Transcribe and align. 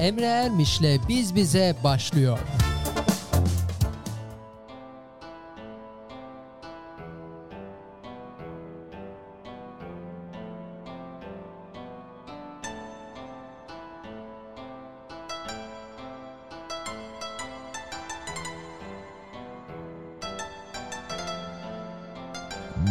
Emre 0.00 0.24
Ermiş'le 0.24 1.08
Biz 1.08 1.34
Bize 1.34 1.76
başlıyor. 1.84 2.38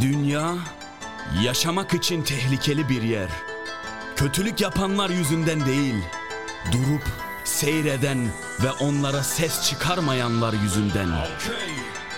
Dünya 0.02 0.56
yaşamak 1.44 1.94
için 1.94 2.24
tehlikeli 2.24 2.90
bir 2.90 3.02
yer. 3.02 3.30
Kötülük 4.16 4.62
yapanlar 4.62 5.10
yüzünden 5.10 5.66
değil, 5.66 5.96
durup 6.72 7.04
seyreden 7.44 8.28
ve 8.64 8.72
onlara 8.72 9.24
ses 9.24 9.64
çıkarmayanlar 9.70 10.54
yüzünden. 10.54 11.10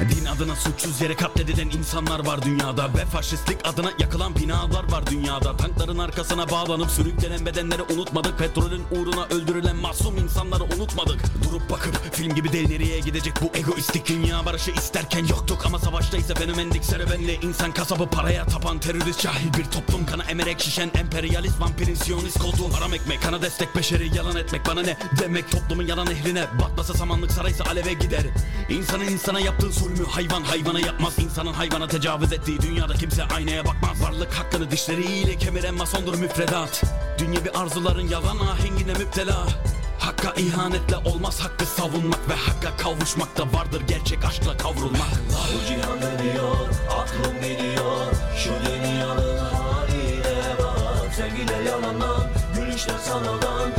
Din 0.09 0.25
adına 0.25 0.55
suçsuz 0.55 1.01
yere 1.01 1.15
katledilen 1.15 1.69
insanlar 1.69 2.25
var 2.25 2.41
dünyada. 2.41 2.93
Ve 2.93 3.05
faşistlik 3.05 3.67
adına 3.67 3.91
yakılan 3.99 4.35
binalar 4.35 4.91
var 4.91 5.07
dünyada. 5.07 5.57
Tankların 5.57 5.97
arkasına 5.97 6.49
bağlanıp 6.49 6.91
sürüklenen 6.91 7.45
bedenleri 7.45 7.81
unutmadık. 7.81 8.39
Petrolün 8.39 8.83
uğruna 8.91 9.25
öldürülen 9.25 9.75
masum 9.75 10.17
insanları 10.17 10.63
unutmadık. 10.63 11.21
Durup 11.43 11.69
bakıp 11.69 12.15
film 12.15 12.35
gibi 12.35 12.51
değil 12.51 12.69
nereye 12.69 12.99
gidecek 12.99 13.33
bu 13.41 13.57
egoistik 13.57 14.07
dünya 14.07 14.45
Barışı 14.45 14.71
isterken 14.71 15.25
yoktuk. 15.25 15.65
Ama 15.65 15.79
savaştaysa 15.79 16.33
fenomendik 16.33 16.85
serüvenli 16.85 17.39
insan 17.41 17.71
kasabı 17.71 18.07
paraya 18.07 18.45
tapan 18.45 18.79
terörist 18.79 19.21
cahil 19.21 19.53
bir 19.53 19.65
toplum. 19.65 20.05
Kana 20.05 20.23
emerek 20.23 20.61
şişen 20.61 20.91
emperyalist 20.95 21.61
vampirin 21.61 21.95
siyonist 21.95 22.39
koltuğu. 22.39 22.73
Haram 22.73 22.93
ekmek 22.93 23.21
kana 23.21 23.41
destek 23.41 23.75
beşeri 23.75 24.17
yalan 24.17 24.35
etmek. 24.35 24.67
Bana 24.67 24.81
ne 24.81 24.97
demek 25.19 25.51
Toplumun 25.51 25.87
yalan 25.87 26.07
ehline 26.07 26.45
batmasa 26.61 26.93
samanlık 26.93 27.31
saraysa 27.31 27.63
aleve 27.63 27.93
gider. 27.93 28.23
İnsanın 28.69 29.05
insana 29.05 29.39
yaptığı 29.39 29.71
zulmü 29.95 30.09
hayvan 30.09 30.43
hayvana 30.43 30.79
yapmaz. 30.79 31.19
İnsanın 31.19 31.53
hayvana 31.53 31.87
tecavüz 31.87 32.33
ettiği 32.33 32.61
dünyada 32.61 32.93
kimse 32.93 33.23
aynaya 33.23 33.65
bakmaz. 33.65 34.03
Varlık 34.03 34.33
hakkını 34.33 34.71
dişleriyle 34.71 35.37
kemiren 35.37 35.73
masondur 35.73 36.19
müfredat. 36.19 36.83
Dünya 37.17 37.45
bir 37.45 37.61
arzuların 37.61 38.07
yalan 38.07 38.37
ahengine 38.37 38.93
müptela. 38.93 39.47
Hakka 39.99 40.33
ihanetle 40.33 40.97
olmaz 40.97 41.39
hakkı 41.39 41.65
savunmak 41.65 42.29
Ve 42.29 42.33
hakka 42.33 42.77
kavuşmakta 42.77 43.43
vardır 43.53 43.81
gerçek 43.87 44.25
aşkla 44.25 44.57
kavrulmak. 44.57 45.11
Bu 45.29 45.67
cihan 45.67 46.01
dönüyor, 46.01 46.55
aklım 46.89 47.35
gidiyor 47.35 48.05
Şu 48.37 48.49
dünyanın 48.49 49.37
haline 49.37 50.57
bak 50.59 51.13
Sevgiler 51.15 51.61
yalandan, 51.61 52.23
gülüşler 52.55 52.97
sanaldan 52.97 53.71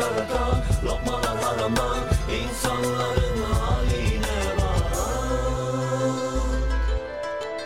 karartan 0.00 0.62
lokmalar 0.84 1.42
haramdan 1.42 1.98
İnsanların 2.42 3.42
haline 3.42 4.56
bak 4.58 4.96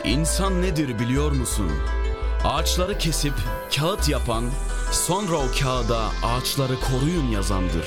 İnsan 0.05 0.63
nedir 0.63 0.99
biliyor 0.99 1.33
musun? 1.33 1.71
Ağaçları 2.45 2.99
kesip 2.99 3.35
kağıt 3.77 4.09
yapan, 4.09 4.45
sonra 4.93 5.37
o 5.37 5.47
kağıda 5.61 6.01
ağaçları 6.25 6.81
koruyun 6.81 7.27
yazandır. 7.27 7.87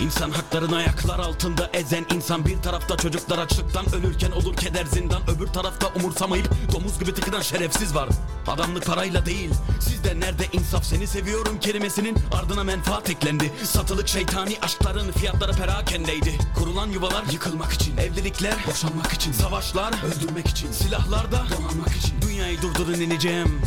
İnsan 0.00 0.30
haklarını 0.30 0.76
ayaklar 0.76 1.18
altında 1.18 1.70
ezen 1.72 2.04
insan 2.14 2.46
bir 2.46 2.62
tarafta 2.62 2.96
çocuklar 2.96 3.38
açlıktan 3.38 3.94
ölürken 3.94 4.30
olur 4.30 4.56
keder 4.56 4.84
zindan 4.84 5.22
öbür 5.30 5.46
tarafta 5.46 5.88
umursamayıp 5.88 6.50
domuz 6.72 6.98
gibi 6.98 7.14
tıkınan 7.14 7.40
şerefsiz 7.40 7.94
var. 7.94 8.08
Adamlık 8.46 8.86
parayla 8.86 9.26
değil 9.26 9.50
sizde 9.80 10.20
nerede 10.20 10.44
insaf 10.52 10.84
seni 10.84 11.06
seviyorum 11.06 11.60
kelimesinin 11.60 12.16
ardına 12.32 12.64
menfaat 12.64 13.10
eklendi. 13.10 13.52
Satılık 13.64 14.08
şeytani 14.08 14.56
aşkların 14.62 15.12
fiyatları 15.12 15.52
perakendeydi. 15.52 16.38
Kurulan 16.58 16.86
yuvalar 16.86 17.24
yıkılmak 17.32 17.72
için, 17.72 17.96
evlilikler 17.96 18.54
boşanmak 18.70 19.12
için, 19.12 19.32
savaşlar 19.32 19.94
öldürmek 20.04 20.46
için, 20.46 20.72
silahlar 20.72 21.32
da 21.32 21.44
donanmak 21.56 21.96
için. 21.96 22.20
Dünyayı 22.22 22.62
durdurun 22.62 23.00
ineceğim. 23.00 23.62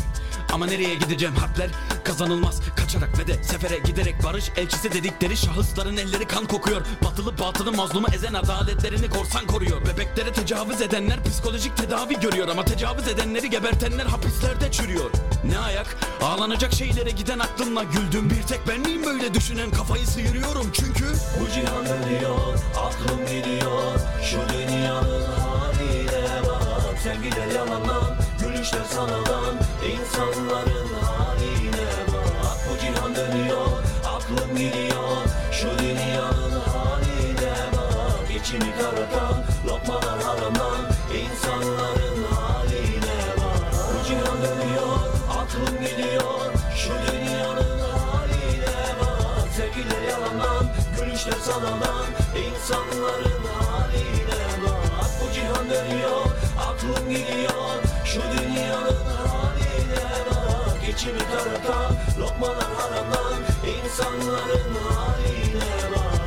Ama 0.53 0.65
nereye 0.65 0.95
gideceğim? 0.95 1.35
Harpler 1.35 1.69
kazanılmaz. 2.03 2.61
Kaçarak 2.75 3.19
ve 3.19 3.27
de 3.27 3.43
sefere 3.43 3.77
giderek 3.79 4.15
barış 4.23 4.51
elçisi 4.57 4.91
dedikleri 4.93 5.37
şahısların 5.37 5.97
elleri 5.97 6.27
kan 6.27 6.45
kokuyor. 6.45 6.81
Batılı 7.03 7.39
batılı 7.39 7.71
mazlumu 7.71 8.07
ezen 8.13 8.33
adaletlerini 8.33 9.09
korsan 9.09 9.47
koruyor. 9.47 9.81
Bebeklere 9.81 10.33
tecavüz 10.33 10.81
edenler 10.81 11.23
psikolojik 11.23 11.77
tedavi 11.77 12.19
görüyor. 12.19 12.47
Ama 12.47 12.65
tecavüz 12.65 13.07
edenleri 13.07 13.49
gebertenler 13.49 14.05
hapislerde 14.05 14.71
çürüyor. 14.71 15.09
Ne 15.43 15.59
ayak? 15.59 15.97
Ağlanacak 16.21 16.73
şeylere 16.73 17.11
giden 17.11 17.39
aklımla 17.39 17.83
güldüm. 17.83 18.29
Bir 18.29 18.43
tek 18.43 18.59
ben 18.67 18.79
miyim 18.79 19.05
böyle 19.05 19.33
düşünen? 19.33 19.71
Kafayı 19.71 20.07
sıyırıyorum 20.07 20.71
çünkü 20.73 21.05
Bu 21.41 21.49
cihan 21.53 21.85
dönüyor, 21.85 22.59
aklım 22.77 23.19
gidiyor. 23.25 23.99
Şu 24.23 24.37
dünyanın 24.53 25.25
haline 25.25 26.47
bak 26.47 26.99
Sevgiler 27.03 27.47
yalandan, 27.47 28.17
gülüşler 28.59 28.83
sanaldan 28.83 29.55
İnsanların 29.91 30.93
haline 30.93 31.89
bak. 32.07 32.57
Bu 32.69 32.79
cihan 32.79 33.15
dönüyor, 33.15 33.67
aklım 34.05 34.57
gidiyor. 34.57 35.17
Şu 35.51 35.79
dünyanın 35.79 36.51
haline 36.51 37.55
bak. 37.73 38.31
İçimi 38.35 38.71
karartan 38.79 39.43
lokmalar 39.67 40.23
haramdan 40.23 40.81
İnsanların 41.21 42.23
haline 42.33 43.19
bak. 43.37 43.73
Bu 43.73 44.07
cihan 44.07 44.37
dönüyor, 44.43 44.99
aklım 45.39 45.75
gidiyor. 45.81 46.53
Şu 46.75 46.89
dünyanın 46.89 47.79
haline 47.79 48.79
bak. 49.01 49.47
Sevgiler 49.57 50.01
yalandan, 50.11 50.65
gülüşler 50.97 51.39
sanaldan 51.45 52.05
İnsanların 52.45 53.43
haline 53.59 54.41
bak. 54.65 55.09
Bu 55.21 55.33
cihan 55.33 55.69
dönüyor, 55.69 56.25
aklım 56.59 57.09
gidiyor 57.09 57.88
Şu 58.13 58.21
dünyanın 58.21 59.05
haline 59.27 60.25
bak 60.25 60.89
İçimi 60.89 61.19
karartan 61.19 61.95
lokmalar 62.19 62.67
haramdan 62.77 63.41
İnsanların 63.85 64.75
haline 64.75 65.69
bak 65.95 66.19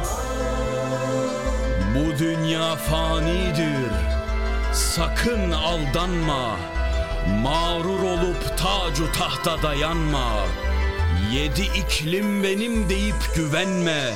Bu 1.95 2.19
dünya 2.19 2.77
fanidir. 2.77 3.93
Sakın 4.73 5.51
aldanma. 5.51 6.57
Mağrur 7.43 8.03
olup 8.03 8.59
tacu 8.59 9.13
tahta 9.13 9.63
dayanma. 9.63 10.31
Yedi 11.33 11.63
iklim 11.63 12.43
benim 12.43 12.89
deyip 12.89 13.35
güvenme. 13.37 14.13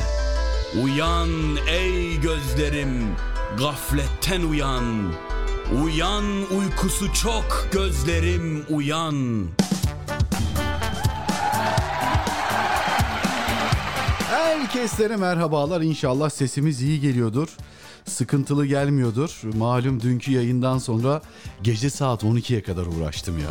Uyan 0.83 1.31
ey 1.69 2.21
gözlerim 2.21 3.17
Gafletten 3.59 4.43
uyan 4.43 5.13
Uyan 5.75 6.25
uykusu 6.59 7.13
çok 7.13 7.69
gözlerim 7.73 8.65
uyan 8.71 9.47
Herkeslere 14.31 15.17
merhabalar. 15.17 15.81
İnşallah 15.81 16.31
sesimiz 16.31 16.83
iyi 16.83 17.01
geliyordur. 17.01 17.49
Sıkıntılı 18.05 18.67
gelmiyordur. 18.67 19.41
Malum 19.57 20.03
dünkü 20.03 20.33
yayından 20.33 20.79
sonra 20.79 21.23
gece 21.63 21.91
saat 21.91 22.23
12'ye 22.23 22.63
kadar 22.63 22.87
uğraştım 22.87 23.39
ya. 23.39 23.51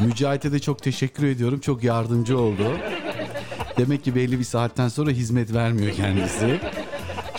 Mücahit'e 0.06 0.52
de 0.52 0.58
çok 0.58 0.82
teşekkür 0.82 1.26
ediyorum. 1.26 1.60
Çok 1.60 1.84
yardımcı 1.84 2.38
oldu. 2.38 2.72
Demek 3.78 4.04
ki 4.04 4.14
belli 4.14 4.38
bir 4.38 4.44
saatten 4.44 4.88
sonra 4.88 5.10
hizmet 5.10 5.52
vermiyor 5.54 5.96
kendisi. 5.96 6.60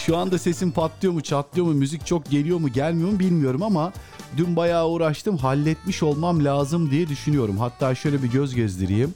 Şu 0.10 0.18
anda 0.18 0.38
sesim 0.38 0.72
patlıyor 0.72 1.14
mu 1.14 1.22
çatlıyor 1.22 1.68
mu 1.68 1.74
müzik 1.74 2.06
çok 2.06 2.30
geliyor 2.30 2.60
mu 2.60 2.70
gelmiyor 2.70 3.12
mu 3.12 3.20
bilmiyorum 3.20 3.64
ama 3.64 3.94
dün 4.38 4.56
bayağı 4.56 4.90
uğraştım 4.90 5.38
halletmiş 5.38 6.04
olmam 6.04 6.46
lazım 6.46 6.92
diye 6.92 7.08
düşünüyorum. 7.08 7.58
Hatta 7.58 7.96
şöyle 7.96 8.24
bir 8.24 8.28
göz 8.28 8.56
gezdireyim 8.56 9.14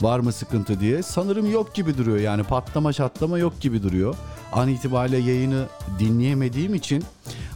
var 0.00 0.18
mı 0.18 0.32
sıkıntı 0.32 0.80
diye. 0.80 1.02
Sanırım 1.02 1.52
yok 1.52 1.74
gibi 1.74 1.98
duruyor 1.98 2.18
yani 2.18 2.42
patlama 2.42 2.92
çatlama 2.92 3.38
yok 3.38 3.60
gibi 3.60 3.82
duruyor. 3.82 4.14
An 4.52 4.68
itibariyle 4.68 5.16
yayını 5.16 5.66
dinleyemediğim 5.98 6.74
için 6.74 7.04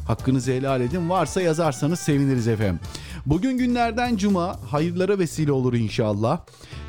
hakkınızı 0.07 0.53
helal 0.53 0.81
edin. 0.81 1.11
Varsa 1.11 1.41
yazarsanız 1.41 1.99
seviniriz 1.99 2.49
efendim. 2.49 2.81
Bugün 3.27 3.59
günlerden 3.59 4.17
cuma 4.17 4.57
hayırlara 4.71 5.19
vesile 5.19 5.53
olur 5.53 5.75
inşallah. 5.75 6.41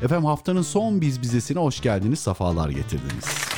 Efendim 0.02 0.24
haftanın 0.24 0.62
son 0.62 1.00
biz 1.00 1.22
bizesine 1.22 1.58
hoş 1.58 1.80
geldiniz, 1.80 2.18
safalar 2.18 2.68
getirdiniz. 2.68 3.49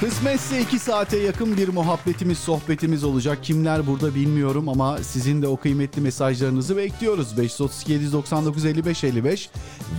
Kısmetse 0.00 0.60
2 0.60 0.78
saate 0.78 1.18
yakın 1.18 1.56
bir 1.56 1.68
muhabbetimiz, 1.68 2.38
sohbetimiz 2.38 3.04
olacak. 3.04 3.38
Kimler 3.42 3.86
burada 3.86 4.14
bilmiyorum 4.14 4.68
ama 4.68 4.98
sizin 4.98 5.42
de 5.42 5.48
o 5.48 5.56
kıymetli 5.56 6.02
mesajlarınızı 6.02 6.76
bekliyoruz. 6.76 7.38
532 7.38 7.92
799 7.92 8.64
55 8.64 9.04
55 9.04 9.50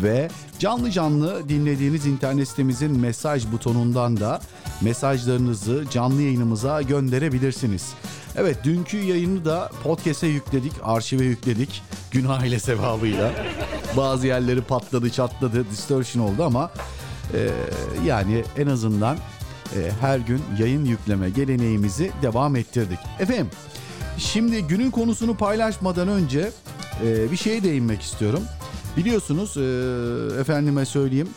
ve 0.03 0.29
canlı 0.59 0.91
canlı 0.91 1.49
dinlediğiniz 1.49 2.05
internet 2.05 2.47
sitemizin 2.47 2.99
mesaj 2.99 3.51
butonundan 3.51 4.19
da 4.19 4.41
mesajlarınızı 4.81 5.85
canlı 5.91 6.21
yayınımıza 6.21 6.81
gönderebilirsiniz. 6.81 7.93
Evet 8.35 8.63
dünkü 8.63 8.97
yayını 8.97 9.45
da 9.45 9.71
podcast'e 9.83 10.27
yükledik, 10.27 10.73
arşive 10.83 11.23
yükledik. 11.23 11.83
Günah 12.11 12.45
ile 12.45 12.59
sevabıyla. 12.59 13.31
Bazı 13.97 14.27
yerleri 14.27 14.61
patladı, 14.61 15.09
çatladı, 15.09 15.69
distortion 15.71 16.23
oldu 16.23 16.43
ama 16.43 16.71
e, 17.33 17.49
yani 18.05 18.43
en 18.57 18.67
azından 18.67 19.17
e, 19.75 19.92
her 20.01 20.19
gün 20.19 20.42
yayın 20.60 20.86
yükleme 20.86 21.30
geleneğimizi 21.30 22.12
devam 22.21 22.56
ettirdik. 22.56 23.00
Efendim 23.19 23.48
şimdi 24.18 24.62
günün 24.63 24.92
konusunu 24.92 25.38
paylaşmadan 25.38 26.07
önce 26.07 26.51
e, 27.06 27.31
bir 27.31 27.38
şeye 27.38 27.63
değinmek 27.63 28.01
istiyorum. 28.01 28.44
Biliyorsunuz 28.98 29.57
e, 29.57 29.62
efendime 30.42 30.86
söyleyeyim 30.86 31.30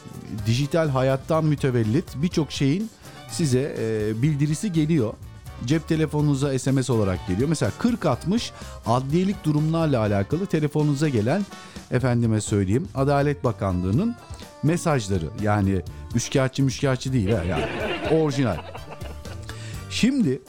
dijital 0.46 0.88
hayattan 0.88 1.44
mütevellit 1.44 2.04
birçok 2.14 2.52
şeyin 2.52 2.90
size 3.30 3.76
e, 3.78 4.22
bildirisi 4.22 4.72
geliyor. 4.72 5.12
Cep 5.66 5.88
telefonunuza 5.88 6.58
SMS 6.58 6.90
olarak 6.90 7.26
geliyor. 7.28 7.48
Mesela 7.48 7.72
40-60 7.80 8.50
adliyelik 8.86 9.44
durumlarla 9.44 10.00
alakalı 10.00 10.46
telefonunuza 10.46 11.08
gelen 11.08 11.46
efendime 11.90 12.40
söyleyeyim 12.40 12.88
Adalet 12.94 13.44
Bakanlığı'nın 13.44 14.14
mesajları. 14.62 15.26
Yani 15.42 15.82
üçkağıtçı 16.14 16.62
müşkağıtçı 16.62 17.12
değil 17.12 17.30
ha 17.30 17.44
yani 17.44 17.64
orijinal. 18.22 18.56
Şimdi 19.90 20.42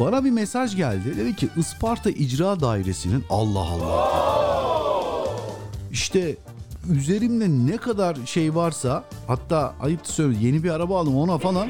bana 0.00 0.24
bir 0.24 0.30
mesaj 0.30 0.76
geldi. 0.76 1.16
Dedi 1.16 1.36
ki 1.36 1.48
Isparta 1.56 2.10
İcra 2.10 2.60
Dairesi'nin 2.60 3.24
Allah 3.30 3.58
Allah. 3.60 4.28
İşte 5.92 6.36
üzerimde 6.90 7.72
ne 7.72 7.76
kadar 7.76 8.16
şey 8.26 8.54
varsa 8.54 9.04
hatta 9.26 9.74
ayıp 9.80 10.06
söylüyorum 10.06 10.46
yeni 10.46 10.64
bir 10.64 10.70
araba 10.70 11.00
aldım 11.00 11.16
ona 11.16 11.38
falan 11.38 11.68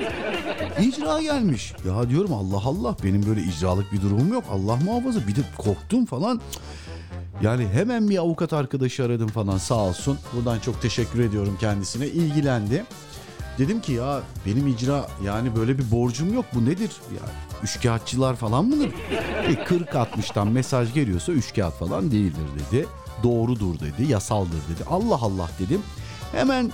icra 0.81 1.23
gelmiş. 1.23 1.73
Ya 1.89 2.11
diyorum 2.11 2.33
Allah 2.33 2.63
Allah 2.65 2.97
benim 3.05 3.27
böyle 3.27 3.43
icralık 3.43 3.93
bir 3.93 4.03
durumum 4.03 4.33
yok. 4.33 4.45
Allah 4.53 4.77
muhafaza 4.77 5.21
bir 5.29 5.37
de 5.37 5.41
korktum 5.59 6.07
falan. 6.07 6.41
Yani 7.43 7.69
hemen 7.69 8.11
bir 8.11 8.19
avukat 8.19 8.53
arkadaşı 8.53 9.05
aradım 9.05 9.29
falan 9.29 9.59
sağ 9.59 9.75
olsun. 9.75 10.19
Buradan 10.33 10.59
çok 10.59 10.83
teşekkür 10.83 11.21
ediyorum 11.21 11.57
kendisine. 11.61 12.07
İlgilendi. 12.07 12.85
Dedim 13.59 13.81
ki 13.81 13.93
ya 13.93 14.23
benim 14.47 14.67
icra 14.67 15.09
yani 15.25 15.57
böyle 15.57 15.79
bir 15.79 15.91
borcum 15.91 16.35
yok 16.35 16.45
bu 16.55 16.65
nedir? 16.65 16.91
Ya 17.15 17.29
üçkağıtçılar 17.63 18.37
falan 18.37 18.65
mıdır? 18.65 18.91
E 19.49 19.53
40-60'tan 19.53 20.51
mesaj 20.51 20.95
geliyorsa 20.95 21.33
üçkağıt 21.33 21.75
falan 21.79 22.11
değildir 22.11 22.45
dedi. 22.59 22.87
Doğrudur 23.23 23.81
dedi, 23.81 24.13
yasaldır 24.13 24.51
dedi. 24.75 24.85
Allah 24.91 25.19
Allah 25.21 25.51
dedim. 25.59 25.81
Hemen 26.33 26.73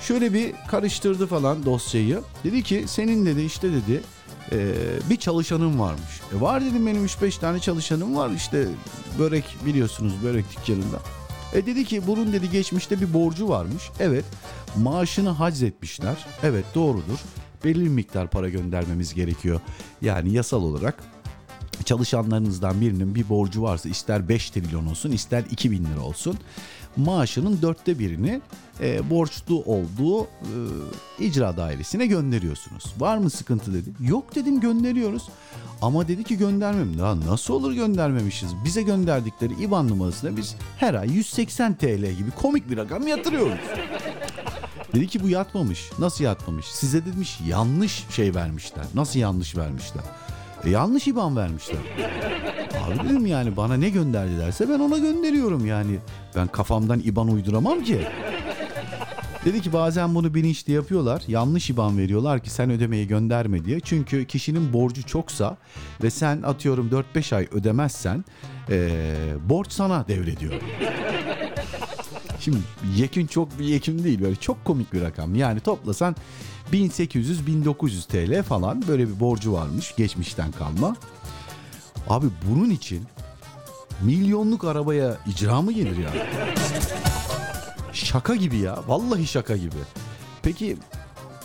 şöyle 0.00 0.32
bir 0.32 0.52
karıştırdı 0.68 1.26
falan 1.26 1.64
dosyayı. 1.64 2.20
Dedi 2.44 2.62
ki 2.62 2.84
senin 2.86 3.26
dedi 3.26 3.42
işte 3.42 3.72
dedi 3.72 4.02
e, 4.52 4.74
bir 5.10 5.16
çalışanım 5.16 5.80
varmış. 5.80 6.20
E 6.36 6.40
var 6.40 6.64
dedim 6.64 6.86
benim 6.86 7.06
3-5 7.06 7.40
tane 7.40 7.60
çalışanım 7.60 8.16
var 8.16 8.30
işte 8.30 8.66
börek 9.18 9.56
biliyorsunuz 9.66 10.12
börek 10.24 10.44
dükkanında. 10.50 10.98
E 11.52 11.66
dedi 11.66 11.84
ki 11.84 12.06
bunun 12.06 12.32
dedi 12.32 12.50
geçmişte 12.50 13.00
bir 13.00 13.14
borcu 13.14 13.48
varmış. 13.48 13.90
Evet 14.00 14.24
maaşını 14.76 15.30
haczetmişler. 15.30 16.26
Evet 16.42 16.64
doğrudur. 16.74 17.18
Belli 17.64 17.84
bir 17.84 17.88
miktar 17.88 18.30
para 18.30 18.48
göndermemiz 18.48 19.14
gerekiyor. 19.14 19.60
Yani 20.02 20.32
yasal 20.32 20.62
olarak 20.62 21.11
çalışanlarınızdan 21.84 22.80
birinin 22.80 23.14
bir 23.14 23.28
borcu 23.28 23.62
varsa 23.62 23.88
ister 23.88 24.28
5 24.28 24.50
trilyon 24.50 24.86
olsun 24.86 25.12
ister 25.12 25.44
2 25.50 25.70
bin 25.70 25.84
lira 25.84 26.00
olsun 26.00 26.38
maaşının 26.96 27.62
dörtte 27.62 27.98
birini 27.98 28.40
e, 28.80 29.10
borçlu 29.10 29.62
olduğu 29.62 30.24
e, 30.24 31.24
icra 31.24 31.56
dairesine 31.56 32.06
gönderiyorsunuz. 32.06 32.84
Var 32.98 33.16
mı 33.16 33.30
sıkıntı 33.30 33.74
dedi. 33.74 33.90
Yok 34.00 34.34
dedim 34.34 34.60
gönderiyoruz. 34.60 35.28
Ama 35.82 36.08
dedi 36.08 36.24
ki 36.24 36.38
göndermem. 36.38 36.98
Ya 36.98 37.20
nasıl 37.20 37.54
olur 37.54 37.72
göndermemişiz? 37.72 38.50
Bize 38.64 38.82
gönderdikleri 38.82 39.52
IBAN 39.62 39.88
numarasına 39.88 40.36
biz 40.36 40.56
her 40.78 40.94
ay 40.94 41.10
180 41.10 41.74
TL 41.74 42.12
gibi 42.12 42.30
komik 42.30 42.70
bir 42.70 42.76
rakam 42.76 43.08
yatırıyoruz. 43.08 43.58
Dedi 44.94 45.06
ki 45.06 45.22
bu 45.22 45.28
yatmamış. 45.28 45.90
Nasıl 45.98 46.24
yatmamış? 46.24 46.66
Size 46.66 47.06
demiş 47.06 47.38
yanlış 47.46 48.04
şey 48.10 48.34
vermişler. 48.34 48.84
Nasıl 48.94 49.18
yanlış 49.18 49.56
vermişler? 49.56 50.04
E, 50.64 50.70
yanlış 50.70 51.08
IBAN 51.08 51.36
vermişler. 51.36 51.76
Abi 52.86 53.08
dedim 53.08 53.26
yani 53.26 53.56
bana 53.56 53.74
ne 53.74 53.88
gönderdi 53.88 54.38
derse 54.38 54.68
ben 54.68 54.78
ona 54.78 54.98
gönderiyorum 54.98 55.66
yani. 55.66 55.98
Ben 56.36 56.46
kafamdan 56.46 57.00
IBAN 57.04 57.28
uyduramam 57.28 57.82
ki. 57.82 58.00
Dedi 59.44 59.60
ki 59.60 59.72
bazen 59.72 60.14
bunu 60.14 60.34
bilinçli 60.34 60.72
yapıyorlar. 60.72 61.22
Yanlış 61.28 61.70
IBAN 61.70 61.98
veriyorlar 61.98 62.40
ki 62.42 62.50
sen 62.50 62.70
ödemeyi 62.70 63.08
gönderme 63.08 63.64
diye. 63.64 63.80
Çünkü 63.80 64.24
kişinin 64.24 64.72
borcu 64.72 65.06
çoksa 65.06 65.56
ve 66.02 66.10
sen 66.10 66.42
atıyorum 66.42 66.90
4-5 67.14 67.36
ay 67.36 67.48
ödemezsen 67.52 68.24
ee, 68.70 69.14
borç 69.48 69.72
sana 69.72 70.08
devrediyor. 70.08 70.52
Şimdi 72.42 72.58
yekün 72.96 73.26
çok 73.26 73.58
bir 73.58 73.64
yekün 73.64 74.04
değil 74.04 74.22
böyle 74.22 74.36
çok 74.36 74.64
komik 74.64 74.92
bir 74.92 75.00
rakam. 75.00 75.34
Yani 75.34 75.60
toplasan 75.60 76.16
1800-1900 76.72 78.06
TL 78.06 78.42
falan 78.42 78.88
böyle 78.88 79.08
bir 79.08 79.20
borcu 79.20 79.52
varmış 79.52 79.94
geçmişten 79.96 80.52
kalma. 80.52 80.96
Abi 82.08 82.26
bunun 82.50 82.70
için 82.70 83.02
milyonluk 84.02 84.64
arabaya 84.64 85.16
icra 85.26 85.62
mı 85.62 85.72
gelir 85.72 85.96
ya? 85.98 86.10
Şaka 87.92 88.34
gibi 88.34 88.58
ya. 88.58 88.78
Vallahi 88.86 89.26
şaka 89.26 89.56
gibi. 89.56 89.76
Peki 90.42 90.76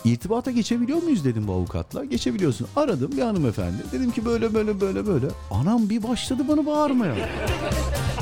irtibata 0.04 0.50
geçebiliyor 0.50 1.02
muyuz 1.02 1.24
dedim 1.24 1.48
bu 1.48 1.52
avukatla. 1.52 2.04
Geçebiliyorsun. 2.04 2.68
Aradım 2.76 3.12
bir 3.12 3.22
hanımefendi. 3.22 3.82
Dedim 3.92 4.10
ki 4.10 4.24
böyle 4.24 4.54
böyle 4.54 4.80
böyle 4.80 5.06
böyle. 5.06 5.26
Anam 5.50 5.90
bir 5.90 6.02
başladı 6.02 6.42
bana 6.48 6.66
bağırmaya. 6.66 7.14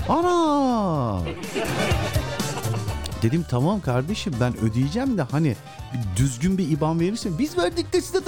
Ana! 0.08 1.22
Dedim 3.26 3.44
tamam 3.50 3.80
kardeşim 3.80 4.32
ben 4.40 4.56
ödeyeceğim 4.56 5.18
de 5.18 5.22
hani 5.22 5.56
düzgün 6.16 6.58
bir 6.58 6.70
IBAN 6.70 7.00
verirsin. 7.00 7.38
Biz 7.38 7.58
verdik 7.58 7.92
de 7.92 8.00
size. 8.00 8.18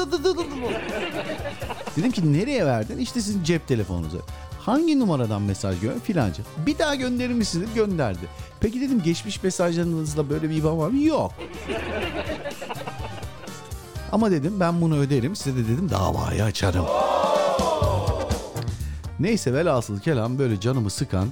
Dedim 1.96 2.12
ki 2.12 2.32
nereye 2.32 2.66
verdin? 2.66 2.98
İşte 2.98 3.20
sizin 3.20 3.44
cep 3.44 3.68
telefonunuza. 3.68 4.18
Hangi 4.60 5.00
numaradan 5.00 5.42
mesaj 5.42 5.80
gönder? 5.80 6.00
Filanca. 6.00 6.42
Bir 6.66 6.78
daha 6.78 6.94
gönderir 6.94 7.34
misiniz? 7.34 7.68
Gönderdi. 7.74 8.28
Peki 8.60 8.80
dedim 8.80 9.02
geçmiş 9.02 9.42
mesajlarınızda 9.42 10.30
böyle 10.30 10.50
bir 10.50 10.56
IBAN 10.56 10.78
var 10.78 10.88
mı? 10.88 11.02
Yok. 11.02 11.32
Ama 14.12 14.30
dedim 14.30 14.60
ben 14.60 14.80
bunu 14.80 14.96
öderim. 14.96 15.36
Size 15.36 15.56
de 15.56 15.68
dedim 15.68 15.90
davayı 15.90 16.44
açarım. 16.44 16.86
Neyse 19.20 19.52
velhasıl 19.52 20.00
kelam 20.00 20.38
böyle 20.38 20.60
canımı 20.60 20.90
sıkan 20.90 21.28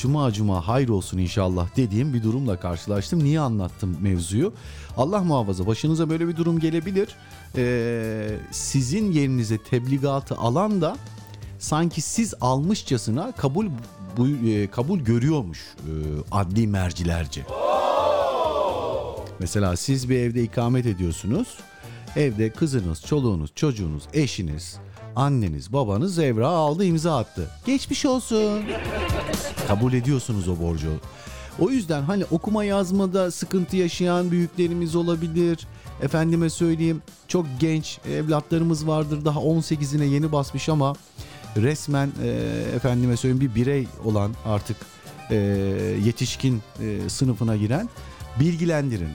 cuma 0.00 0.32
cuma 0.32 0.68
hayır 0.68 0.88
olsun 0.88 1.18
inşallah 1.18 1.76
dediğim 1.76 2.14
bir 2.14 2.22
durumla 2.22 2.60
karşılaştım. 2.60 3.24
Niye 3.24 3.40
anlattım 3.40 3.96
mevzuyu? 4.00 4.52
Allah 4.96 5.20
muhafaza 5.20 5.66
başınıza 5.66 6.10
böyle 6.10 6.28
bir 6.28 6.36
durum 6.36 6.58
gelebilir. 6.58 7.08
Ee, 7.56 8.38
sizin 8.50 9.12
yerinize 9.12 9.58
tebligatı 9.58 10.36
alan 10.36 10.80
da 10.80 10.96
sanki 11.58 12.00
siz 12.00 12.34
almışçasına 12.40 13.32
kabul 13.32 13.66
bu, 14.16 14.28
e, 14.28 14.66
kabul 14.66 14.98
görüyormuş 14.98 15.58
e, 15.58 15.92
adli 16.30 16.66
mercilerce. 16.66 17.46
Mesela 19.38 19.76
siz 19.76 20.10
bir 20.10 20.16
evde 20.16 20.42
ikamet 20.42 20.86
ediyorsunuz. 20.86 21.58
Evde 22.16 22.50
kızınız, 22.50 23.02
çoluğunuz, 23.02 23.54
çocuğunuz, 23.54 24.02
eşiniz, 24.12 24.78
anneniz, 25.20 25.72
babanız 25.72 26.18
evrağı 26.18 26.56
aldı 26.56 26.84
imza 26.84 27.18
attı. 27.18 27.50
Geçmiş 27.66 28.06
olsun. 28.06 28.62
Kabul 29.68 29.92
ediyorsunuz 29.92 30.48
o 30.48 30.58
borcu. 30.58 30.90
O 31.58 31.70
yüzden 31.70 32.02
hani 32.02 32.24
okuma 32.30 32.64
yazmada 32.64 33.30
sıkıntı 33.30 33.76
yaşayan 33.76 34.30
büyüklerimiz 34.30 34.96
olabilir. 34.96 35.66
Efendime 36.02 36.50
söyleyeyim 36.50 37.02
çok 37.28 37.46
genç 37.60 37.98
evlatlarımız 38.08 38.86
vardır 38.86 39.24
daha 39.24 39.40
18'ine 39.40 40.04
yeni 40.04 40.32
basmış 40.32 40.68
ama 40.68 40.94
resmen 41.56 42.10
e, 42.22 42.28
efendime 42.76 43.16
söyleyeyim 43.16 43.40
bir 43.40 43.54
birey 43.54 43.86
olan 44.04 44.32
artık 44.44 44.76
e, 45.30 45.36
yetişkin 46.04 46.62
e, 46.80 47.08
sınıfına 47.08 47.56
giren 47.56 47.88
bilgilendirin. 48.40 49.10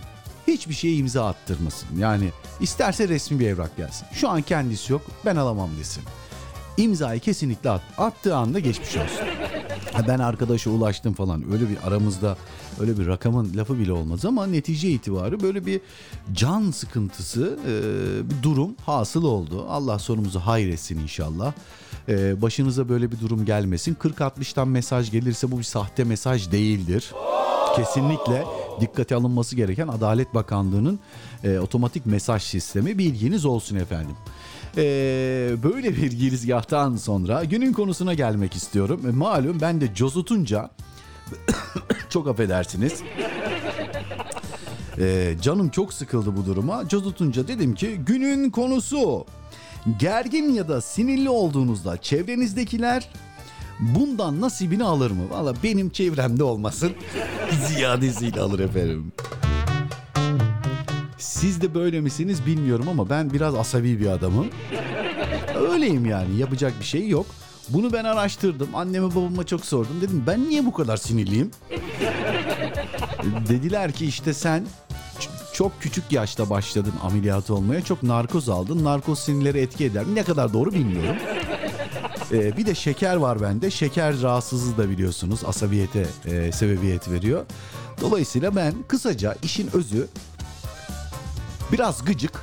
Hiçbir 0.48 0.74
şeye 0.74 0.96
imza 0.96 1.28
attırmasın. 1.28 1.90
Yani 1.98 2.30
isterse 2.60 3.08
resmi 3.08 3.40
bir 3.40 3.48
evrak 3.48 3.78
gelsin. 3.78 4.08
Şu 4.14 4.30
an 4.30 4.42
kendisi 4.42 4.94
yok 4.94 5.02
ben 5.26 5.36
alamam 5.36 5.70
desin. 5.80 6.04
İmzayı 6.78 7.20
kesinlikle 7.20 7.70
at. 7.70 7.82
Attığı 7.98 8.36
anda 8.36 8.60
geçmiş 8.60 8.96
olsun. 8.98 9.28
Ben 10.08 10.20
arkadaşa 10.20 10.70
ulaştım 10.70 11.14
falan 11.14 11.52
öyle 11.54 11.70
bir 11.70 11.78
aramızda 11.88 12.38
öyle 12.80 13.00
bir 13.00 13.08
rakamın 13.08 13.52
lafı 13.56 13.80
bile 13.80 13.92
olmaz 13.92 14.26
ama 14.26 14.48
netice 14.48 14.90
itibarı 14.90 15.40
böyle 15.40 15.66
bir 15.66 15.82
can 16.34 16.72
sıkıntısı 16.72 17.60
e, 17.68 17.74
bir 18.30 18.44
durum 18.44 18.76
hasıl 18.86 19.24
oldu. 19.24 19.66
Allah 19.70 20.00
sonumuzu 20.00 20.40
hayretsin 20.40 21.00
inşallah. 21.00 21.54
E, 22.10 22.42
başınıza 22.42 22.90
böyle 22.90 23.12
bir 23.12 23.20
durum 23.20 23.46
gelmesin. 23.46 23.96
40-60'tan 23.96 24.68
mesaj 24.70 25.12
gelirse 25.12 25.52
bu 25.52 25.58
bir 25.58 25.64
sahte 25.64 26.04
mesaj 26.04 26.52
değildir. 26.52 27.12
Kesinlikle 27.76 28.44
dikkate 28.82 29.16
alınması 29.16 29.56
gereken 29.56 29.88
Adalet 29.88 30.34
Bakanlığı'nın 30.34 31.00
e, 31.44 31.60
otomatik 31.60 32.06
mesaj 32.06 32.44
sistemi 32.44 32.98
bilginiz 32.98 33.46
olsun 33.46 33.76
efendim. 33.76 34.16
E, 34.78 34.84
böyle 35.64 35.96
bir 35.96 36.12
girizgahtan 36.12 36.96
sonra 36.96 37.44
günün 37.44 37.74
konusuna 37.74 38.14
gelmek 38.14 38.56
istiyorum. 38.56 39.02
E, 39.08 39.12
malum 39.12 39.62
ben 39.62 39.82
de 39.82 39.96
cozutunca 39.96 40.70
çok 42.10 42.28
affedersiniz. 42.28 43.02
E, 45.00 45.36
canım 45.42 45.70
çok 45.70 45.94
sıkıldı 45.94 46.38
bu 46.38 46.46
duruma. 46.46 46.88
Cozutunca 46.88 47.48
dedim 47.48 47.76
ki 47.76 48.02
günün 48.06 48.50
konusu 48.50 49.26
gergin 50.00 50.54
ya 50.54 50.68
da 50.68 50.82
sinirli 50.82 51.30
olduğunuzda 51.30 51.98
çevrenizdekiler 51.98 53.10
bundan 53.80 54.42
nasibini 54.42 54.84
alır 54.84 55.12
mı? 55.12 55.30
Valla 55.30 55.54
benim 55.64 55.90
çevremde 55.90 56.44
olmasın. 56.44 56.92
Ziyadesiyle 57.68 58.42
alır 58.42 58.60
efendim. 58.60 59.12
Siz 61.18 61.62
de 61.62 61.74
böyle 61.76 62.02
misiniz 62.02 62.46
bilmiyorum 62.46 62.86
ama 62.90 63.10
ben 63.10 63.34
biraz 63.34 63.56
asabi 63.56 64.00
bir 64.00 64.08
adamım. 64.08 64.48
Öyleyim 65.72 66.06
yani 66.06 66.38
yapacak 66.38 66.74
bir 66.80 66.86
şey 66.86 67.08
yok. 67.10 67.26
Bunu 67.70 67.94
ben 67.94 68.04
araştırdım. 68.04 68.68
Anneme 68.74 69.16
babama 69.16 69.44
çok 69.44 69.66
sordum. 69.66 70.02
Dedim 70.02 70.24
ben 70.28 70.50
niye 70.50 70.66
bu 70.66 70.74
kadar 70.74 70.98
sinirliyim? 70.98 71.52
Dediler 73.50 73.92
ki 73.92 74.06
işte 74.06 74.34
sen 74.34 74.66
çok 75.54 75.82
küçük 75.82 76.12
yaşta 76.12 76.50
başladın 76.50 76.94
ameliyat 77.04 77.50
olmaya. 77.50 77.82
Çok 77.82 78.04
narkoz 78.04 78.50
aldın. 78.50 78.84
Narkoz 78.84 79.20
sinirleri 79.20 79.60
etki 79.60 79.86
eder. 79.86 80.04
Ne 80.14 80.24
kadar 80.24 80.54
doğru 80.54 80.72
bilmiyorum. 80.72 81.16
Ee, 82.32 82.58
bir 82.58 82.66
de 82.66 82.76
şeker 82.76 83.16
var 83.16 83.42
bende. 83.42 83.72
Şeker 83.72 84.22
rahatsızlığı 84.22 84.78
da 84.78 84.90
biliyorsunuz 84.90 85.40
asabiyete 85.48 86.06
e, 86.26 86.52
sebebiyet 86.52 87.12
veriyor. 87.12 87.46
Dolayısıyla 88.02 88.56
ben 88.56 88.74
kısaca 88.88 89.36
işin 89.44 89.70
özü 89.76 90.08
biraz 91.72 92.06
gıcık, 92.06 92.42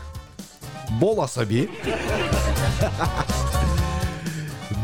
bol 1.01 1.19
asabi 1.19 1.71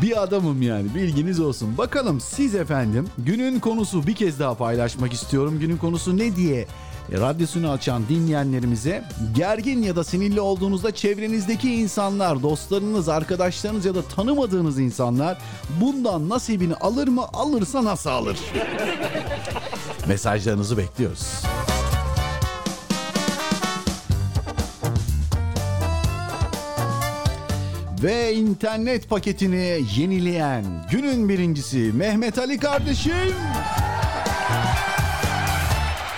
bir 0.01 0.23
adamım 0.23 0.61
yani 0.61 0.95
bilginiz 0.95 1.39
olsun. 1.39 1.77
Bakalım 1.77 2.21
siz 2.21 2.55
efendim 2.55 3.07
günün 3.17 3.59
konusu 3.59 4.07
bir 4.07 4.15
kez 4.15 4.39
daha 4.39 4.53
paylaşmak 4.53 5.13
istiyorum. 5.13 5.59
Günün 5.59 5.77
konusu 5.77 6.17
ne 6.17 6.35
diye 6.35 6.67
radyosunu 7.11 7.71
açan 7.71 8.03
dinleyenlerimize 8.09 9.03
gergin 9.35 9.83
ya 9.83 9.95
da 9.95 10.03
sinirli 10.03 10.41
olduğunuzda 10.41 10.95
çevrenizdeki 10.95 11.75
insanlar, 11.75 12.43
dostlarınız, 12.43 13.09
arkadaşlarınız 13.09 13.85
ya 13.85 13.95
da 13.95 14.01
tanımadığınız 14.01 14.79
insanlar 14.79 15.37
bundan 15.81 16.29
nasibini 16.29 16.75
alır 16.75 17.07
mı? 17.07 17.25
Alırsa 17.33 17.83
nasıl 17.83 18.09
alır? 18.09 18.37
Mesajlarınızı 20.07 20.77
bekliyoruz. 20.77 21.43
Ve 28.03 28.33
internet 28.33 29.09
paketini 29.09 29.81
yenileyen 29.97 30.65
günün 30.91 31.29
birincisi 31.29 31.77
Mehmet 31.77 32.37
Ali 32.39 32.57
kardeşim. 32.57 33.13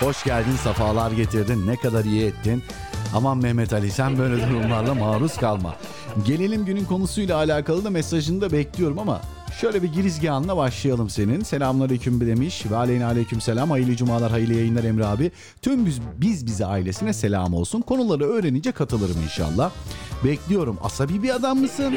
Hoş 0.02 0.24
geldin, 0.24 0.56
safalar 0.64 1.12
getirdin. 1.12 1.66
Ne 1.66 1.76
kadar 1.76 2.04
iyi 2.04 2.24
ettin. 2.24 2.62
Aman 3.14 3.38
Mehmet 3.38 3.72
Ali 3.72 3.90
sen 3.90 4.18
böyle 4.18 4.48
durumlarla 4.48 4.94
maruz 4.94 5.36
kalma. 5.36 5.74
Gelelim 6.26 6.64
günün 6.64 6.84
konusuyla 6.84 7.36
alakalı 7.36 7.84
da 7.84 7.90
mesajını 7.90 8.40
da 8.40 8.52
bekliyorum 8.52 8.98
ama 8.98 9.20
şöyle 9.60 9.82
bir 9.82 9.92
girizgahınla 9.92 10.56
başlayalım 10.56 11.10
senin. 11.10 11.42
Selamünaleyküm 11.42 12.20
demiş 12.20 12.64
ve 12.70 12.76
aleyhine 12.76 13.04
aleyküm 13.04 13.40
selam. 13.40 13.70
Hayırlı 13.70 13.96
cumalar, 13.96 14.30
hayırlı 14.30 14.54
yayınlar 14.54 14.84
Emre 14.84 15.06
abi. 15.06 15.30
Tüm 15.62 15.86
biz, 15.86 16.00
biz 16.16 16.46
bize 16.46 16.66
ailesine 16.66 17.12
selam 17.12 17.54
olsun. 17.54 17.80
Konuları 17.80 18.24
öğrenince 18.24 18.72
katılırım 18.72 19.22
inşallah. 19.24 19.70
Bekliyorum. 20.24 20.78
Asabi 20.82 21.22
bir 21.22 21.34
adam 21.34 21.58
mısın? 21.58 21.94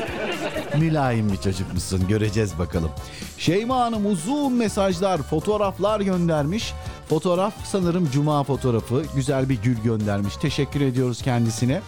Mülayim 0.80 1.32
bir 1.32 1.38
çocuk 1.38 1.74
musun? 1.74 2.02
Göreceğiz 2.10 2.60
bakalım. 2.60 2.92
Şeyma 3.38 3.80
Hanım 3.80 4.06
uzun 4.12 4.54
mesajlar, 4.54 5.22
fotoğraflar 5.22 6.02
göndermiş. 6.02 6.74
Fotoğraf 7.10 7.54
sanırım 7.66 8.10
cuma 8.12 8.44
fotoğrafı. 8.44 9.04
Güzel 9.16 9.50
bir 9.50 9.62
gül 9.62 9.78
göndermiş. 9.84 10.36
Teşekkür 10.36 10.82
ediyoruz 10.82 11.22
kendisine. 11.22 11.82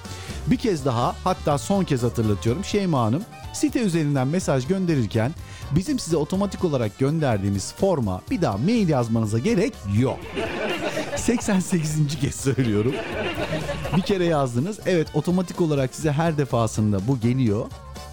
Bir 0.48 0.58
kez 0.58 0.86
daha 0.86 1.16
hatta 1.24 1.58
son 1.58 1.84
kez 1.84 2.04
hatırlatıyorum. 2.04 2.66
Şeyma 2.66 3.02
Hanım 3.02 3.24
site 3.58 3.80
üzerinden 3.80 4.28
mesaj 4.28 4.68
gönderirken 4.68 5.32
bizim 5.76 6.00
size 6.00 6.18
otomatik 6.18 6.64
olarak 6.64 7.00
gönderdiğimiz 7.00 7.74
forma 7.74 8.22
bir 8.32 8.42
daha 8.42 8.58
mail 8.58 8.90
yazmanıza 8.90 9.40
gerek 9.40 9.74
yok. 10.00 10.20
88. 11.16 12.20
kez 12.22 12.36
söylüyorum. 12.36 12.94
Bir 13.98 14.02
kere 14.02 14.26
yazdınız. 14.26 14.80
Evet 14.86 15.08
otomatik 15.14 15.62
olarak 15.62 15.96
size 15.96 16.12
her 16.12 16.38
defasında 16.38 17.08
bu 17.08 17.20
geliyor. 17.20 17.66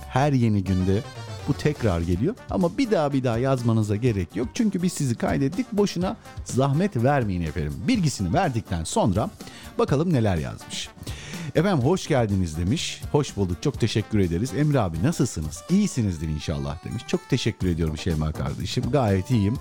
Her 0.08 0.32
yeni 0.32 0.64
günde 0.64 1.02
bu 1.48 1.54
tekrar 1.54 2.00
geliyor. 2.00 2.34
Ama 2.50 2.78
bir 2.78 2.90
daha 2.90 3.12
bir 3.12 3.24
daha 3.24 3.38
yazmanıza 3.38 3.96
gerek 3.96 4.36
yok. 4.36 4.48
Çünkü 4.54 4.82
biz 4.82 4.92
sizi 4.92 5.14
kaydettik. 5.14 5.72
Boşuna 5.72 6.16
zahmet 6.44 6.96
vermeyin 6.96 7.42
efendim. 7.42 7.74
Bilgisini 7.88 8.34
verdikten 8.34 8.84
sonra 8.84 9.30
bakalım 9.78 10.12
neler 10.12 10.36
yazmış. 10.36 10.88
Efendim 11.54 11.84
hoş 11.84 12.06
geldiniz 12.06 12.58
demiş. 12.58 13.00
Hoş 13.12 13.37
bulduk. 13.37 13.62
Çok 13.62 13.80
teşekkür 13.80 14.18
ederiz. 14.18 14.54
Emre 14.54 14.80
abi 14.80 15.02
nasılsınız? 15.02 15.62
İyisinizdir 15.70 16.28
inşallah 16.28 16.84
demiş. 16.84 17.02
Çok 17.06 17.28
teşekkür 17.28 17.68
ediyorum 17.68 17.99
Şeyma 17.99 18.32
kardeşim. 18.32 18.84
Gayet 18.90 19.30
iyiyim. 19.30 19.58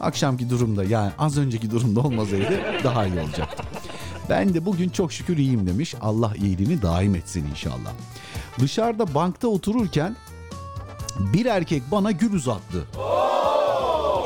Akşamki 0.00 0.50
durumda 0.50 0.84
yani 0.84 1.12
az 1.18 1.38
önceki 1.38 1.70
durumda 1.70 2.00
olmasaydı 2.00 2.60
daha 2.84 3.06
iyi 3.06 3.20
olacaktı. 3.20 3.62
Ben 4.30 4.54
de 4.54 4.64
bugün 4.64 4.88
çok 4.88 5.12
şükür 5.12 5.36
iyiyim 5.36 5.66
demiş. 5.66 5.94
Allah 6.00 6.32
iyiliğini 6.36 6.82
daim 6.82 7.14
etsin 7.14 7.46
inşallah. 7.50 7.92
Dışarıda 8.58 9.14
bankta 9.14 9.48
otururken 9.48 10.16
bir 11.18 11.46
erkek 11.46 11.82
bana 11.90 12.10
gül 12.10 12.32
uzattı. 12.32 12.84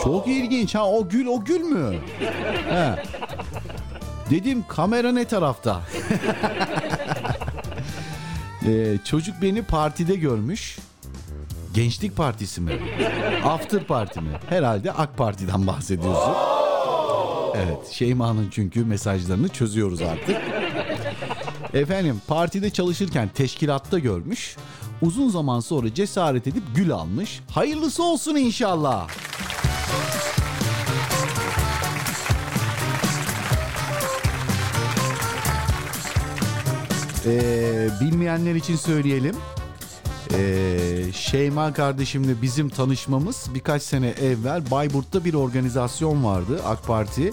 Çok 0.05 0.27
ilginç 0.29 0.75
ha 0.75 0.89
o 0.91 1.09
gül 1.09 1.27
o 1.27 1.45
gül 1.45 1.61
mü? 1.61 1.99
He. 2.71 3.05
Dedim 4.31 4.65
kamera 4.69 5.13
ne 5.13 5.25
tarafta? 5.25 5.81
Ee, 8.67 8.99
çocuk 9.05 9.43
beni 9.43 9.63
partide 9.63 10.15
görmüş. 10.15 10.79
Gençlik 11.75 12.17
partisi 12.17 12.61
mi? 12.61 12.73
After 13.45 13.85
parti 13.85 14.21
mi? 14.21 14.31
Herhalde 14.49 14.93
AK 14.93 15.17
Parti'den 15.17 15.67
bahsediyorsun. 15.67 16.33
Evet 17.57 17.89
Şeyma'nın 17.93 18.49
çünkü 18.51 18.85
mesajlarını 18.85 19.49
çözüyoruz 19.49 20.03
artık. 20.03 20.37
Efendim 21.75 22.21
partide 22.27 22.71
çalışırken 22.71 23.29
teşkilatta 23.35 23.99
görmüş. 23.99 24.57
Uzun 25.03 25.29
zaman 25.29 25.61
sonra 25.61 25.95
cesaret 25.95 26.47
edip 26.47 26.63
gül 26.77 26.93
almış. 26.93 27.41
Hayırlısı 27.51 28.03
olsun 28.03 28.37
inşallah. 28.37 29.09
Ee, 37.27 37.89
bilmeyenler 38.01 38.55
için 38.55 38.77
söyleyelim. 38.77 39.37
Ee, 40.35 41.13
Şeyma 41.13 41.73
kardeşimle 41.73 42.43
bizim 42.43 42.69
tanışmamız 42.69 43.47
birkaç 43.55 43.83
sene 43.83 44.09
evvel 44.09 44.71
Bayburt'ta 44.71 45.25
bir 45.25 45.35
organizasyon 45.35 46.25
vardı 46.25 46.61
AK 46.67 46.87
Parti 46.87 47.31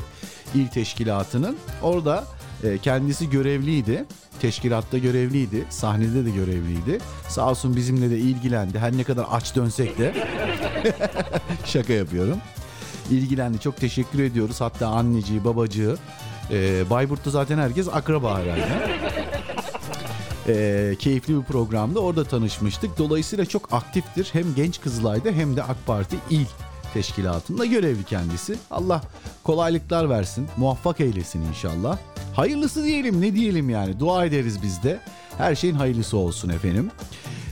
il 0.56 0.68
teşkilatının. 0.68 1.58
Orada 1.82 2.24
e, 2.64 2.78
kendisi 2.78 3.30
görevliydi. 3.30 4.06
Teşkilatta 4.42 4.98
görevliydi. 4.98 5.66
Sahnede 5.70 6.26
de 6.26 6.30
görevliydi. 6.30 7.00
Sağ 7.28 7.50
olsun 7.50 7.76
bizimle 7.76 8.10
de 8.10 8.18
ilgilendi. 8.18 8.80
Her 8.80 8.98
ne 8.98 9.04
kadar 9.04 9.26
aç 9.32 9.56
dönsek 9.56 9.98
de. 9.98 10.14
Şaka 11.66 11.94
yapıyorum. 11.94 12.38
İlgilendi. 13.12 13.60
Çok 13.60 13.78
teşekkür 13.78 14.24
ediyoruz. 14.24 14.62
Hatta 14.62 14.88
anneciği, 14.88 15.46
babacığı. 15.46 15.98
E, 16.52 16.90
Bayburt'ta 16.90 17.30
zaten 17.32 17.58
herkes 17.58 17.88
akraba 17.94 18.40
herhalde. 18.40 18.90
E, 20.50 20.96
keyifli 21.00 21.38
bir 21.38 21.44
programda 21.44 22.00
orada 22.00 22.24
tanışmıştık. 22.24 22.98
Dolayısıyla 22.98 23.46
çok 23.46 23.74
aktiftir. 23.74 24.30
Hem 24.34 24.56
genç 24.56 24.82
Kızılay'da 24.82 25.32
hem 25.32 25.56
de 25.56 25.64
AK 25.64 25.86
Parti 25.86 26.16
il 26.30 26.46
teşkilatında 26.94 27.66
görevli 27.66 28.04
kendisi. 28.04 28.56
Allah 28.72 29.02
kolaylıklar 29.44 30.10
versin, 30.10 30.48
muvaffak 30.58 31.00
eylesin 31.00 31.42
inşallah. 31.42 31.98
Hayırlısı 32.36 32.84
diyelim 32.84 33.22
ne 33.22 33.36
diyelim 33.36 33.70
yani 33.70 34.00
dua 34.00 34.26
ederiz 34.26 34.64
biz 34.64 34.84
de. 34.84 35.00
Her 35.38 35.56
şeyin 35.56 35.76
hayırlısı 35.76 36.18
olsun 36.18 36.50
efendim. 36.50 36.92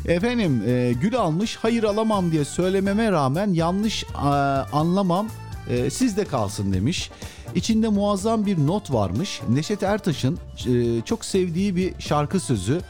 Efendim 0.08 0.63
e, 0.68 0.94
gül 1.01 1.16
almış 1.16 1.58
hayır 1.62 1.84
alamam 1.84 2.32
diye 2.32 2.46
söylememe 2.46 3.12
rağmen 3.12 3.54
yanlış 3.54 4.04
e, 4.04 4.27
anlamam 4.72 5.27
e, 5.69 5.89
sizde 5.89 6.25
kalsın 6.25 6.74
demiş. 6.74 7.12
İçinde 7.55 7.88
muazzam 7.88 8.45
bir 8.45 8.67
not 8.67 8.93
varmış. 8.93 9.41
Neşet 9.50 9.83
Ertaş'ın 9.83 10.39
e, 10.67 11.01
çok 11.01 11.25
sevdiği 11.25 11.75
bir 11.75 11.93
şarkı 12.00 12.39
sözü. 12.39 12.81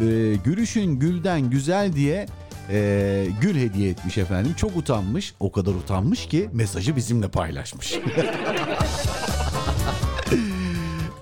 E, 0.00 0.34
Gülüşün 0.44 0.98
gülden 0.98 1.50
güzel 1.50 1.92
diye 1.92 2.26
e, 2.70 3.26
gül 3.40 3.56
hediye 3.56 3.90
etmiş 3.90 4.18
efendim. 4.18 4.54
Çok 4.56 4.76
utanmış. 4.76 5.34
O 5.40 5.52
kadar 5.52 5.72
utanmış 5.72 6.26
ki 6.26 6.50
mesajı 6.52 6.96
bizimle 6.96 7.28
paylaşmış. 7.28 7.94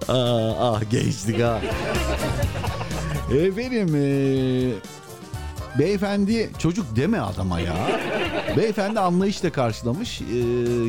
ah, 0.09 0.55
ah 0.59 0.91
gençlik 0.91 1.43
ha. 1.43 1.61
Efendim 3.33 3.95
e, 3.95 4.05
beyefendi 5.79 6.51
çocuk 6.59 6.97
deme 6.97 7.21
adama 7.21 7.61
ya. 7.61 7.75
Beyefendi 8.57 9.01
anlayışla 9.01 9.53
karşılamış 9.53 10.21
e, 10.21 10.25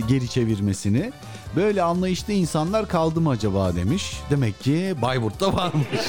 geri 0.08 0.30
çevirmesini. 0.30 1.12
Böyle 1.56 1.84
anlayışlı 1.84 2.34
insanlar 2.34 2.88
kaldı 2.88 3.22
mı 3.22 3.30
acaba 3.30 3.76
demiş. 3.76 4.14
Demek 4.30 4.60
ki 4.60 4.96
Bayburt'ta 5.02 5.54
varmış. 5.54 6.02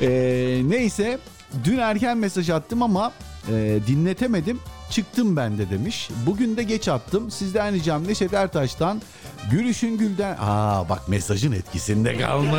e, 0.00 0.08
neyse 0.64 1.18
dün 1.64 1.78
erken 1.78 2.18
mesaj 2.18 2.50
attım 2.50 2.82
ama 2.82 3.12
e, 3.52 3.78
dinletemedim. 3.86 4.60
Çıktım 4.90 5.36
ben 5.36 5.58
de 5.58 5.70
demiş. 5.70 6.08
Bugün 6.26 6.56
de 6.56 6.62
geç 6.62 6.88
attım. 6.88 7.30
Sizden 7.30 7.74
ricam 7.74 8.08
Neşet 8.08 8.34
Ertaş'tan 8.34 9.02
Gülüşün 9.50 9.98
Gül'den... 9.98 10.36
Aa 10.40 10.88
bak 10.88 11.08
mesajın 11.08 11.52
etkisinde 11.52 12.18
kalmış. 12.18 12.52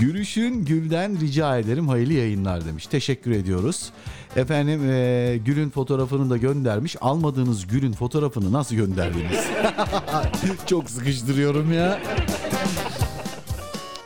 Gülüşün 0.00 0.64
Gül'den 0.64 1.20
rica 1.20 1.58
ederim 1.58 1.88
hayırlı 1.88 2.12
yayınlar 2.12 2.64
demiş. 2.64 2.86
Teşekkür 2.86 3.30
ediyoruz. 3.30 3.90
Efendim 4.36 4.90
e, 4.90 5.36
Gül'ün 5.44 5.70
fotoğrafını 5.70 6.30
da 6.30 6.36
göndermiş. 6.36 6.96
Almadığınız 7.00 7.66
Gül'ün 7.66 7.92
fotoğrafını 7.92 8.52
nasıl 8.52 8.76
gönderdiniz? 8.76 9.46
çok 10.66 10.90
sıkıştırıyorum 10.90 11.72
ya. 11.72 12.00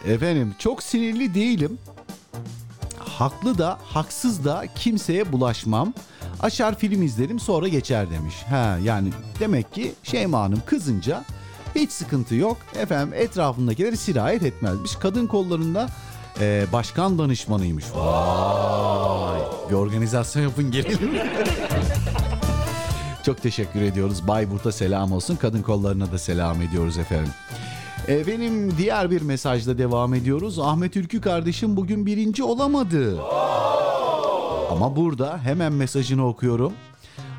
Efendim 0.07 0.55
çok 0.59 0.83
sinirli 0.83 1.35
değilim. 1.35 1.79
Haklı 2.99 3.59
da 3.59 3.79
haksız 3.85 4.45
da 4.45 4.65
kimseye 4.75 5.33
bulaşmam. 5.33 5.95
Açar 6.41 6.79
film 6.79 7.03
izlerim 7.03 7.41
sonra 7.41 7.69
geçer 7.69 8.11
demiş. 8.11 8.35
Ha 8.51 8.79
yani 8.85 9.09
demek 9.41 9.75
ki 9.75 9.95
Şeyma 10.03 10.41
Hanım 10.41 10.63
kızınca 10.67 11.25
hiç 11.77 11.93
sıkıntı 11.93 12.35
yok. 12.35 12.57
Efendim 12.77 13.15
etrafındakileri 13.15 13.97
sirayet 13.97 14.43
etmezmiş. 14.43 14.97
Kadın 14.97 15.27
kollarında 15.27 15.89
e, 16.41 16.67
başkan 16.73 17.19
danışmanıymış. 17.19 17.85
Vay. 17.95 19.41
Bir 19.71 19.75
organizasyon 19.75 20.43
yapın 20.43 20.71
gelelim. 20.71 21.11
Çok 23.27 23.43
teşekkür 23.43 23.83
ediyoruz. 23.83 24.29
Bayburt'a 24.29 24.73
selam 24.73 25.13
olsun. 25.13 25.37
Kadın 25.37 25.63
kollarına 25.63 26.13
da 26.13 26.19
selam 26.19 26.63
ediyoruz 26.63 26.99
efendim. 26.99 27.33
E, 28.09 28.27
benim 28.27 28.79
diğer 28.79 29.11
bir 29.11 29.23
mesajla 29.23 29.79
devam 29.79 30.15
ediyoruz. 30.15 30.59
Ahmet 30.59 30.97
Ülkü 30.97 31.21
kardeşim 31.21 31.77
bugün 31.77 32.07
birinci 32.07 32.43
olamadı. 32.43 33.21
Ama 34.71 34.97
burada 34.97 35.39
hemen 35.39 35.73
mesajını 35.73 36.27
okuyorum. 36.27 36.73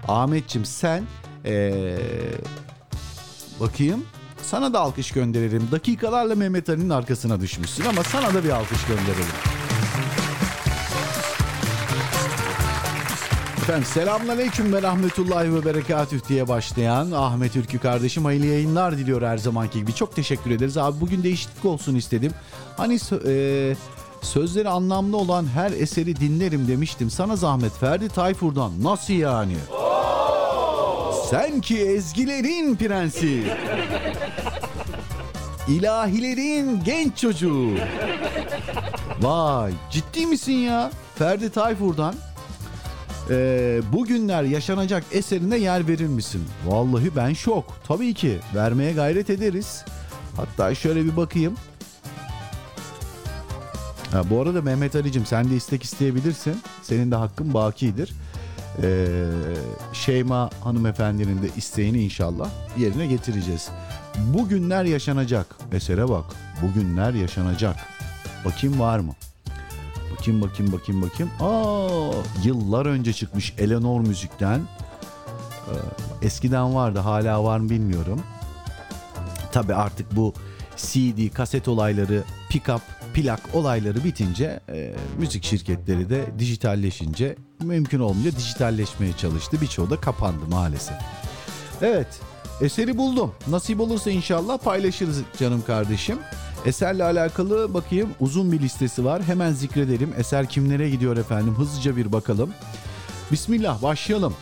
Ahmetçim 0.08 0.66
sen 0.66 1.04
ee, 1.46 1.98
bakayım 3.60 4.06
sana 4.44 4.74
da 4.74 4.80
alkış 4.80 5.12
gönderelim. 5.12 5.68
Dakikalarla 5.72 6.36
Mehmet 6.36 6.70
Ali'nin 6.70 6.90
arkasına 6.90 7.40
düşmüşsün 7.40 7.86
ama 7.86 8.04
sana 8.04 8.34
da 8.34 8.44
bir 8.44 8.50
alkış 8.50 8.86
gönderelim. 8.86 9.36
Efendim 13.68 13.86
selamünaleyküm 13.94 14.74
ve 14.74 14.82
rahmetullahi 14.82 15.56
ve 15.56 15.66
berekatüh 15.66 16.30
diye 16.30 16.48
başlayan 16.48 17.12
Ahmet 17.12 17.56
Ülkü 17.56 17.80
kardeşim 17.80 18.26
hayırlı 18.26 18.46
yayınlar 18.46 18.98
diliyor 18.98 19.22
her 19.22 19.38
zamanki 19.38 19.80
gibi. 19.80 19.94
Çok 19.94 20.16
teşekkür 20.16 20.52
ederiz. 20.52 20.78
Abi 20.78 21.02
bugün 21.02 21.24
değişiklik 21.24 21.66
olsun 21.66 21.96
istedim. 21.96 22.32
Hani 22.78 23.00
e, 23.26 23.76
sözleri 24.22 24.70
anlamlı 24.70 25.18
olan 25.18 25.46
her 25.46 25.72
eseri 25.72 26.16
dinlerim 26.16 26.68
demiştim. 26.68 27.10
Sana 27.10 27.36
zahmet 27.36 27.72
Ferdi 27.72 28.10
Tayfur'dan. 28.10 28.72
Nasıl 28.84 29.14
yani? 29.14 29.56
Sen 31.30 31.62
ki 31.62 31.78
ezgilerin 31.78 32.76
prensi. 32.76 33.44
İlahilerin 35.68 36.84
genç 36.84 37.18
çocuğu. 37.18 37.70
Vay 39.22 39.74
ciddi 39.92 40.26
misin 40.26 40.54
ya? 40.54 40.92
Ferdi 41.16 41.50
Tayfur'dan 41.50 42.16
ee, 43.30 43.82
bugünler 43.94 44.44
yaşanacak 44.44 45.04
eserine 45.12 45.58
yer 45.58 45.88
verir 45.88 46.08
misin? 46.08 46.44
Vallahi 46.66 47.16
ben 47.16 47.34
şok. 47.34 47.78
Tabii 47.88 48.14
ki 48.14 48.40
vermeye 48.56 48.94
gayret 48.94 49.30
ederiz. 49.30 49.86
Hatta 50.36 50.76
şöyle 50.76 51.06
bir 51.06 51.18
bakayım. 51.18 51.56
Ha, 54.12 54.30
bu 54.30 54.42
arada 54.42 54.62
Mehmet 54.62 54.96
Ali'cim 54.96 55.26
sen 55.26 55.50
de 55.50 55.56
istek 55.56 55.84
isteyebilirsin. 55.84 56.62
Senin 56.82 57.12
de 57.12 57.16
hakkın 57.16 57.54
bakidir. 57.54 58.14
Ee, 58.84 59.28
Şeyma 59.94 60.50
hanımefendinin 60.64 61.42
de 61.42 61.48
isteğini 61.58 62.04
inşallah 62.04 62.50
yerine 62.78 63.08
getireceğiz. 63.08 63.70
Bugünler 64.18 64.84
yaşanacak. 64.84 65.56
Esere 65.72 66.10
bak. 66.10 66.26
Bugünler 66.62 67.14
yaşanacak. 67.14 67.76
Bakayım 68.46 68.80
var 68.80 69.00
mı? 69.00 69.14
Bakayım 70.12 70.42
bakayım 70.42 70.74
bakayım 70.74 71.02
bakayım. 71.02 71.32
Aa, 71.40 72.12
yıllar 72.44 72.86
önce 72.86 73.14
çıkmış 73.14 73.54
Eleanor 73.58 74.00
müzikten. 74.02 74.60
Ee, 74.60 76.26
eskiden 76.26 76.76
vardı 76.76 77.00
hala 77.00 77.44
var 77.44 77.60
mı 77.60 77.70
bilmiyorum. 77.70 78.22
Tabi 79.52 79.74
artık 79.74 80.16
bu 80.16 80.34
CD, 80.78 81.34
kaset 81.34 81.68
olayları, 81.68 82.24
pick-up, 82.50 82.80
plak 83.18 83.42
olayları 83.54 84.04
bitince 84.04 84.60
e, 84.70 84.94
müzik 85.20 85.44
şirketleri 85.44 86.10
de 86.10 86.26
dijitalleşince 86.40 87.36
mümkün 87.64 88.00
olunca 88.00 88.32
dijitalleşmeye 88.32 89.14
çalıştı. 89.14 89.58
Birçoğu 89.62 89.90
da 89.90 90.02
kapandı 90.02 90.46
maalesef. 90.50 90.96
Evet 91.82 92.08
eseri 92.62 92.98
buldum. 92.98 93.36
Nasip 93.48 93.80
olursa 93.80 94.12
inşallah 94.12 94.58
paylaşırız 94.58 95.22
canım 95.40 95.64
kardeşim. 95.68 96.18
Eserle 96.66 97.04
alakalı 97.04 97.74
bakayım 97.74 98.10
uzun 98.20 98.52
bir 98.52 98.60
listesi 98.60 99.06
var. 99.06 99.24
Hemen 99.24 99.52
zikredelim. 99.52 100.14
Eser 100.18 100.50
kimlere 100.50 100.90
gidiyor 100.90 101.18
efendim? 101.18 101.56
Hızlıca 101.58 101.98
bir 101.98 102.12
bakalım. 102.12 102.50
Bismillah 103.32 103.84
başlayalım. 103.84 104.34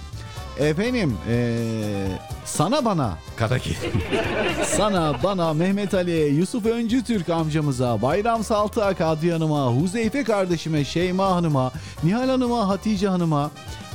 Efendim 0.60 1.18
ee, 1.30 2.08
sana 2.46 2.86
bana 2.86 3.18
Karakil. 3.36 3.76
sana 4.66 5.16
bana 5.24 5.54
Mehmet 5.54 5.94
Ali'ye 5.94 6.28
Yusuf 6.28 6.66
Öncü 6.66 7.04
Türk 7.04 7.30
amcamıza 7.30 8.02
Bayram 8.02 8.44
Saltığa 8.44 8.94
Kadriye 8.94 9.34
Hanım'a 9.34 9.68
Huzeyfe 9.68 10.24
kardeşime 10.24 10.86
Şeyma 10.86 11.36
Hanım'a 11.36 11.72
Nihal 12.04 12.30
Hanım'a 12.30 12.68
Hatice 12.68 13.08
Hanım'a 13.08 13.52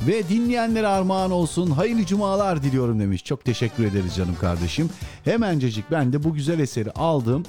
ve 0.07 0.29
dinleyenlere 0.29 0.87
armağan 0.87 1.31
olsun 1.31 1.71
hayırlı 1.71 2.05
cumalar 2.05 2.63
diliyorum 2.63 2.99
demiş. 2.99 3.23
Çok 3.25 3.45
teşekkür 3.45 3.85
ederiz 3.85 4.15
canım 4.15 4.35
kardeşim. 4.41 4.89
Hemencecik 5.25 5.91
ben 5.91 6.13
de 6.13 6.23
bu 6.23 6.33
güzel 6.33 6.59
eseri 6.59 6.91
aldım. 6.91 7.43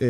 Ee, 0.00 0.06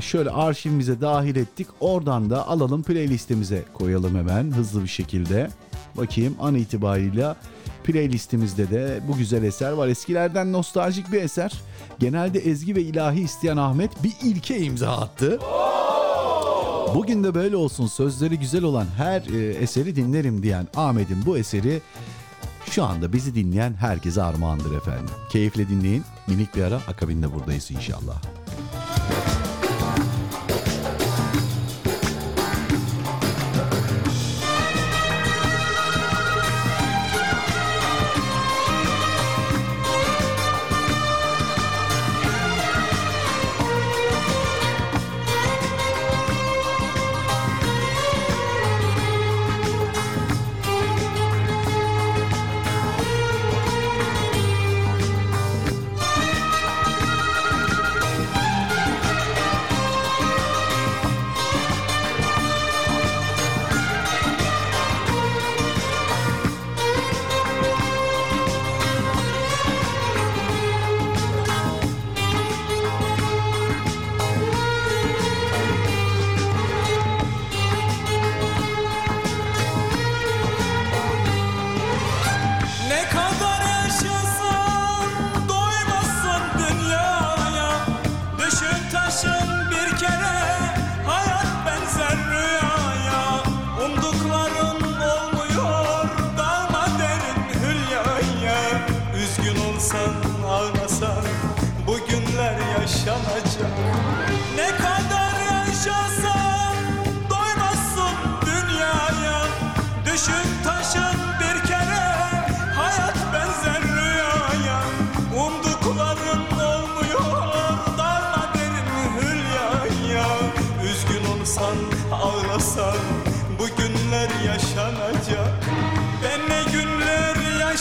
şöyle 0.00 0.30
arşivimize 0.30 1.00
dahil 1.00 1.36
ettik. 1.36 1.66
Oradan 1.80 2.30
da 2.30 2.48
alalım 2.48 2.82
playlistimize 2.82 3.64
koyalım 3.74 4.16
hemen 4.16 4.52
hızlı 4.52 4.82
bir 4.82 4.88
şekilde. 4.88 5.48
Bakayım 5.96 6.36
an 6.40 6.54
itibariyle 6.54 7.34
playlistimizde 7.84 8.70
de 8.70 9.00
bu 9.08 9.16
güzel 9.16 9.42
eser 9.42 9.72
var. 9.72 9.88
Eskilerden 9.88 10.52
nostaljik 10.52 11.12
bir 11.12 11.22
eser. 11.22 11.52
Genelde 11.98 12.38
ezgi 12.38 12.76
ve 12.76 12.82
ilahi 12.82 13.20
isteyen 13.20 13.56
Ahmet 13.56 14.04
bir 14.04 14.12
ilke 14.22 14.58
imza 14.58 14.90
attı. 14.90 15.38
Bugün 16.94 17.24
de 17.24 17.34
böyle 17.34 17.56
olsun 17.56 17.86
sözleri 17.86 18.38
güzel 18.38 18.62
olan 18.62 18.86
her 18.96 19.22
e, 19.22 19.54
eseri 19.54 19.96
dinlerim 19.96 20.42
diyen 20.42 20.68
Ahmet'in 20.76 21.26
bu 21.26 21.38
eseri 21.38 21.82
şu 22.70 22.84
anda 22.84 23.12
bizi 23.12 23.34
dinleyen 23.34 23.74
herkese 23.74 24.22
armağandır 24.22 24.76
efendim. 24.76 25.14
Keyifle 25.30 25.68
dinleyin. 25.68 26.04
Minik 26.26 26.56
bir 26.56 26.62
ara 26.62 26.76
akabinde 26.76 27.34
buradayız 27.34 27.70
inşallah. 27.70 28.22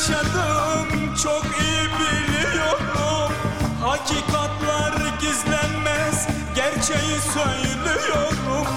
yaşadım 0.03 1.15
çok 1.23 1.43
iyi 1.45 1.87
biliyorum. 1.99 3.33
Hakikatlar 3.81 4.93
gizlenmez 5.21 6.27
gerçeği 6.55 7.19
söylüyorum. 7.33 8.67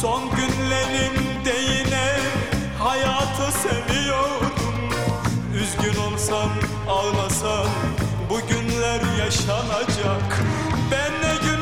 Son 0.00 0.22
günlerimde 0.30 1.54
yine 1.72 2.18
hayatı 2.78 3.58
seviyorum. 3.58 4.54
Üzgün 5.54 6.00
olsam 6.00 6.50
ağlasam 6.88 7.66
bugünler 8.30 9.00
yaşanacak. 9.18 10.40
Ben 10.90 11.12
ne 11.22 11.34
gün 11.48 11.55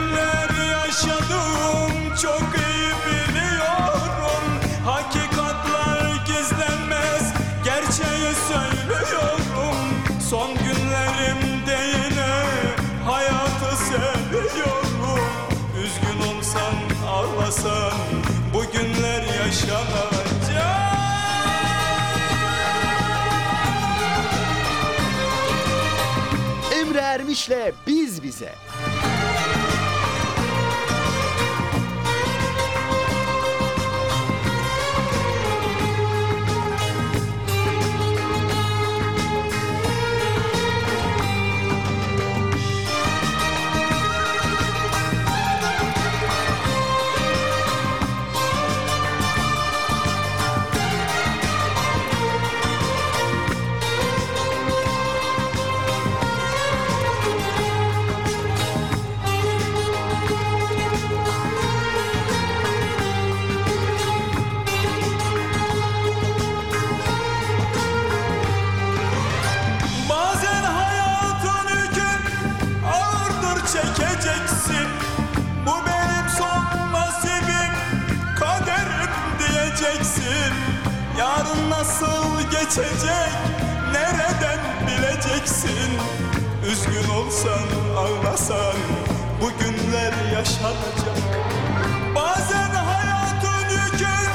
Ermiş'le 27.34 27.72
Biz 27.86 28.22
Bize. 28.22 28.54
Nasıl 81.84 82.50
geçecek 82.50 83.32
nereden 83.92 84.58
bileceksin? 84.86 85.90
Üzgün 86.70 87.10
olsan 87.10 87.68
ağlasan 87.96 88.76
bu 89.40 89.50
günler 89.58 90.12
yaşanacak. 90.32 91.18
Bazen 92.14 92.70
hayatın 92.74 93.68
yükün 93.70 94.30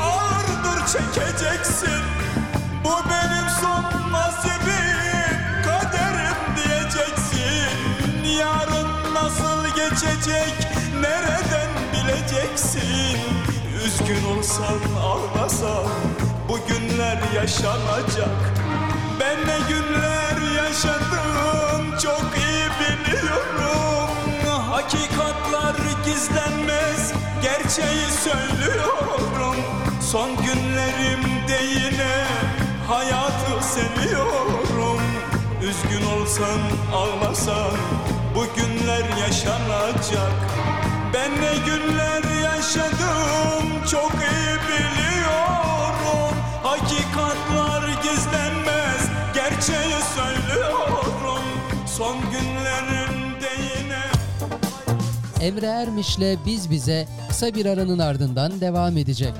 ağırdır 0.00 0.86
çekeceksin. 0.86 2.02
Bu 2.84 2.90
benim 3.10 3.48
son 3.60 4.12
nasibim 4.12 5.36
kaderim 5.64 6.40
diyeceksin. 6.56 8.24
Yarın 8.38 9.14
nasıl 9.14 9.64
geçecek 9.76 10.54
nereden 11.00 11.70
bileceksin? 11.92 13.20
Üzgün 13.84 14.38
olsan 14.38 14.78
ağlasan 15.02 16.19
bu 16.50 16.58
günler 16.68 17.18
yaşanacak. 17.34 18.38
Ben 19.20 19.36
ne 19.46 19.58
günler 19.68 20.54
yaşadım 20.56 21.98
çok 22.02 22.24
iyi 22.36 22.66
biliyorum. 22.80 24.10
Hakikatlar 24.70 25.76
gizlenmez 26.04 27.12
gerçeği 27.42 28.06
söylüyorum. 28.24 29.56
Son 30.00 30.30
günlerimde 30.36 31.64
yine 31.64 32.24
hayatı 32.88 33.64
seviyorum. 33.64 35.00
Üzgün 35.62 36.06
olsan 36.06 36.60
ağlasan 36.94 37.72
bu 38.34 38.44
günler 38.56 39.18
yaşanacak. 39.26 40.32
Ben 41.14 41.30
ne 41.30 41.56
günler 41.66 42.42
yaşadım 42.42 43.86
çok 43.90 44.12
iyi 44.12 44.56
biliyorum 44.68 45.59
Hakikatlar 46.80 47.88
gizlenmez 48.02 49.10
gerçeği 49.34 49.94
söylüyorum 50.16 51.44
Son 51.86 52.16
günlerimde 52.16 53.48
yine 53.62 54.02
Emre 55.40 55.66
Ermiş'le 55.66 56.46
Biz 56.46 56.70
Bize 56.70 57.08
kısa 57.28 57.54
bir 57.54 57.66
aranın 57.66 57.98
ardından 57.98 58.60
devam 58.60 58.96
edecek. 58.96 59.34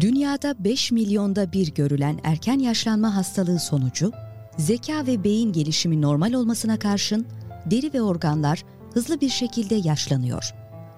Dünyada 0.00 0.64
5 0.64 0.92
milyonda 0.92 1.52
bir 1.52 1.74
görülen 1.74 2.18
erken 2.24 2.58
yaşlanma 2.58 3.16
hastalığı 3.16 3.58
sonucu, 3.58 4.12
zeka 4.58 5.06
ve 5.06 5.24
beyin 5.24 5.52
gelişimi 5.52 6.02
normal 6.02 6.32
olmasına 6.32 6.78
karşın 6.78 7.26
deri 7.66 7.94
ve 7.94 8.02
organlar 8.02 8.64
hızlı 8.94 9.20
bir 9.20 9.28
şekilde 9.28 9.74
yaşlanıyor. 9.74 10.54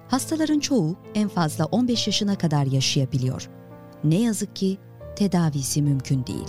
Hastaların 0.07 0.59
çoğu 0.59 0.95
en 1.15 1.27
fazla 1.27 1.65
15 1.65 2.07
yaşına 2.07 2.37
kadar 2.37 2.65
yaşayabiliyor. 2.65 3.49
Ne 4.03 4.21
yazık 4.21 4.55
ki 4.55 4.77
tedavisi 5.15 5.81
mümkün 5.81 6.25
değil. 6.25 6.47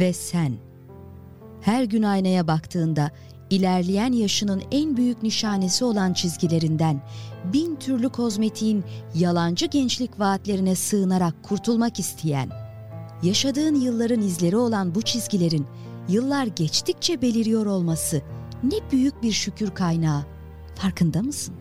Ve 0.00 0.12
sen 0.12 0.52
her 1.60 1.84
gün 1.84 2.02
aynaya 2.02 2.46
baktığında 2.46 3.10
ilerleyen 3.50 4.12
yaşının 4.12 4.62
en 4.70 4.96
büyük 4.96 5.22
nişanesi 5.22 5.84
olan 5.84 6.12
çizgilerinden 6.12 7.02
bin 7.52 7.76
türlü 7.76 8.08
kozmetiğin 8.08 8.84
yalancı 9.14 9.66
gençlik 9.66 10.20
vaatlerine 10.20 10.74
sığınarak 10.74 11.42
kurtulmak 11.42 11.98
isteyen, 11.98 12.50
yaşadığın 13.22 13.74
yılların 13.74 14.20
izleri 14.20 14.56
olan 14.56 14.94
bu 14.94 15.02
çizgilerin 15.02 15.66
yıllar 16.08 16.46
geçtikçe 16.46 17.22
beliriyor 17.22 17.66
olması 17.66 18.22
ne 18.62 18.76
büyük 18.92 19.22
bir 19.22 19.32
şükür 19.32 19.70
kaynağı. 19.70 20.24
Farkında 20.74 21.22
mısın? 21.22 21.54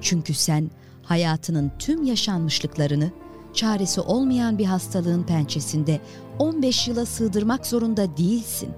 Çünkü 0.00 0.34
sen 0.34 0.70
hayatının 1.02 1.72
tüm 1.78 2.02
yaşanmışlıklarını 2.02 3.10
çaresi 3.54 4.00
olmayan 4.00 4.58
bir 4.58 4.64
hastalığın 4.64 5.22
pençesinde 5.22 6.00
15 6.38 6.88
yıla 6.88 7.06
sığdırmak 7.06 7.66
zorunda 7.66 8.16
değilsin. 8.16 8.70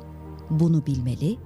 Bunu 0.51 0.87
bilmeli 0.87 1.39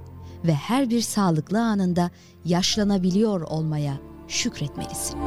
ve 0.44 0.54
her 0.54 0.90
bir 0.90 1.00
sağlıklı 1.00 1.60
anında 1.60 2.10
yaşlanabiliyor 2.44 3.40
olmaya 3.40 3.94
şükretmelisin. 4.28 5.18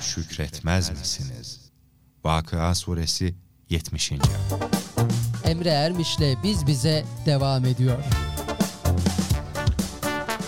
Şükretmez 0.00 0.90
misiniz? 0.90 1.60
Vakıa 2.24 2.74
Suresi 2.74 3.34
70. 3.70 4.12
ayet. 4.12 4.22
Emre 5.44 5.68
Ermiş'le 5.68 6.42
Biz 6.42 6.66
Bize 6.66 7.04
devam 7.26 7.64
ediyor. 7.64 7.98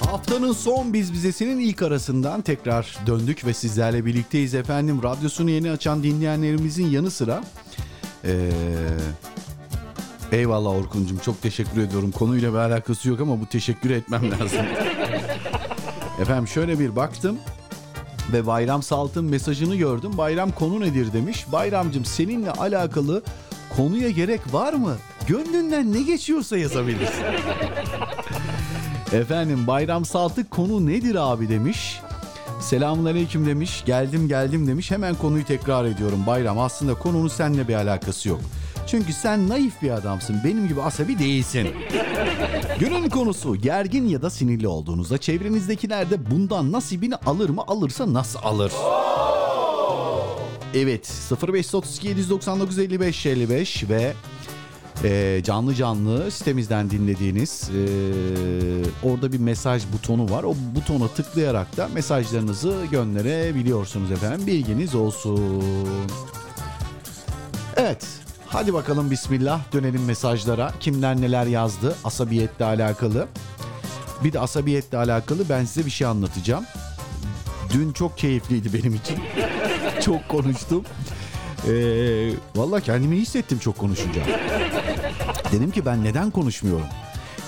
Haftanın 0.06 0.52
son 0.52 0.92
biz 0.92 1.12
bizesinin 1.12 1.58
ilk 1.58 1.82
arasından 1.82 2.42
tekrar 2.42 2.98
döndük 3.06 3.46
ve 3.46 3.54
sizlerle 3.54 4.04
birlikteyiz 4.04 4.54
efendim. 4.54 5.02
Radyosunu 5.02 5.50
yeni 5.50 5.70
açan 5.70 6.02
dinleyenlerimizin 6.02 6.86
yanı 6.86 7.10
sıra 7.10 7.44
ee, 8.24 8.50
eyvallah 10.32 10.70
Orkun'cum 10.70 11.18
çok 11.18 11.42
teşekkür 11.42 11.80
ediyorum. 11.80 12.10
Konuyla 12.10 12.52
bir 12.52 12.58
alakası 12.58 13.08
yok 13.08 13.20
ama 13.20 13.40
bu 13.40 13.46
teşekkür 13.46 13.90
etmem 13.90 14.30
lazım. 14.30 14.66
efendim 16.20 16.48
şöyle 16.48 16.78
bir 16.78 16.96
baktım 16.96 17.38
ve 18.32 18.46
Bayram 18.46 18.82
Salt'ın 18.82 19.24
mesajını 19.24 19.76
gördüm. 19.76 20.10
Bayram 20.18 20.52
konu 20.52 20.80
nedir 20.80 21.12
demiş. 21.12 21.46
Bayramcım 21.52 22.04
seninle 22.04 22.50
alakalı 22.50 23.22
konuya 23.76 24.10
gerek 24.10 24.40
var 24.52 24.72
mı? 24.72 24.96
Gönlünden 25.26 25.92
ne 25.92 26.02
geçiyorsa 26.02 26.58
yazabilirsin. 26.58 27.24
Efendim 29.12 29.66
Bayram 29.66 30.04
Saltık 30.04 30.50
konu 30.50 30.86
nedir 30.86 31.14
abi 31.32 31.48
demiş. 31.48 32.00
Selamun 32.60 33.04
aleyküm 33.04 33.46
demiş. 33.46 33.82
Geldim 33.86 34.28
geldim 34.28 34.66
demiş. 34.66 34.90
Hemen 34.90 35.14
konuyu 35.14 35.44
tekrar 35.44 35.84
ediyorum 35.84 36.26
Bayram. 36.26 36.58
Aslında 36.58 36.94
konunun 36.94 37.28
seninle 37.28 37.68
bir 37.68 37.74
alakası 37.74 38.28
yok. 38.28 38.40
Çünkü 38.90 39.12
sen 39.12 39.48
naif 39.48 39.82
bir 39.82 39.90
adamsın. 39.90 40.36
Benim 40.44 40.68
gibi 40.68 40.82
asabi 40.82 41.18
değilsin. 41.18 41.68
Günün 42.78 43.08
konusu 43.08 43.56
gergin 43.56 44.08
ya 44.08 44.22
da 44.22 44.30
sinirli 44.30 44.68
olduğunuzda 44.68 45.18
çevrenizdekiler 45.18 46.10
de 46.10 46.30
bundan 46.30 46.72
nasibini 46.72 47.16
alır 47.16 47.50
mı? 47.50 47.62
Alırsa 47.66 48.12
nasıl 48.12 48.38
alır? 48.42 48.72
Evet 50.74 51.12
0532 51.48 52.08
799 52.08 52.78
55 52.78 53.26
55 53.26 53.88
ve 53.88 54.12
e, 55.04 55.40
canlı 55.44 55.74
canlı 55.74 56.30
sitemizden 56.30 56.90
dinlediğiniz 56.90 57.70
e, 57.70 57.80
orada 59.08 59.32
bir 59.32 59.38
mesaj 59.38 59.82
butonu 59.92 60.30
var. 60.30 60.42
O 60.44 60.54
butona 60.74 61.08
tıklayarak 61.08 61.76
da 61.76 61.88
mesajlarınızı 61.88 62.74
gönderebiliyorsunuz 62.90 64.12
efendim. 64.12 64.46
Bilginiz 64.46 64.94
olsun. 64.94 65.64
Evet. 67.76 68.17
Hadi 68.48 68.74
bakalım 68.74 69.10
bismillah 69.10 69.60
dönelim 69.72 70.04
mesajlara. 70.04 70.72
Kimler 70.80 71.20
neler 71.20 71.46
yazdı 71.46 71.96
asabiyetle 72.04 72.64
alakalı. 72.64 73.28
Bir 74.24 74.32
de 74.32 74.40
asabiyetle 74.40 74.98
alakalı 74.98 75.48
ben 75.48 75.64
size 75.64 75.86
bir 75.86 75.90
şey 75.90 76.06
anlatacağım. 76.06 76.64
Dün 77.72 77.92
çok 77.92 78.18
keyifliydi 78.18 78.72
benim 78.74 78.94
için. 78.94 79.18
çok 80.04 80.28
konuştum. 80.28 80.84
Ee, 81.68 82.30
Valla 82.56 82.80
kendimi 82.80 83.16
iyi 83.16 83.22
hissettim 83.22 83.58
çok 83.58 83.78
konuşunca. 83.78 84.20
Dedim 85.52 85.70
ki 85.70 85.86
ben 85.86 86.04
neden 86.04 86.30
konuşmuyorum? 86.30 86.86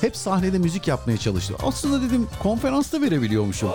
Hep 0.00 0.16
sahnede 0.16 0.58
müzik 0.58 0.88
yapmaya 0.88 1.18
çalıştım. 1.18 1.56
Aslında 1.62 2.02
dedim 2.02 2.28
konferansta 2.42 3.00
verebiliyormuşum. 3.00 3.70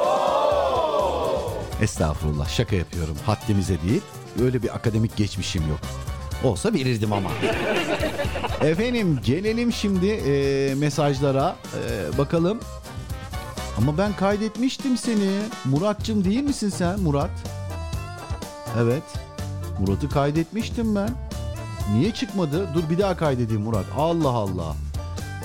Estağfurullah 1.81 2.49
şaka 2.49 2.75
yapıyorum. 2.75 3.15
Haddimize 3.25 3.81
değil. 3.81 4.01
Öyle 4.43 4.63
bir 4.63 4.75
akademik 4.75 5.15
geçmişim 5.15 5.69
yok. 5.69 5.79
Olsa 6.45 6.73
verirdim 6.73 7.13
ama. 7.13 7.29
Efendim 8.61 9.19
gelelim 9.25 9.73
şimdi 9.73 10.07
e, 10.07 10.75
mesajlara. 10.75 11.55
E, 11.75 12.17
bakalım. 12.17 12.59
Ama 13.77 13.97
ben 13.97 14.13
kaydetmiştim 14.13 14.97
seni. 14.97 15.39
Muratçım 15.65 16.25
değil 16.25 16.43
misin 16.43 16.69
sen 16.69 16.99
Murat? 16.99 17.29
Evet. 18.79 19.03
Murat'ı 19.79 20.09
kaydetmiştim 20.09 20.95
ben. 20.95 21.09
Niye 21.93 22.11
çıkmadı? 22.11 22.69
Dur 22.73 22.89
bir 22.89 22.97
daha 22.97 23.17
kaydedeyim 23.17 23.61
Murat. 23.61 23.85
Allah 23.97 24.29
Allah. 24.29 24.75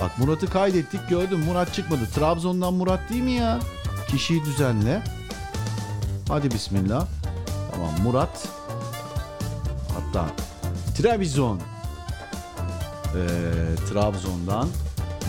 Bak 0.01 0.19
Murat'ı 0.19 0.47
kaydettik 0.47 1.09
gördüm. 1.09 1.45
Murat 1.49 1.75
çıkmadı. 1.75 2.01
Trabzon'dan 2.15 2.75
Murat 2.75 3.01
değil 3.11 3.23
mi 3.23 3.33
ya? 3.33 3.59
Kişiyi 4.09 4.45
düzenle. 4.45 5.03
Hadi 6.29 6.51
bismillah. 6.51 7.07
Tamam 7.73 7.91
Murat. 8.05 8.49
Hatta 9.95 10.27
Trabzon. 11.03 11.61
Ee, 13.15 13.21
Trabzon'dan 13.89 14.69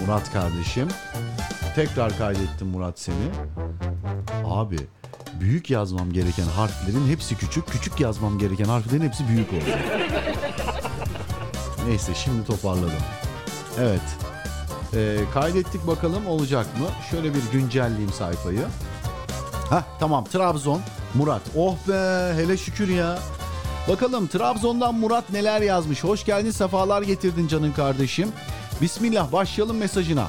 Murat 0.02 0.34
kardeşim. 0.34 0.88
Tekrar 1.76 2.18
kaydettim 2.18 2.68
Murat 2.68 3.00
seni. 3.00 3.16
Abi 4.46 4.78
büyük 5.40 5.70
yazmam 5.70 6.14
gereken 6.14 6.44
harflerin 6.44 7.08
hepsi 7.08 7.38
küçük, 7.38 7.68
küçük 7.68 8.00
yazmam 8.00 8.40
gereken 8.40 8.66
harflerin 8.66 9.02
hepsi 9.02 9.28
büyük 9.28 9.54
oldu. 9.54 9.64
Neyse 11.88 12.16
şimdi 12.16 12.46
toparladım. 12.46 13.04
Evet. 13.80 14.18
Ee, 14.94 15.18
kaydettik 15.34 15.88
bakalım 15.88 16.28
olacak 16.28 16.66
mı? 16.80 16.86
Şöyle 17.12 17.34
bir 17.34 17.42
güncelleyeyim 17.52 18.14
sayfayı. 18.14 18.66
Hah 19.70 19.84
tamam 20.00 20.26
Trabzon 20.26 20.82
Murat. 21.14 21.42
Oh 21.58 21.76
be 21.88 22.34
hele 22.36 22.58
şükür 22.58 22.90
ya. 22.90 23.20
Bakalım 23.88 24.28
Trabzon'dan 24.28 24.96
Murat 24.96 25.30
neler 25.30 25.62
yazmış. 25.62 26.04
Hoş 26.04 26.26
geldin 26.26 26.52
sefalar 26.52 27.02
getirdin 27.02 27.48
canın 27.48 27.72
kardeşim. 27.72 28.30
Bismillah 28.82 29.32
başlayalım 29.32 29.78
mesajına. 29.78 30.28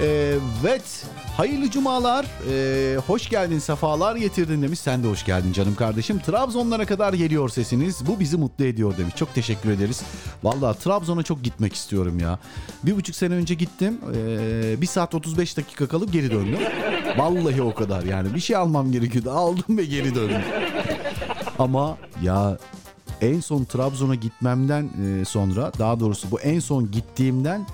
Ee, 0.00 0.34
evet 0.62 1.06
hayırlı 1.36 1.70
cumalar. 1.70 2.26
Ee, 2.50 2.96
hoş 3.06 3.28
geldin 3.28 3.58
sefalar 3.58 4.16
getirdin 4.16 4.62
demiş. 4.62 4.80
Sen 4.80 5.04
de 5.04 5.08
hoş 5.08 5.24
geldin 5.24 5.52
canım 5.52 5.74
kardeşim. 5.74 6.18
Trabzonlara 6.18 6.86
kadar 6.86 7.12
geliyor 7.12 7.48
sesiniz. 7.48 8.06
Bu 8.06 8.20
bizi 8.20 8.36
mutlu 8.36 8.64
ediyor 8.64 8.96
demiş. 8.98 9.14
Çok 9.16 9.34
teşekkür 9.34 9.70
ederiz. 9.70 10.02
Vallahi 10.42 10.78
Trabzon'a 10.78 11.22
çok 11.22 11.44
gitmek 11.44 11.74
istiyorum 11.74 12.18
ya. 12.18 12.38
Bir 12.82 12.96
buçuk 12.96 13.16
sene 13.16 13.34
önce 13.34 13.54
gittim. 13.54 13.98
Ee, 14.14 14.80
bir 14.80 14.86
saat 14.86 15.14
35 15.14 15.56
dakika 15.56 15.88
kalıp 15.88 16.12
geri 16.12 16.30
döndüm. 16.30 16.58
Vallahi 17.16 17.62
o 17.62 17.74
kadar 17.74 18.02
yani. 18.02 18.34
Bir 18.34 18.40
şey 18.40 18.56
almam 18.56 18.92
gerekiyordu. 18.92 19.30
Aldım 19.30 19.78
ve 19.78 19.84
geri 19.84 20.14
döndüm. 20.14 20.42
Ama 21.58 21.96
ya 22.22 22.58
en 23.20 23.40
son 23.40 23.64
Trabzon'a 23.64 24.14
gitmemden 24.14 24.90
e, 25.04 25.24
sonra 25.24 25.72
daha 25.78 26.00
doğrusu 26.00 26.30
bu 26.30 26.40
en 26.40 26.60
son 26.60 26.90
gittiğimden 26.90 27.66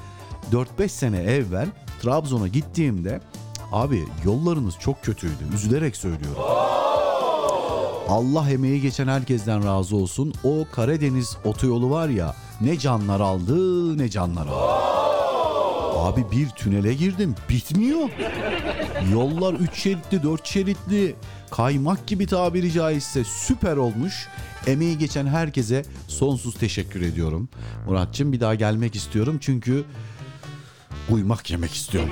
4-5 0.52 0.88
sene 0.88 1.18
evvel 1.18 1.68
Trabzon'a 2.02 2.48
gittiğimde 2.48 3.20
abi 3.72 4.04
yollarınız 4.24 4.74
çok 4.78 5.02
kötüydü. 5.02 5.54
Üzülerek 5.54 5.96
söylüyorum. 5.96 6.42
Allah 8.08 8.50
emeği 8.50 8.80
geçen 8.80 9.08
herkesten 9.08 9.64
razı 9.64 9.96
olsun. 9.96 10.34
O 10.44 10.64
Karadeniz 10.72 11.36
otoyolu 11.44 11.90
var 11.90 12.08
ya 12.08 12.34
ne 12.60 12.78
canlar 12.78 13.20
aldı 13.20 13.98
ne 13.98 14.08
canlar 14.08 14.46
aldı. 14.46 14.90
Abi 15.96 16.30
bir 16.30 16.48
tünele 16.48 16.94
girdim 16.94 17.34
bitmiyor. 17.48 18.08
Yollar 19.12 19.54
3 19.54 19.74
şeritli 19.82 20.22
4 20.22 20.46
şeritli 20.46 21.16
kaymak 21.50 22.06
gibi 22.06 22.26
tabiri 22.26 22.72
caizse 22.72 23.24
süper 23.24 23.76
olmuş. 23.76 24.28
Emeği 24.66 24.98
geçen 24.98 25.26
herkese 25.26 25.84
sonsuz 26.08 26.54
teşekkür 26.54 27.02
ediyorum. 27.02 27.48
Muratçım 27.86 28.32
bir 28.32 28.40
daha 28.40 28.54
gelmek 28.54 28.94
istiyorum 28.96 29.38
çünkü 29.40 29.84
uymak 31.10 31.50
yemek 31.50 31.74
istiyorum. 31.74 32.10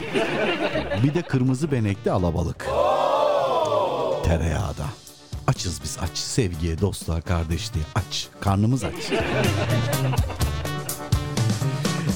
Bir 1.03 1.14
de 1.14 1.22
kırmızı 1.22 1.72
benekli 1.72 2.11
alabalık. 2.11 2.66
Tereyağda. 4.24 4.85
Açız 5.46 5.81
biz 5.85 5.98
aç. 6.03 6.18
Sevgiye, 6.18 6.81
dostluğa, 6.81 7.20
kardeşliğe 7.20 7.85
aç. 7.94 8.29
Karnımız 8.40 8.85
aç. 8.85 8.94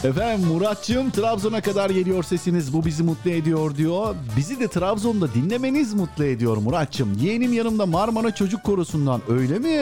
Efendim 0.05 0.47
Muratçım 0.49 1.11
Trabzon'a 1.11 1.61
kadar 1.61 1.91
geliyor 1.91 2.23
sesiniz 2.23 2.73
bu 2.73 2.85
bizi 2.85 3.03
mutlu 3.03 3.31
ediyor 3.31 3.77
diyor. 3.77 4.15
Bizi 4.37 4.61
de 4.61 4.69
Trabzon'da 4.69 5.35
dinlemeniz 5.35 5.95
mutlu 5.95 6.25
ediyor 6.25 6.57
Muratçım. 6.57 7.19
Yeğenim 7.19 7.53
yanımda 7.53 7.87
Marmara 7.87 8.35
Çocuk 8.35 8.65
Korosu'ndan 8.65 9.21
öyle 9.29 9.59
mi? 9.59 9.81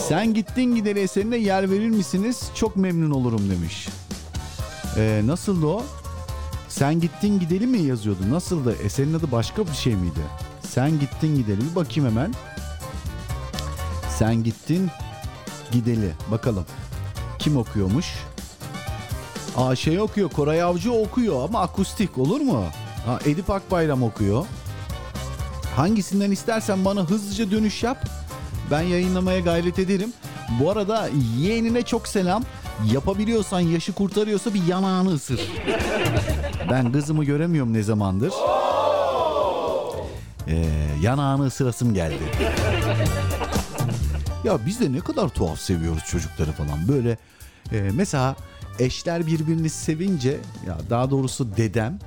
Sen 0.00 0.34
gittin 0.34 0.74
gideri 0.74 1.00
eserine 1.00 1.36
yer 1.36 1.70
verir 1.70 1.88
misiniz? 1.90 2.50
Çok 2.54 2.76
memnun 2.76 3.10
olurum 3.10 3.50
demiş. 3.50 3.88
Ee, 4.96 5.22
nasıldı 5.24 5.66
o? 5.66 5.82
Sen 6.68 7.00
gittin 7.00 7.40
gidelim 7.40 7.70
mi 7.70 7.78
yazıyordu? 7.82 8.20
Nasıldı? 8.30 8.76
Eserin 8.84 9.14
adı 9.14 9.32
başka 9.32 9.66
bir 9.66 9.74
şey 9.74 9.94
miydi? 9.94 10.20
Sen 10.62 11.00
gittin 11.00 11.36
gidelim. 11.36 11.66
Bir 11.70 11.76
bakayım 11.76 12.10
hemen. 12.10 12.34
Sen 14.18 14.44
gittin 14.44 14.90
gideli. 15.72 16.12
Bakalım. 16.30 16.64
Kim 17.38 17.56
okuyormuş? 17.56 18.06
Aa 19.56 19.76
şey 19.76 20.00
okuyor. 20.00 20.30
Koray 20.30 20.62
Avcı 20.62 20.92
okuyor 20.92 21.44
ama 21.44 21.60
akustik 21.60 22.18
olur 22.18 22.40
mu? 22.40 22.64
Ha, 23.06 23.18
Edip 23.26 23.50
Akbayram 23.50 24.02
okuyor. 24.02 24.46
Hangisinden 25.76 26.30
istersen 26.30 26.84
bana 26.84 27.00
hızlıca 27.00 27.50
dönüş 27.50 27.82
yap. 27.82 28.04
Ben 28.70 28.80
yayınlamaya 28.82 29.40
gayret 29.40 29.78
ederim. 29.78 30.12
Bu 30.60 30.70
arada 30.70 31.08
yeğenine 31.38 31.82
çok 31.82 32.08
selam. 32.08 32.42
Yapabiliyorsan 32.92 33.60
yaşı 33.60 33.92
kurtarıyorsa 33.92 34.54
bir 34.54 34.66
yanağını 34.66 35.14
ısır. 35.14 35.40
Ben 36.70 36.92
kızımı 36.92 37.24
göremiyorum 37.24 37.72
ne 37.72 37.82
zamandır. 37.82 38.32
Ee, 40.48 40.66
yanağını 41.02 41.46
ısırasım 41.46 41.94
geldi. 41.94 42.22
Ya 44.44 44.58
biz 44.66 44.80
de 44.80 44.92
ne 44.92 45.00
kadar 45.00 45.28
tuhaf 45.28 45.58
seviyoruz 45.60 46.04
çocukları 46.10 46.52
falan. 46.52 46.88
Böyle 46.88 47.18
e, 47.72 47.90
mesela 47.94 48.36
eşler 48.80 49.26
birbirini 49.26 49.70
sevince 49.70 50.38
ya 50.66 50.78
daha 50.90 51.10
doğrusu 51.10 51.56
dedem 51.56 51.98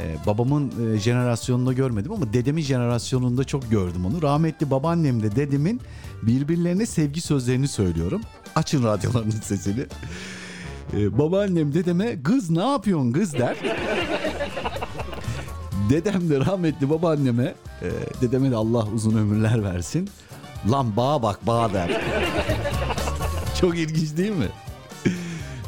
e, 0.00 0.16
babamın 0.26 0.94
e, 0.94 0.98
jenerasyonunda 0.98 1.72
görmedim 1.72 2.12
ama 2.12 2.32
dedemin 2.32 2.62
jenerasyonunda 2.62 3.44
çok 3.44 3.70
gördüm 3.70 4.06
onu. 4.06 4.22
Rahmetli 4.22 4.70
babaannemle 4.70 5.36
dedemin 5.36 5.80
birbirlerine 6.22 6.86
sevgi 6.86 7.20
sözlerini 7.20 7.68
söylüyorum. 7.68 8.20
Açın 8.54 8.84
radyolarının 8.84 9.30
sesini. 9.30 9.86
E, 10.96 11.18
babaannem 11.18 11.74
dedeme 11.74 12.22
kız 12.22 12.50
ne 12.50 12.62
yapıyorsun 12.62 13.12
kız 13.12 13.32
der. 13.32 13.56
Dedem 15.90 16.30
de 16.30 16.40
rahmetli 16.40 16.90
babaanneme, 16.90 17.54
e, 17.82 17.90
dedeme 18.20 18.50
de 18.50 18.56
Allah 18.56 18.86
uzun 18.94 19.18
ömürler 19.18 19.64
versin. 19.64 20.10
Lan 20.70 20.96
bağa 20.96 21.22
bak 21.22 21.46
bağa 21.46 21.72
der. 21.72 21.90
Çok 23.60 23.78
ilginç 23.78 24.16
değil 24.16 24.30
mi? 24.30 24.48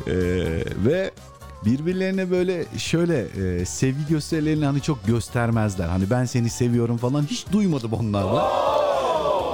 E, 0.06 0.14
ve 0.84 1.10
birbirlerine 1.64 2.30
böyle 2.30 2.64
şöyle 2.78 3.20
e, 3.20 3.64
sevgi 3.64 4.06
gösterilerini 4.08 4.64
hani 4.64 4.80
çok 4.80 5.06
göstermezler. 5.06 5.88
Hani 5.88 6.10
ben 6.10 6.24
seni 6.24 6.50
seviyorum 6.50 6.96
falan 6.96 7.26
hiç 7.30 7.46
duymadım 7.52 7.92
onlardan. 7.92 8.48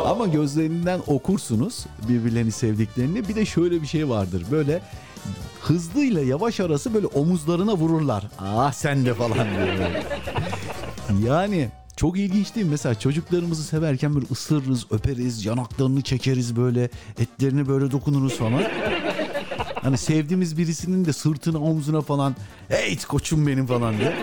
Ama 0.07 0.27
gözlerinden 0.27 1.01
okursunuz 1.07 1.87
birbirlerini 2.09 2.53
sevdiklerini. 2.53 3.29
Bir 3.29 3.35
de 3.35 3.45
şöyle 3.45 3.83
bir 3.83 3.87
şey 3.87 4.09
vardır. 4.09 4.45
Böyle 4.51 4.83
hızlıyla 5.61 6.23
yavaş 6.23 6.61
arası 6.61 6.95
böyle 6.95 7.07
omuzlarına 7.07 7.75
vururlar. 7.75 8.25
Ah 8.39 8.73
sen 8.73 9.07
de 9.07 9.15
falan 9.15 9.39
diye. 9.39 10.03
Yani 11.27 11.69
çok 11.97 12.19
ilginç 12.19 12.55
değil 12.55 12.67
mi? 12.67 12.71
Mesela 12.71 12.95
çocuklarımızı 12.95 13.63
severken 13.63 14.15
böyle 14.15 14.27
ısırırız, 14.31 14.87
öperiz, 14.91 15.45
yanaklarını 15.45 16.03
çekeriz 16.03 16.57
böyle, 16.57 16.89
etlerini 17.19 17.69
böyle 17.69 17.91
dokunuruz 17.91 18.37
falan. 18.37 18.63
Hani 19.83 19.99
sevdiğimiz 19.99 20.59
birisinin 20.59 21.05
de 21.05 21.13
sırtına 21.13 21.59
omzuna 21.59 22.01
falan 22.01 22.37
hey 22.69 22.99
koçum 23.09 23.47
benim 23.47 23.67
falan 23.67 23.99
diye. 23.99 24.17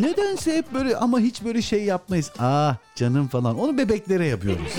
Nedense 0.00 0.56
hep 0.56 0.74
böyle 0.74 0.96
ama 0.96 1.20
hiç 1.20 1.44
böyle 1.44 1.62
şey 1.62 1.84
yapmayız. 1.84 2.30
Ah 2.38 2.76
canım 2.94 3.28
falan. 3.28 3.58
Onu 3.58 3.78
bebeklere 3.78 4.26
yapıyoruz. 4.26 4.72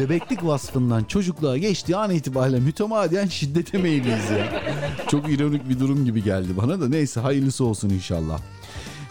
Bebeklik 0.00 0.44
vasfından 0.44 1.04
çocukluğa 1.04 1.58
geçtiği 1.58 1.96
an 1.96 2.10
itibariyle 2.10 2.60
mütemadiyen 2.60 3.26
şiddete 3.26 3.78
meyilliyiz 3.78 4.30
ya. 4.30 4.62
Çok 5.10 5.30
ironik 5.30 5.68
bir 5.68 5.80
durum 5.80 6.04
gibi 6.04 6.22
geldi 6.24 6.48
bana 6.56 6.80
da. 6.80 6.88
Neyse 6.88 7.20
hayırlısı 7.20 7.64
olsun 7.64 7.90
inşallah. 7.90 8.38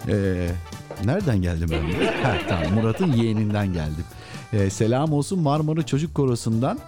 Ee, 0.08 0.48
nereden 1.06 1.42
geldim 1.42 1.70
ben? 1.72 2.06
Ha, 2.24 2.38
tamam 2.50 2.74
Murat'ın 2.74 3.12
yeğeninden 3.14 3.74
geldim. 3.74 4.06
Ee, 4.54 4.70
selam 4.70 5.14
olsun 5.14 5.40
Marmara 5.40 5.84
Çocuk 5.86 6.16
Korosu'ndan. 6.16 6.80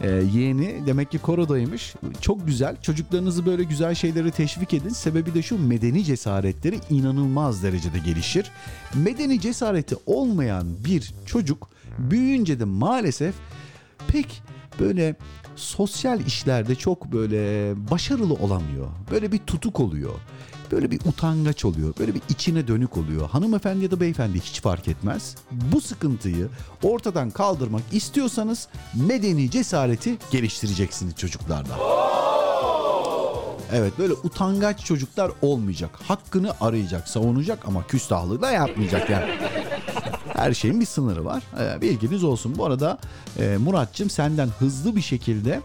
Ee, 0.00 0.10
yeğeni 0.10 0.86
demek 0.86 1.10
ki 1.10 1.18
korodaymış. 1.18 1.94
Çok 2.20 2.46
güzel. 2.46 2.76
Çocuklarınızı 2.82 3.46
böyle 3.46 3.64
güzel 3.64 3.94
şeyleri 3.94 4.30
teşvik 4.30 4.74
edin. 4.74 4.88
Sebebi 4.88 5.34
de 5.34 5.42
şu 5.42 5.58
medeni 5.58 6.04
cesaretleri 6.04 6.80
inanılmaz 6.90 7.62
derecede 7.62 7.98
gelişir. 7.98 8.50
Medeni 8.94 9.40
cesareti 9.40 9.96
olmayan 10.06 10.66
bir 10.84 11.14
çocuk 11.26 11.68
büyüyünce 11.98 12.60
de 12.60 12.64
maalesef 12.64 13.34
pek 14.08 14.42
böyle 14.80 15.16
sosyal 15.56 16.20
işlerde 16.20 16.74
çok 16.74 17.12
böyle 17.12 17.74
başarılı 17.90 18.34
olamıyor. 18.34 18.88
Böyle 19.10 19.32
bir 19.32 19.38
tutuk 19.38 19.80
oluyor. 19.80 20.14
Böyle 20.72 20.90
bir 20.90 21.00
utangaç 21.04 21.64
oluyor. 21.64 21.94
Böyle 21.98 22.14
bir 22.14 22.22
içine 22.28 22.68
dönük 22.68 22.96
oluyor. 22.96 23.28
Hanımefendi 23.28 23.84
ya 23.84 23.90
da 23.90 24.00
beyefendi 24.00 24.40
hiç 24.40 24.60
fark 24.60 24.88
etmez. 24.88 25.36
Bu 25.50 25.80
sıkıntıyı 25.80 26.48
ortadan 26.82 27.30
kaldırmak 27.30 27.82
istiyorsanız 27.92 28.68
medeni 28.94 29.50
cesareti 29.50 30.18
geliştireceksiniz 30.30 31.16
çocuklarda. 31.16 31.78
Evet 33.72 33.92
böyle 33.98 34.12
utangaç 34.12 34.84
çocuklar 34.84 35.32
olmayacak. 35.42 35.90
Hakkını 36.08 36.52
arayacak, 36.60 37.08
savunacak 37.08 37.68
ama 37.68 37.86
küstahlığı 37.86 38.42
da 38.42 38.50
yapmayacak 38.50 39.10
yani. 39.10 39.30
Her 40.28 40.54
şeyin 40.54 40.80
bir 40.80 40.86
sınırı 40.86 41.24
var. 41.24 41.42
Ee, 41.60 41.80
bilginiz 41.80 42.24
olsun. 42.24 42.54
Bu 42.58 42.64
arada 42.64 42.98
e, 43.38 43.56
Muratçım 43.56 44.10
senden 44.10 44.48
hızlı 44.58 44.96
bir 44.96 45.00
şekilde 45.00 45.60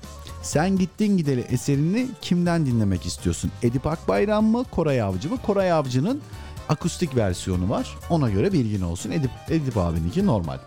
sen 0.48 0.78
gittin 0.78 1.18
gideli 1.18 1.42
eserini 1.42 2.08
kimden 2.22 2.66
dinlemek 2.66 3.06
istiyorsun? 3.06 3.52
Edip 3.64 3.88
Akbayram 3.88 4.46
mı, 4.46 4.64
Koray 4.72 5.02
Avcı 5.02 5.30
mı? 5.30 5.38
Koray 5.46 5.72
Avcı'nın 5.72 6.22
akustik 6.70 7.16
versiyonu 7.16 7.70
var. 7.70 7.96
Ona 8.10 8.30
göre 8.30 8.54
bilgin 8.54 8.82
olsun. 8.82 9.12
Edip, 9.12 9.32
Edip 9.50 9.78
abininki 9.78 10.26
normal. 10.26 10.58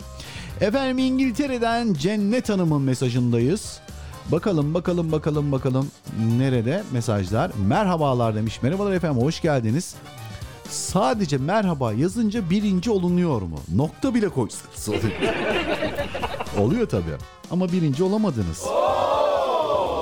Efendim 0.60 0.98
İngiltere'den 0.98 1.94
Cennet 1.94 2.48
Hanım'ın 2.48 2.82
mesajındayız. 2.82 3.80
Bakalım 4.32 4.74
bakalım 4.74 5.12
bakalım 5.12 5.52
bakalım 5.52 5.90
nerede 6.38 6.82
mesajlar? 6.92 7.50
Merhabalar 7.66 8.34
demiş. 8.34 8.62
Merhabalar 8.62 8.92
efendim 8.92 9.22
hoş 9.22 9.42
geldiniz. 9.42 9.94
Sadece 10.68 11.38
merhaba 11.38 11.92
yazınca 11.92 12.50
birinci 12.50 12.90
olunuyor 12.90 13.42
mu? 13.42 13.58
Nokta 13.74 14.14
bile 14.14 14.28
koysanız 14.28 14.88
oluyor. 14.88 15.12
oluyor 16.58 16.88
tabii. 16.88 17.16
Ama 17.50 17.72
birinci 17.72 18.04
olamadınız. 18.04 18.64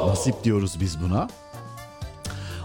Nasip 0.08 0.44
diyoruz 0.44 0.76
biz 0.80 1.00
buna. 1.02 1.28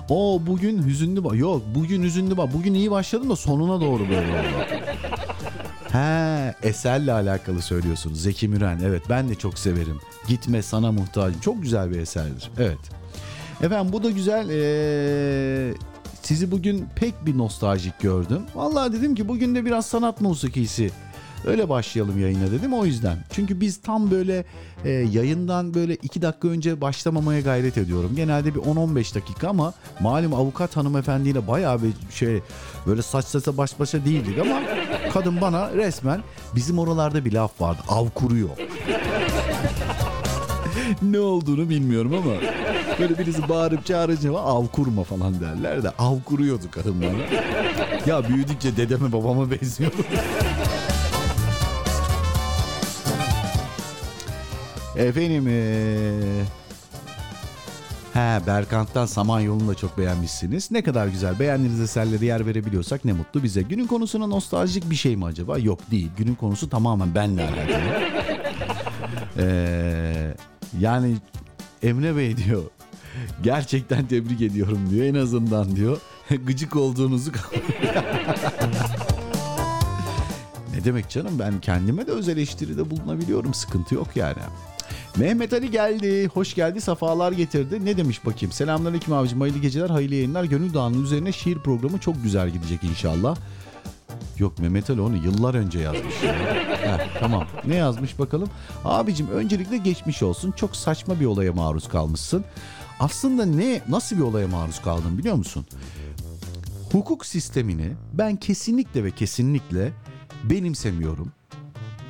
O 0.10 0.42
bugün 0.46 0.84
hüzünlü 0.84 1.24
bak. 1.24 1.36
Yok 1.36 1.62
bugün 1.76 2.04
hüzünlü 2.04 2.38
bak. 2.38 2.54
Bugün 2.54 2.74
iyi 2.74 2.92
başladım 2.92 3.30
da 3.30 3.36
sonuna 3.36 3.82
doğru 3.82 4.10
böyle 4.10 4.32
oldu. 4.32 4.82
He 5.92 6.56
eserle 6.64 7.14
alakalı 7.14 7.62
söylüyorsunuz. 7.62 8.22
Zeki 8.22 8.48
Müren 8.48 8.80
evet 8.84 9.04
ben 9.10 9.30
de 9.30 9.36
çok 9.36 9.60
severim. 9.60 10.00
Gitme 10.28 10.62
sana 10.62 10.92
muhtacım. 10.92 11.42
Çok 11.42 11.62
güzel 11.62 11.92
bir 11.92 12.00
eserdir. 12.00 12.52
Evet. 12.60 12.80
Efendim 13.62 13.94
bu 13.94 14.04
da 14.04 14.10
güzel. 14.10 14.50
Ee, 14.50 15.74
sizi 16.22 16.52
bugün 16.52 16.88
pek 16.96 17.26
bir 17.26 17.38
nostaljik 17.38 18.00
gördüm. 18.00 18.42
Vallahi 18.56 18.94
dedim 18.94 19.16
ki 19.16 19.28
bugün 19.28 19.56
de 19.56 19.66
biraz 19.66 19.86
sanat 19.86 20.22
musikisi 20.22 20.92
Öyle 21.46 21.70
başlayalım 21.70 22.20
yayına 22.20 22.52
dedim 22.52 22.74
o 22.74 22.86
yüzden. 22.86 23.18
Çünkü 23.32 23.62
biz 23.62 23.82
tam 23.82 24.12
böyle 24.12 24.46
e, 24.86 24.90
yayından 24.90 25.74
böyle 25.74 25.96
2 25.96 26.22
dakika 26.22 26.48
önce 26.48 26.82
başlamamaya 26.82 27.42
gayret 27.42 27.78
ediyorum. 27.78 28.12
Genelde 28.16 28.56
bir 28.56 28.60
10-15 28.60 29.16
dakika 29.16 29.50
ama 29.50 29.74
malum 30.00 30.34
avukat 30.34 30.78
hanımefendiyle 30.78 31.48
bayağı 31.48 31.80
bir 31.84 32.16
şey 32.16 32.42
böyle 32.88 33.02
saç 33.02 33.26
saça 33.26 33.58
baş 33.58 33.80
başa 33.80 34.06
değildik 34.06 34.40
ama 34.40 34.62
kadın 35.14 35.42
bana 35.42 35.72
resmen 35.72 36.24
bizim 36.56 36.80
oralarda 36.80 37.26
bir 37.26 37.34
laf 37.34 37.62
vardı. 37.62 37.82
Av 37.88 38.10
kuruyor. 38.10 38.50
ne 41.02 41.20
olduğunu 41.20 41.70
bilmiyorum 41.70 42.14
ama 42.14 42.32
böyle 43.00 43.18
birisi 43.18 43.50
bağırıp 43.50 43.86
çağırınca 43.86 44.34
av 44.34 44.68
kurma 44.68 45.04
falan 45.04 45.42
derler 45.42 45.84
de 45.84 45.90
av 45.90 46.16
kuruyordu 46.26 46.64
kadın 46.72 47.02
bana. 47.02 47.44
Ya 48.06 48.30
büyüdükçe 48.30 48.78
dedeme 48.78 49.12
babama 49.12 49.52
benziyordu. 49.52 49.96
Efendim 54.96 55.46
ee... 55.48 56.44
He 58.14 58.48
Berkant'tan 58.48 59.06
Samanyolu'nu 59.06 59.68
da 59.68 59.76
çok 59.76 59.98
beğenmişsiniz. 59.98 60.72
Ne 60.72 60.84
kadar 60.84 61.08
güzel. 61.08 61.40
Beğendiğiniz 61.40 61.82
eserleri 61.82 62.26
yer 62.26 62.46
verebiliyorsak 62.46 63.06
ne 63.06 63.14
mutlu 63.14 63.44
bize. 63.44 63.62
Günün 63.62 63.88
konusuna 63.88 64.28
nostaljik 64.28 64.90
bir 64.90 64.96
şey 64.96 65.16
mi 65.16 65.26
acaba? 65.26 65.58
Yok 65.58 65.92
değil. 65.92 66.10
Günün 66.18 66.36
konusu 66.36 66.70
tamamen 66.70 67.16
benle 67.16 67.44
alakalı. 67.44 68.04
ee, 69.38 70.36
yani 70.80 71.16
Emre 71.84 72.16
Bey 72.18 72.38
diyor. 72.38 72.64
Gerçekten 73.44 74.08
tebrik 74.08 74.42
ediyorum 74.42 74.80
diyor. 74.90 75.06
En 75.06 75.16
azından 75.16 75.76
diyor. 75.76 75.98
Gıcık 76.30 76.76
olduğunuzu 76.76 77.32
Ne 80.76 80.84
demek 80.84 81.10
canım 81.10 81.40
ben 81.40 81.60
kendime 81.62 82.08
de 82.08 82.12
öz 82.12 82.30
eleştiride 82.30 82.90
bulunabiliyorum. 82.90 83.54
Sıkıntı 83.54 83.96
yok 83.96 84.08
yani. 84.16 84.42
Mehmet 85.18 85.54
Ali 85.54 85.72
geldi. 85.72 86.28
Hoş 86.28 86.56
geldi. 86.56 86.82
Safalar 86.82 87.32
getirdi. 87.32 87.86
Ne 87.86 87.98
demiş 87.98 88.26
bakayım? 88.26 88.52
Selamünaleyküm 88.52 89.14
abicim. 89.14 89.42
Hayırlı 89.42 89.60
geceler, 89.60 89.90
hayırlı 89.90 90.16
yayınlar. 90.16 90.44
Gönül 90.44 90.74
Dağı'nın 90.74 91.04
üzerine 91.04 91.32
şiir 91.32 91.58
programı 91.60 92.00
çok 92.00 92.24
güzel 92.24 92.50
gidecek 92.50 92.84
inşallah. 92.84 93.38
Yok 94.40 94.60
Mehmet 94.60 94.90
Ali 94.90 95.02
onu 95.02 95.16
yıllar 95.18 95.54
önce 95.54 95.80
yazmış. 95.80 96.24
Ya. 96.24 96.34
Heh, 96.98 97.20
tamam. 97.20 97.48
Ne 97.66 97.76
yazmış 97.76 98.20
bakalım? 98.20 98.50
Abicim 98.86 99.28
öncelikle 99.28 99.78
geçmiş 99.78 100.24
olsun. 100.24 100.52
Çok 100.52 100.76
saçma 100.76 101.20
bir 101.20 101.26
olaya 101.26 101.54
maruz 101.54 101.88
kalmışsın. 101.88 102.46
Aslında 103.00 103.46
ne 103.46 103.82
nasıl 103.90 104.18
bir 104.18 104.22
olaya 104.22 104.48
maruz 104.48 104.82
kaldın 104.82 105.18
biliyor 105.18 105.36
musun? 105.36 105.66
Hukuk 106.92 107.26
sistemini 107.26 107.92
ben 108.14 108.36
kesinlikle 108.36 109.04
ve 109.04 109.12
kesinlikle 109.12 109.92
benimsemiyorum. 110.44 111.32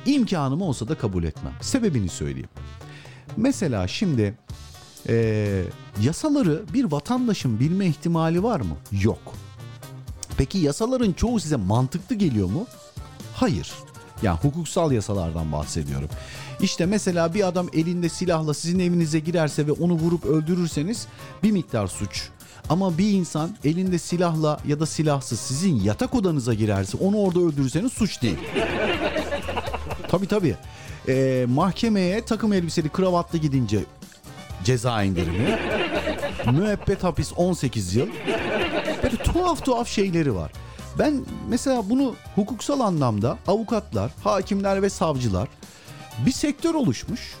İmkanım 0.06 0.62
olsa 0.62 0.88
da 0.88 0.98
kabul 0.98 1.24
etmem. 1.24 1.52
Sebebini 1.60 2.08
söyleyeyim. 2.08 2.48
Mesela 3.36 3.88
şimdi 3.88 4.34
e, 5.08 5.64
yasaları 6.00 6.62
bir 6.74 6.84
vatandaşın 6.84 7.60
bilme 7.60 7.86
ihtimali 7.86 8.42
var 8.42 8.60
mı? 8.60 8.76
Yok. 9.02 9.34
Peki 10.36 10.58
yasaların 10.58 11.12
çoğu 11.12 11.40
size 11.40 11.56
mantıklı 11.56 12.14
geliyor 12.14 12.48
mu? 12.50 12.66
Hayır. 13.34 13.72
Yani 14.22 14.38
hukuksal 14.38 14.92
yasalardan 14.92 15.52
bahsediyorum. 15.52 16.08
İşte 16.60 16.86
mesela 16.86 17.34
bir 17.34 17.46
adam 17.48 17.66
elinde 17.72 18.08
silahla 18.08 18.54
sizin 18.54 18.78
evinize 18.78 19.18
girerse 19.18 19.66
ve 19.66 19.72
onu 19.72 19.92
vurup 19.92 20.24
öldürürseniz 20.24 21.06
bir 21.42 21.50
miktar 21.50 21.86
suç. 21.86 22.28
Ama 22.68 22.98
bir 22.98 23.10
insan 23.12 23.56
elinde 23.64 23.98
silahla 23.98 24.58
ya 24.66 24.80
da 24.80 24.86
silahsız 24.86 25.40
sizin 25.40 25.80
yatak 25.80 26.14
odanıza 26.14 26.54
girerse 26.54 26.96
onu 26.96 27.16
orada 27.18 27.40
öldürürseniz 27.40 27.92
suç 27.92 28.22
değil. 28.22 28.38
tabii 30.08 30.26
tabii. 30.26 30.56
Ee, 31.08 31.46
mahkemeye 31.48 32.24
takım 32.24 32.52
elbiseli 32.52 32.88
kravatlı 32.88 33.38
gidince 33.38 33.84
ceza 34.64 35.02
indirimi. 35.02 35.58
müebbet 36.52 37.04
hapis 37.04 37.32
18 37.36 37.94
yıl. 37.94 38.08
Böyle 39.02 39.16
tuhaf 39.16 39.64
tuhaf 39.64 39.88
şeyleri 39.88 40.34
var. 40.34 40.52
Ben 40.98 41.24
mesela 41.48 41.90
bunu 41.90 42.14
hukuksal 42.34 42.80
anlamda 42.80 43.38
avukatlar, 43.46 44.10
hakimler 44.24 44.82
ve 44.82 44.90
savcılar 44.90 45.48
bir 46.26 46.32
sektör 46.32 46.74
oluşmuş. 46.74 47.34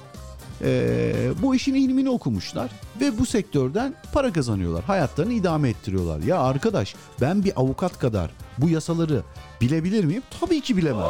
Ee, 0.62 1.12
bu 1.42 1.54
işin 1.54 1.74
ilmini 1.74 2.10
okumuşlar 2.10 2.70
ve 3.00 3.18
bu 3.18 3.26
sektörden 3.26 3.94
para 4.12 4.32
kazanıyorlar. 4.32 4.84
Hayatlarını 4.84 5.32
idame 5.32 5.68
ettiriyorlar. 5.68 6.20
Ya 6.20 6.38
arkadaş 6.38 6.94
ben 7.20 7.44
bir 7.44 7.52
avukat 7.56 7.98
kadar 7.98 8.30
bu 8.58 8.68
yasaları 8.68 9.22
bilebilir 9.60 10.04
miyim? 10.04 10.22
Tabii 10.40 10.60
ki 10.60 10.76
bilemem. 10.76 11.06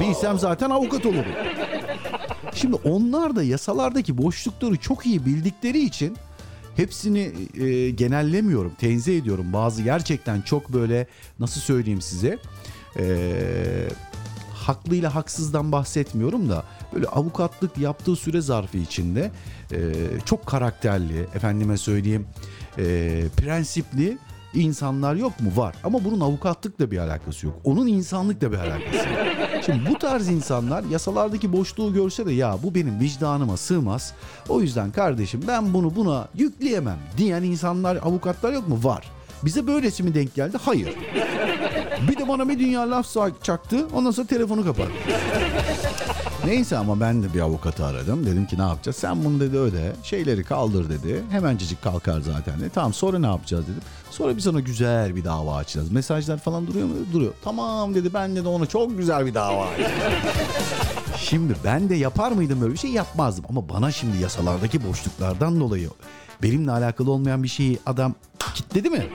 Bilsem 0.00 0.38
zaten 0.38 0.70
avukat 0.70 1.06
olurum. 1.06 1.32
Şimdi 2.54 2.76
onlar 2.76 3.36
da 3.36 3.42
yasalardaki 3.42 4.18
boşlukları 4.18 4.76
çok 4.76 5.06
iyi 5.06 5.26
bildikleri 5.26 5.78
için 5.78 6.16
hepsini 6.76 7.32
e, 7.54 7.90
genellemiyorum, 7.90 8.72
tenzih 8.80 9.18
ediyorum. 9.18 9.52
Bazı 9.52 9.82
gerçekten 9.82 10.40
çok 10.40 10.72
böyle 10.72 11.06
nasıl 11.38 11.60
söyleyeyim 11.60 12.00
size 12.00 12.38
e, 12.98 13.08
haklıyla 14.54 15.14
haksızdan 15.14 15.72
bahsetmiyorum 15.72 16.48
da 16.48 16.64
böyle 16.94 17.06
avukatlık 17.06 17.78
yaptığı 17.78 18.16
süre 18.16 18.40
zarfı 18.40 18.78
içinde 18.78 19.30
e, 19.72 19.78
çok 20.24 20.46
karakterli, 20.46 21.20
efendime 21.34 21.76
söyleyeyim 21.76 22.26
e, 22.78 22.84
prensipli 23.36 24.18
insanlar 24.54 25.14
yok 25.14 25.40
mu? 25.40 25.50
Var. 25.56 25.74
Ama 25.84 26.04
bunun 26.04 26.20
avukatlıkla 26.20 26.90
bir 26.90 26.98
alakası 26.98 27.46
yok. 27.46 27.54
Onun 27.64 27.86
insanlıkla 27.86 28.52
bir 28.52 28.58
alakası 28.58 28.96
yok. 28.96 29.64
Şimdi 29.66 29.90
bu 29.90 29.98
tarz 29.98 30.28
insanlar 30.28 30.84
yasalardaki 30.84 31.52
boşluğu 31.52 31.92
görse 31.94 32.26
de 32.26 32.32
ya 32.32 32.56
bu 32.62 32.74
benim 32.74 33.00
vicdanıma 33.00 33.56
sığmaz. 33.56 34.14
O 34.48 34.60
yüzden 34.60 34.90
kardeşim 34.90 35.44
ben 35.48 35.74
bunu 35.74 35.96
buna 35.96 36.28
yükleyemem 36.34 36.98
diyen 37.16 37.42
insanlar, 37.42 37.96
avukatlar 37.96 38.52
yok 38.52 38.68
mu? 38.68 38.80
Var. 38.82 39.04
Bize 39.42 39.66
böylesi 39.66 40.02
mi 40.02 40.14
denk 40.14 40.34
geldi? 40.34 40.56
Hayır. 40.62 40.94
Bir 42.08 42.16
de 42.16 42.28
bana 42.28 42.48
bir 42.48 42.58
dünya 42.58 42.90
laf 42.90 43.06
çaktı. 43.42 43.86
Ondan 43.94 44.10
sonra 44.10 44.26
telefonu 44.26 44.64
kapattı. 44.64 44.92
Neyse 46.48 46.76
ama 46.78 47.00
ben 47.00 47.22
de 47.22 47.34
bir 47.34 47.40
avukatı 47.40 47.84
aradım. 47.84 48.26
Dedim 48.26 48.46
ki 48.46 48.58
ne 48.58 48.62
yapacağız? 48.62 48.96
Sen 48.96 49.24
bunu 49.24 49.40
dedi 49.40 49.58
öde. 49.58 49.92
Şeyleri 50.02 50.44
kaldır 50.44 50.90
dedi. 50.90 51.22
Hemencecik 51.30 51.82
kalkar 51.82 52.20
zaten 52.20 52.60
dedi. 52.60 52.70
Tamam 52.74 52.92
sonra 52.92 53.18
ne 53.18 53.26
yapacağız 53.26 53.64
dedim. 53.64 53.82
Sonra 54.10 54.36
biz 54.36 54.46
ona 54.46 54.60
güzel 54.60 55.16
bir 55.16 55.24
dava 55.24 55.56
açacağız. 55.56 55.92
Mesajlar 55.92 56.38
falan 56.38 56.66
duruyor 56.66 56.86
mu? 56.86 56.94
Duruyor. 57.12 57.32
Tamam 57.44 57.94
dedi 57.94 58.14
ben 58.14 58.36
de 58.36 58.48
ona 58.48 58.66
çok 58.66 58.98
güzel 58.98 59.26
bir 59.26 59.34
dava. 59.34 59.66
Şimdi 61.18 61.54
ben 61.64 61.88
de 61.88 61.94
yapar 61.94 62.32
mıydım 62.32 62.60
böyle 62.60 62.72
bir 62.72 62.78
şey 62.78 62.90
yapmazdım. 62.90 63.44
Ama 63.48 63.68
bana 63.68 63.92
şimdi 63.92 64.18
yasalardaki 64.18 64.88
boşluklardan 64.88 65.60
dolayı 65.60 65.88
benimle 66.42 66.70
alakalı 66.70 67.10
olmayan 67.10 67.42
bir 67.42 67.48
şeyi 67.48 67.78
adam 67.86 68.14
kitledi 68.54 68.90
mi? 68.90 69.06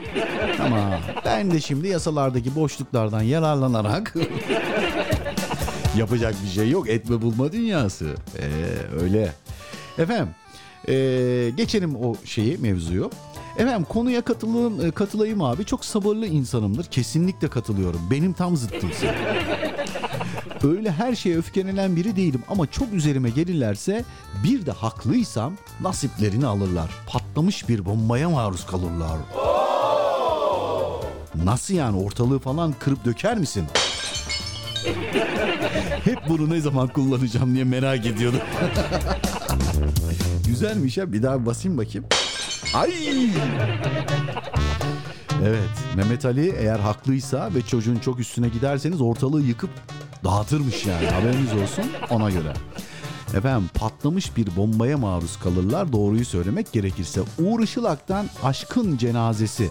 Tamam. 0.56 0.90
Ben 1.24 1.50
de 1.50 1.60
şimdi 1.60 1.88
yasalardaki 1.88 2.54
boşluklardan 2.54 3.22
yararlanarak 3.22 4.14
yapacak 5.96 6.34
bir 6.44 6.50
şey 6.50 6.70
yok. 6.70 6.88
Etme 6.88 7.22
bulma 7.22 7.52
dünyası. 7.52 8.14
Ee, 8.38 8.44
öyle. 9.02 9.32
Efendim 9.98 10.28
ee, 10.88 11.52
geçelim 11.56 11.96
o 11.96 12.14
şeyi 12.24 12.58
mevzuyu. 12.58 13.10
Efendim 13.58 13.86
konuya 13.88 14.20
katılım, 14.20 14.90
katılayım 14.90 15.42
abi. 15.42 15.64
Çok 15.64 15.84
sabırlı 15.84 16.26
insanımdır. 16.26 16.84
Kesinlikle 16.84 17.48
katılıyorum. 17.48 18.00
Benim 18.10 18.32
tam 18.32 18.56
zıttımsın. 18.56 19.08
Öyle 20.64 20.90
her 20.90 21.14
şeye 21.14 21.36
öfkelenen 21.36 21.96
biri 21.96 22.16
değilim 22.16 22.42
ama 22.48 22.66
çok 22.66 22.92
üzerime 22.92 23.30
gelirlerse 23.30 24.04
bir 24.44 24.66
de 24.66 24.72
haklıysam 24.72 25.52
nasiplerini 25.80 26.46
alırlar. 26.46 26.90
Patlamış 27.06 27.68
bir 27.68 27.84
bombaya 27.84 28.30
maruz 28.30 28.66
kalırlar. 28.66 29.18
Nasıl 31.44 31.74
yani 31.74 31.96
ortalığı 31.96 32.38
falan 32.38 32.74
kırıp 32.78 33.04
döker 33.04 33.38
misin? 33.38 33.64
Hep 36.04 36.18
bunu 36.28 36.50
ne 36.50 36.60
zaman 36.60 36.88
kullanacağım 36.88 37.54
diye 37.54 37.64
merak 37.64 38.06
ediyordum. 38.06 38.40
Güzelmiş 40.46 40.96
ya 40.96 41.12
bir 41.12 41.22
daha 41.22 41.46
basayım 41.46 41.78
bakayım. 41.78 42.06
Ay! 42.74 42.92
Evet 45.42 45.68
Mehmet 45.96 46.24
Ali 46.24 46.54
eğer 46.58 46.78
haklıysa 46.78 47.54
ve 47.54 47.62
çocuğun 47.62 47.96
çok 47.96 48.20
üstüne 48.20 48.48
giderseniz 48.48 49.00
ortalığı 49.00 49.42
yıkıp 49.42 49.70
dağıtırmış 50.24 50.86
yani 50.86 51.06
haberiniz 51.06 51.52
olsun 51.52 51.84
ona 52.10 52.30
göre. 52.30 52.52
Efendim 53.36 53.70
patlamış 53.74 54.36
bir 54.36 54.56
bombaya 54.56 54.98
maruz 54.98 55.38
kalırlar 55.38 55.92
doğruyu 55.92 56.24
söylemek 56.24 56.72
gerekirse. 56.72 57.20
Uğur 57.38 57.60
Işılak'tan 57.60 58.26
Aşkın 58.42 58.96
Cenazesi 58.96 59.70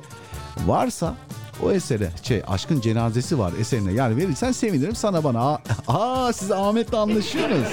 varsa 0.66 1.16
o 1.64 1.72
esere 1.72 2.12
şey 2.24 2.42
aşkın 2.48 2.82
cenazesi 2.82 3.40
var 3.40 3.54
eserine 3.60 3.94
yer 3.94 4.18
verirsen 4.18 4.52
sevinirim 4.52 4.96
sana 4.96 5.24
bana. 5.24 5.60
Aa 5.88 6.34
siz 6.34 6.52
Ahmet'le 6.52 6.94
anlaşıyorsunuz. 6.94 7.68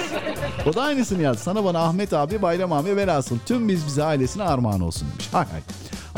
O 0.65 0.73
da 0.73 0.81
aynısını 0.81 1.21
yazdı. 1.21 1.41
Sana 1.43 1.65
bana 1.65 1.79
Ahmet 1.79 2.13
abi 2.13 2.41
Bayram 2.41 2.71
abi 2.71 2.95
velhasıl 2.95 3.39
tüm 3.45 3.67
biz 3.67 3.85
bize 3.85 4.03
ailesine 4.03 4.43
armağan 4.43 4.81
olsun 4.81 5.07
demiş. 5.11 5.29
Hay 5.31 5.45
hay 5.45 5.61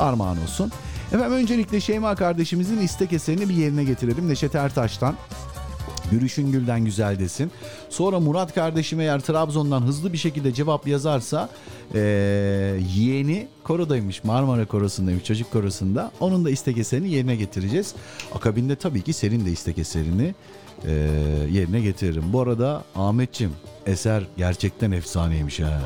armağan 0.07 0.41
olsun. 0.43 0.71
Efendim 1.07 1.33
öncelikle 1.33 1.81
Şeyma 1.81 2.15
kardeşimizin 2.15 2.81
istek 2.81 3.13
eserini 3.13 3.49
bir 3.49 3.53
yerine 3.53 3.83
getirelim. 3.83 4.29
Neşet 4.29 4.55
Ertaş'tan 4.55 5.15
Gülüşün 6.13 6.51
gülden 6.51 6.85
güzel 6.85 7.19
desin. 7.19 7.51
Sonra 7.89 8.19
Murat 8.19 8.55
kardeşim 8.55 8.99
eğer 8.99 9.19
Trabzon'dan 9.19 9.81
hızlı 9.81 10.13
bir 10.13 10.17
şekilde 10.17 10.53
cevap 10.53 10.87
yazarsa 10.87 11.49
ee, 11.95 11.99
yeğeni 12.95 13.47
korodaymış 13.63 14.23
Marmara 14.23 14.65
Korosu'ndaymış 14.65 15.23
çocuk 15.23 15.51
korosunda. 15.51 16.11
Onun 16.19 16.45
da 16.45 16.49
istek 16.49 16.77
eserini 16.77 17.09
yerine 17.09 17.35
getireceğiz. 17.35 17.95
Akabinde 18.35 18.75
tabii 18.75 19.01
ki 19.01 19.13
senin 19.13 19.45
de 19.45 19.51
istek 19.51 19.77
eserini 19.77 20.35
ee, 20.85 20.91
yerine 21.51 21.81
getiririm. 21.81 22.23
Bu 22.33 22.41
arada 22.41 22.83
Ahmetçim 22.95 23.51
eser 23.85 24.23
gerçekten 24.37 24.91
efsaneymiş 24.91 25.59
ha. 25.59 25.81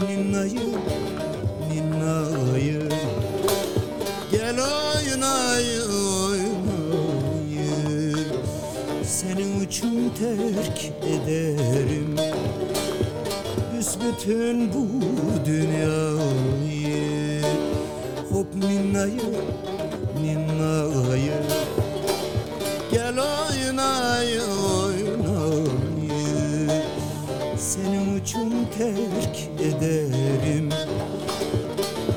Ninnayı 0.00 0.68
ninnayı 1.70 2.88
Gel 4.30 4.56
oynayı 4.58 5.82
oynayı. 6.26 7.66
Senin 9.04 9.60
için 9.60 10.12
terk 10.18 10.92
ederim. 11.02 12.16
Büsbütün 13.72 14.70
bu 14.74 14.86
dünyayı. 15.46 17.42
Hop 18.30 18.54
ninnayı 18.54 19.30
ninnayı 20.22 21.32
Gel 22.92 23.18
oynayı 23.18 24.42
oynayı. 24.74 26.16
Senin 27.58 28.20
için 28.20 28.66
terk 28.78 29.35
ederim 29.66 30.70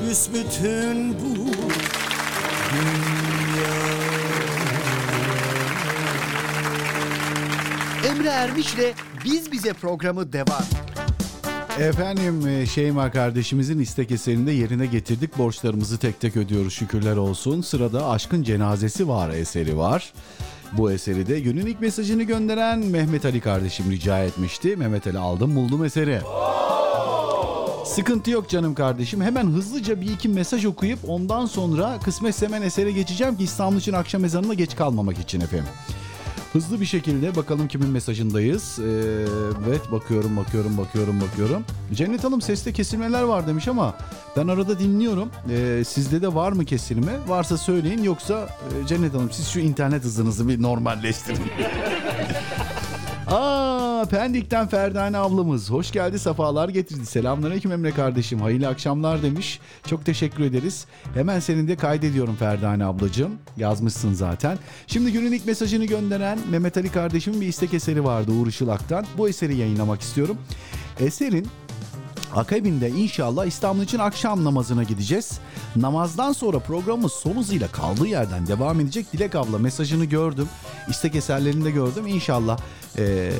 Büsbütün 0.07 1.15
bu 1.19 1.49
Emre 8.07 8.29
Ermiş'le 8.29 8.93
Biz 9.25 9.51
Bize 9.51 9.73
programı 9.73 10.33
devam. 10.33 10.63
Efendim 11.79 12.47
e, 12.47 12.65
Şeyma 12.65 13.11
kardeşimizin 13.11 13.79
istek 13.79 14.11
eserini 14.11 14.47
de 14.47 14.51
yerine 14.51 14.85
getirdik. 14.85 15.37
Borçlarımızı 15.37 15.97
tek 15.97 16.19
tek 16.19 16.37
ödüyoruz 16.37 16.73
şükürler 16.73 17.15
olsun. 17.17 17.61
Sırada 17.61 18.09
Aşkın 18.09 18.43
Cenazesi 18.43 19.07
var 19.07 19.29
eseri 19.29 19.77
var. 19.77 20.13
Bu 20.73 20.91
eseri 20.91 21.27
de 21.27 21.39
günün 21.39 21.65
ilk 21.65 21.81
mesajını 21.81 22.23
gönderen 22.23 22.79
Mehmet 22.79 23.25
Ali 23.25 23.41
kardeşim 23.41 23.91
rica 23.91 24.23
etmişti. 24.23 24.75
Mehmet 24.75 25.07
Ali 25.07 25.17
aldım 25.17 25.55
buldum 25.55 25.85
eseri. 25.85 26.21
Sıkıntı 27.95 28.31
yok 28.31 28.49
canım 28.49 28.75
kardeşim. 28.75 29.21
Hemen 29.21 29.47
hızlıca 29.47 30.01
bir 30.01 30.11
iki 30.13 30.29
mesaj 30.29 30.65
okuyup 30.65 30.99
ondan 31.07 31.45
sonra 31.45 31.99
kısmetse 32.03 32.45
hemen 32.45 32.61
esere 32.61 32.91
geçeceğim 32.91 33.37
ki 33.37 33.43
İstanbul 33.43 33.77
için 33.77 33.93
akşam 33.93 34.25
ezanına 34.25 34.53
geç 34.53 34.75
kalmamak 34.75 35.19
için 35.19 35.41
efendim. 35.41 35.65
Hızlı 36.53 36.81
bir 36.81 36.85
şekilde 36.85 37.35
bakalım 37.35 37.67
kimin 37.67 37.89
mesajındayız. 37.89 38.79
Ee, 38.79 38.83
evet 39.69 39.91
bakıyorum 39.91 40.37
bakıyorum 40.37 40.77
bakıyorum 40.77 41.21
bakıyorum. 41.21 41.63
Cennet 41.93 42.23
Hanım 42.23 42.41
seste 42.41 42.73
kesilmeler 42.73 43.23
var 43.23 43.47
demiş 43.47 43.67
ama 43.67 43.95
ben 44.37 44.47
arada 44.47 44.79
dinliyorum. 44.79 45.29
Ee, 45.51 45.83
sizde 45.87 46.21
de 46.21 46.35
var 46.35 46.51
mı 46.51 46.65
kesilme? 46.65 47.11
Varsa 47.27 47.57
söyleyin 47.57 48.03
yoksa 48.03 48.49
e, 48.83 48.87
Cennet 48.87 49.13
Hanım 49.13 49.31
siz 49.31 49.47
şu 49.47 49.59
internet 49.59 50.03
hızınızı 50.03 50.47
bir 50.47 50.61
normalleştirin. 50.61 51.43
Aa, 53.31 54.05
Pendik'ten 54.09 54.67
Ferdane 54.67 55.17
ablamız. 55.17 55.71
Hoş 55.71 55.91
geldi, 55.91 56.19
sefalar 56.19 56.69
getirdi. 56.69 57.05
Selamünaleyküm 57.05 57.71
Emre 57.71 57.91
kardeşim. 57.91 58.41
Hayırlı 58.41 58.67
akşamlar 58.67 59.23
demiş. 59.23 59.59
Çok 59.87 60.05
teşekkür 60.05 60.43
ederiz. 60.43 60.85
Hemen 61.13 61.39
senin 61.39 61.67
de 61.67 61.75
kaydediyorum 61.75 62.35
Ferdane 62.35 62.85
ablacığım. 62.85 63.31
Yazmışsın 63.57 64.13
zaten. 64.13 64.57
Şimdi 64.87 65.11
günün 65.11 65.31
ilk 65.31 65.45
mesajını 65.45 65.85
gönderen 65.85 66.39
Mehmet 66.51 66.77
Ali 66.77 66.91
kardeşimin 66.91 67.41
bir 67.41 67.47
istek 67.47 67.73
eseri 67.73 68.03
vardı 68.03 68.31
Uğur 68.31 68.47
Işılak'tan. 68.47 69.05
Bu 69.17 69.29
eseri 69.29 69.55
yayınlamak 69.55 70.01
istiyorum. 70.01 70.37
Eserin 70.99 71.47
Akabinde 72.35 72.89
inşallah 72.89 73.45
İstanbul 73.45 73.83
için 73.83 73.99
akşam 73.99 74.43
namazına 74.43 74.83
gideceğiz. 74.83 75.39
Namazdan 75.75 76.33
sonra 76.33 76.59
programımız 76.59 77.11
son 77.11 77.35
hızıyla 77.35 77.67
kaldığı 77.67 78.07
yerden 78.07 78.47
devam 78.47 78.79
edecek. 78.79 79.13
Dilek 79.13 79.35
abla 79.35 79.57
mesajını 79.57 80.05
gördüm. 80.05 80.47
İstek 80.89 81.15
eserlerini 81.15 81.65
de 81.65 81.71
gördüm. 81.71 82.07
İnşallah 82.07 82.57
eee, 82.97 83.31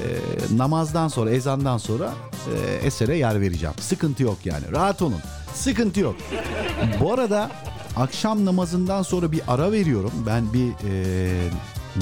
namazdan 0.56 1.08
sonra, 1.08 1.32
ezandan 1.32 1.78
sonra 1.78 2.14
eee, 2.48 2.88
esere 2.88 3.18
yer 3.18 3.42
vereceğim. 3.42 3.76
Sıkıntı 3.80 4.24
yok 4.24 4.38
yani. 4.46 4.72
Rahat 4.72 5.02
olun. 5.02 5.20
Sıkıntı 5.54 6.00
yok. 6.00 6.16
Bu 7.02 7.14
arada 7.14 7.50
akşam 7.98 8.46
namazından 8.46 9.02
sonra 9.02 9.32
bir 9.32 9.42
ara 9.48 9.72
veriyorum. 9.72 10.12
Ben 10.28 10.54
bir 10.54 10.68
eee, 10.90 11.50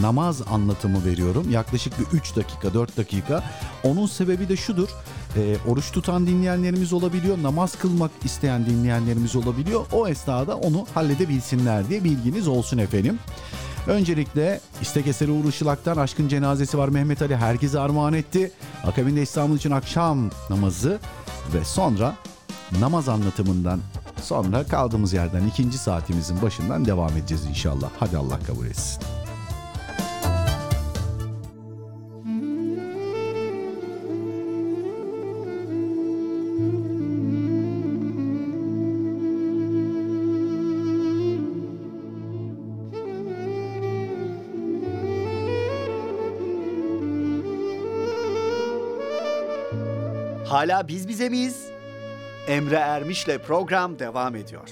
namaz 0.01 0.41
anlatımı 0.51 1.05
veriyorum. 1.05 1.51
Yaklaşık 1.51 1.99
bir 1.99 2.17
3 2.17 2.35
dakika, 2.35 2.73
4 2.73 2.97
dakika. 2.97 3.43
Onun 3.83 4.07
sebebi 4.07 4.49
de 4.49 4.55
şudur. 4.55 4.89
E, 5.35 5.57
oruç 5.67 5.91
tutan 5.91 6.27
dinleyenlerimiz 6.27 6.93
olabiliyor. 6.93 7.37
Namaz 7.43 7.75
kılmak 7.75 8.11
isteyen 8.23 8.65
dinleyenlerimiz 8.65 9.35
olabiliyor. 9.35 9.85
O 9.91 10.07
esnada 10.07 10.57
onu 10.57 10.85
halledebilsinler 10.93 11.89
diye 11.89 12.03
bilginiz 12.03 12.47
olsun 12.47 12.77
efendim. 12.77 13.19
Öncelikle 13.87 14.59
istek 14.81 15.07
eseri 15.07 15.31
Uğur 15.31 15.49
Işılak'tan 15.49 15.97
Aşkın 15.97 16.27
Cenazesi 16.27 16.77
var 16.77 16.89
Mehmet 16.89 17.21
Ali 17.21 17.35
herkese 17.35 17.79
armağan 17.79 18.13
etti. 18.13 18.51
Akabinde 18.83 19.21
İstanbul 19.21 19.55
için 19.55 19.71
akşam 19.71 20.29
namazı 20.49 20.99
ve 21.53 21.65
sonra 21.65 22.15
namaz 22.79 23.09
anlatımından 23.09 23.79
sonra 24.21 24.63
kaldığımız 24.63 25.13
yerden 25.13 25.47
ikinci 25.47 25.77
saatimizin 25.77 26.41
başından 26.41 26.85
devam 26.85 27.17
edeceğiz 27.17 27.45
inşallah. 27.45 27.89
Hadi 27.99 28.17
Allah 28.17 28.39
kabul 28.47 28.65
etsin. 28.65 29.16
Hala 50.49 50.87
biz 50.87 51.07
bize 51.07 51.29
miyiz? 51.29 51.67
Emre 52.47 52.75
Ermiş'le 52.75 53.37
program 53.47 53.99
devam 53.99 54.35
ediyor. 54.35 54.69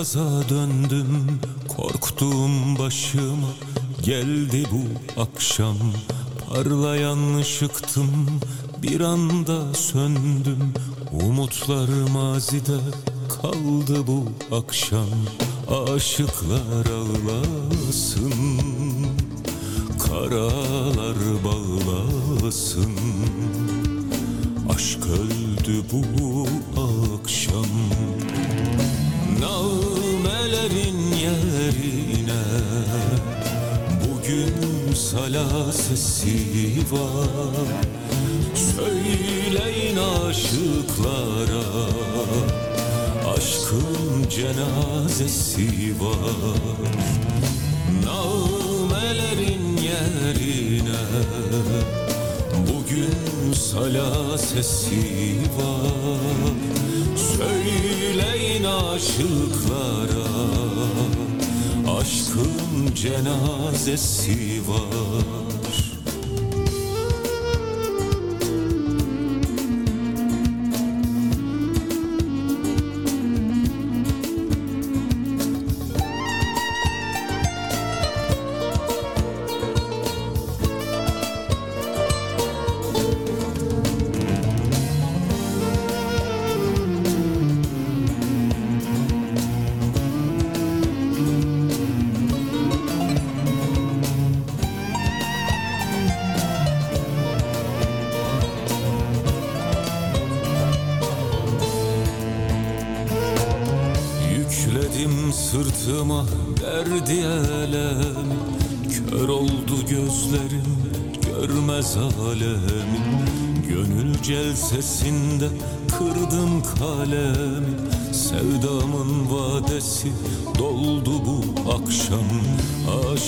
Enkaza 0.00 0.48
döndüm 0.48 1.40
Korktuğum 1.68 2.78
başıma 2.78 3.48
geldi 4.02 4.64
bu 4.72 5.20
akşam. 5.22 5.76
Parlayan 6.48 7.34
ışıktım 7.34 8.40
bir 8.82 9.00
anda 9.00 9.74
söndüm. 9.74 10.74
Umutlar 11.12 11.88
mazide 12.12 12.78
kaldı 13.28 14.06
bu 14.06 14.24
akşam. 14.56 15.08
Aşıklar 15.94 16.86
ağlasın 16.86 18.32
Karalar 19.98 21.16
bağlasın. 21.44 22.96
Aşk 24.74 25.06
öldü 25.06 25.84
bu 25.92 26.46
akşam 26.80 27.66
Bugün 35.10 35.18
sala 35.18 35.72
sesi 35.72 36.78
var. 36.90 37.84
Söyleyin 38.54 39.96
aşıklara 39.96 41.64
Aşkın 43.36 44.28
cenazesi 44.30 45.94
var. 46.00 46.56
Nağmelerin 48.04 49.76
yerine 49.76 51.02
Bugün 52.68 53.52
sala 53.52 54.38
sesi 54.38 55.38
var. 55.58 56.54
Söyleyin 57.16 58.64
aşıklara 58.64 60.09
Aşkın 63.00 63.12
cenazesi 63.12 64.60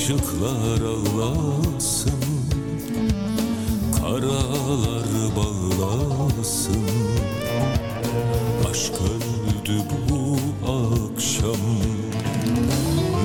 Aşıklar 0.03 0.81
ağlasın 0.81 2.13
Karalar 4.01 5.07
bağlasın. 5.37 6.87
Aşk 8.71 8.93
öldü 8.93 9.83
bu 10.11 10.37
akşam 10.73 11.63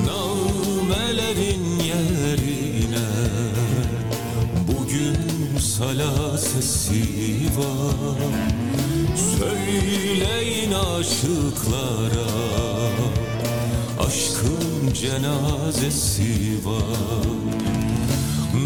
Nağmelerin 0.06 1.78
yerine. 1.78 3.08
Bugün 4.68 5.58
sala 5.58 6.38
sesi 6.38 7.02
var 7.58 8.18
Söyleyin 9.38 10.72
aşıklara 10.72 12.77
Aşkın 14.08 14.92
cenazesi 14.94 16.58
var. 16.64 17.26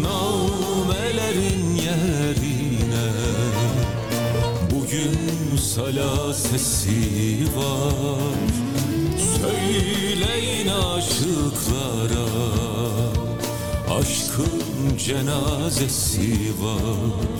Nağmelerin 0.01 1.75
yerine 1.75 3.11
Bugün 4.71 5.57
sala 5.57 6.33
sesi 6.33 7.47
var. 7.55 8.37
Söyleyin 9.41 10.67
aşıklara 10.67 12.27
Aşkın 13.99 14.97
cenazesi 14.97 16.51
var. 16.61 17.33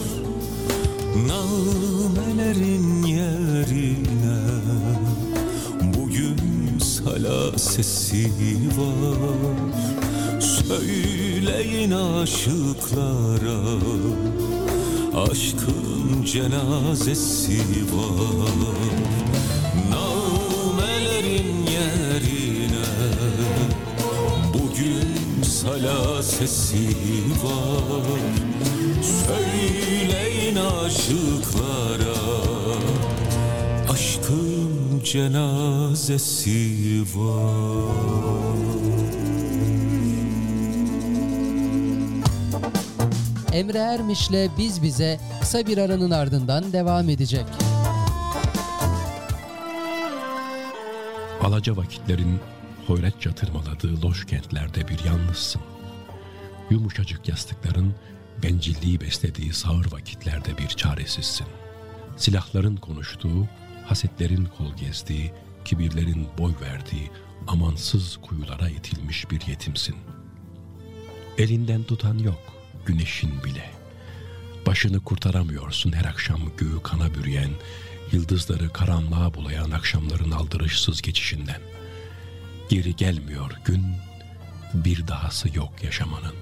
Nağmelerin 1.28 3.03
sala 7.24 7.58
sesi 7.58 8.26
var. 8.78 10.42
Söyleyin 10.42 11.92
aşıklara. 11.92 13.60
Aşkın 15.32 16.24
cenazesi 16.26 17.60
var. 17.94 18.84
Nağmelerin 19.90 21.66
yerine. 21.74 22.88
Bugün 24.54 25.44
sala 25.44 26.24
sesi 26.24 26.88
var. 27.44 28.20
Söyleyin 29.28 30.56
aşıklara. 30.56 32.24
Aşkın 33.90 34.63
cenazesi 35.04 37.02
var 37.16 38.24
Emre 43.54 43.78
Ermiş'le 43.78 44.50
Biz 44.58 44.84
Bize 44.84 45.20
kısa 45.42 45.68
bir 45.68 45.78
aranın 45.78 46.12
ardından 46.12 46.74
devam 46.74 47.10
edecek. 47.10 47.46
Alaca 51.44 51.78
vakitlerin 51.78 52.40
hoyratça 52.88 53.32
tırmaladığı 53.36 54.02
loş 54.02 54.26
kentlerde 54.26 54.88
bir 54.88 55.06
yalnızsın. 55.06 55.62
Yumuşacık 56.70 57.30
yastıkların 57.30 57.94
bencilliği 58.44 59.02
beslediği 59.02 59.54
sağır 59.54 59.92
vakitlerde 59.92 60.58
bir 60.58 60.68
çaresizsin. 60.68 61.48
Silahların 62.18 62.76
konuştuğu, 62.76 63.48
hasetlerin 63.86 64.46
kol 64.58 64.74
gezdiği, 64.76 65.32
kibirlerin 65.66 66.28
boy 66.38 66.54
verdiği 66.62 67.12
amansız 67.48 68.18
kuyulara 68.18 68.70
itilmiş 68.70 69.32
bir 69.32 69.48
yetimsin. 69.48 69.96
Elinden 71.38 71.84
tutan 71.84 72.18
yok, 72.18 72.54
güneşin 72.86 73.44
bile. 73.44 73.72
Başını 74.68 75.00
kurtaramıyorsun 75.00 75.92
her 75.92 76.06
akşam 76.06 76.40
göğü 76.58 76.82
kana 76.84 77.14
bürüyen, 77.14 77.52
yıldızları 78.12 78.70
karanlığa 78.70 79.34
bulayan 79.34 79.72
akşamların 79.72 80.32
aldırışsız 80.32 81.02
geçişinden. 81.02 81.62
Geri 82.70 82.96
gelmiyor 82.96 83.52
gün, 83.66 83.86
bir 84.74 85.08
dahası 85.08 85.58
yok 85.58 85.84
yaşamanın. 85.84 86.36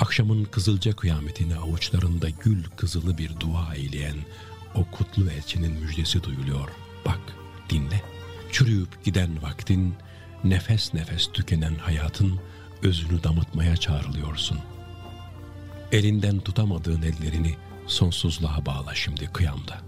Akşamın 0.00 0.44
kızılca 0.44 0.92
kıyametini 0.92 1.56
avuçlarında 1.56 2.30
gül 2.30 2.64
kızılı 2.76 3.18
bir 3.18 3.40
dua 3.40 3.74
eyleyen 3.74 4.16
o 4.74 4.84
kutlu 4.84 5.30
elçinin 5.30 5.72
müjdesi 5.72 6.22
duyuluyor. 6.22 6.68
Bak, 7.06 7.20
dinle. 7.70 8.02
Çürüyüp 8.52 9.04
giden 9.04 9.42
vaktin, 9.42 9.94
nefes 10.44 10.94
nefes 10.94 11.32
tükenen 11.32 11.74
hayatın 11.74 12.40
özünü 12.82 13.22
damıtmaya 13.22 13.76
çağrılıyorsun. 13.76 14.58
Elinden 15.92 16.40
tutamadığın 16.40 17.02
ellerini 17.02 17.56
sonsuzluğa 17.86 18.66
bağla 18.66 18.94
şimdi 18.94 19.26
kıyamda. 19.26 19.78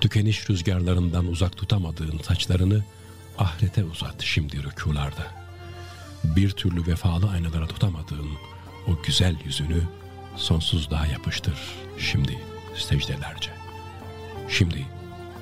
Tükeniş 0.00 0.50
rüzgarlarından 0.50 1.26
uzak 1.26 1.56
tutamadığın 1.56 2.18
saçlarını 2.18 2.84
ahirete 3.38 3.84
uzat 3.84 4.22
şimdi 4.22 4.62
rükularda. 4.62 5.26
Bir 6.24 6.50
türlü 6.50 6.86
vefalı 6.86 7.30
aynalara 7.30 7.66
tutamadığın 7.66 8.30
o 8.88 9.02
güzel 9.02 9.36
yüzünü 9.44 9.82
sonsuzluğa 10.36 11.06
yapıştır 11.06 11.58
şimdi 11.98 12.38
secdelerce. 12.76 13.59
Şimdi 14.50 14.86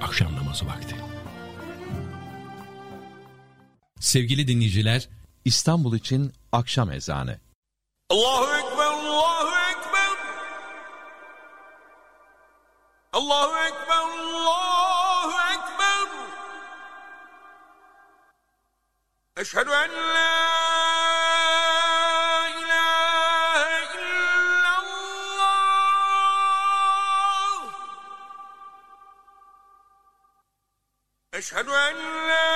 akşam 0.00 0.36
namazı 0.36 0.66
vakti. 0.66 0.96
Sevgili 4.00 4.48
dinleyiciler, 4.48 5.08
İstanbul 5.44 5.96
için 5.96 6.32
akşam 6.52 6.92
ezanı. 6.92 7.40
Allahu 8.10 8.56
Ekber, 8.56 8.84
Allahu 8.84 9.48
Ekber. 9.70 10.16
Allahu 13.12 13.56
Ekber, 13.56 13.98
Allahu 13.98 15.32
Ekber. 15.52 16.08
Eşhedü 19.36 19.70
en 19.70 19.92
la 20.14 20.87
أشهد 31.38 31.68
أن 31.68 31.94
لا 32.28 32.47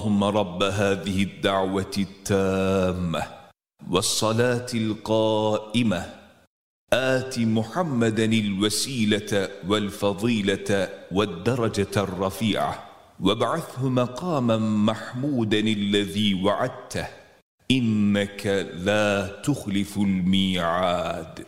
اللهم 0.00 0.24
رب 0.24 0.62
هذه 0.62 1.22
الدعوة 1.22 1.94
التامة 1.98 3.22
والصلاة 3.90 4.66
القائمة 4.74 6.02
آت 6.92 7.38
محمدا 7.38 8.24
الوسيلة 8.24 9.48
والفضيلة 9.68 10.88
والدرجة 11.12 11.94
الرفيعة 11.96 12.84
وابعثه 13.20 13.88
مقاما 13.88 14.56
محمودا 14.58 15.58
الذي 15.58 16.34
وعدته 16.44 17.06
إنك 17.70 18.46
لا 18.88 19.26
تخلف 19.44 19.96
الميعاد 19.96 21.46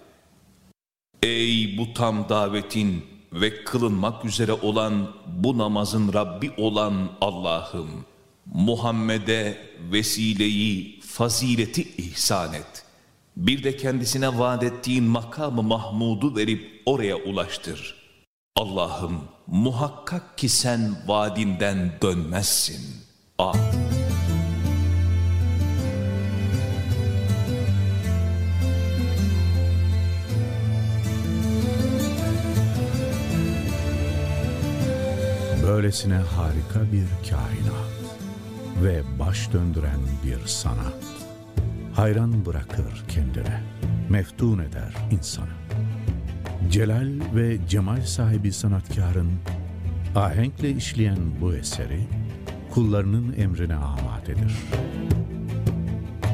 Ey 1.22 1.78
bu 1.78 1.94
tam 1.94 2.28
davetin 2.28 3.04
ve 3.32 3.64
kılınmak 3.64 4.24
üzere 4.24 4.52
olan 4.52 5.08
bu 5.26 5.58
namazın 5.58 6.12
Rabbi 6.12 6.50
olan 6.56 6.94
Allah'ım, 7.20 8.04
Muhammed'e 8.53 9.57
vesileyi, 9.91 10.99
fazileti 11.01 11.81
ihsan 11.97 12.53
et. 12.53 12.85
Bir 13.37 13.63
de 13.63 13.77
kendisine 13.77 14.39
vaat 14.39 14.63
ettiğin 14.63 15.03
makamı 15.03 15.63
Mahmud'u 15.63 16.35
verip 16.35 16.81
oraya 16.85 17.15
ulaştır. 17.15 17.95
Allah'ım 18.55 19.21
muhakkak 19.47 20.37
ki 20.37 20.49
sen 20.49 20.95
vaadinden 21.07 21.91
dönmezsin. 22.01 22.81
Amin. 23.37 23.63
Böylesine 35.63 36.15
harika 36.15 36.91
bir 36.91 37.29
kainat 37.29 38.02
ve 38.83 39.01
baş 39.19 39.53
döndüren 39.53 39.99
bir 40.25 40.47
sanat. 40.47 41.03
Hayran 41.93 42.45
bırakır 42.45 43.03
kendine, 43.07 43.61
meftun 44.09 44.59
eder 44.59 44.93
insanı. 45.11 45.53
Celal 46.71 47.09
ve 47.35 47.67
cemal 47.67 48.01
sahibi 48.01 48.51
sanatkarın 48.51 49.31
ahenkle 50.15 50.71
işleyen 50.71 51.41
bu 51.41 51.53
eseri 51.53 52.07
kullarının 52.73 53.33
emrine 53.37 53.75
amadedir. 53.75 54.53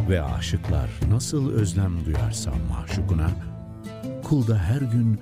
Ve 0.09 0.21
aşıklar 0.21 0.89
nasıl 1.09 1.51
özlem 1.51 2.05
duyarsa 2.05 2.51
maşukuna, 2.69 3.29
kul 4.23 4.47
da 4.47 4.57
her 4.57 4.81
gün 4.81 5.19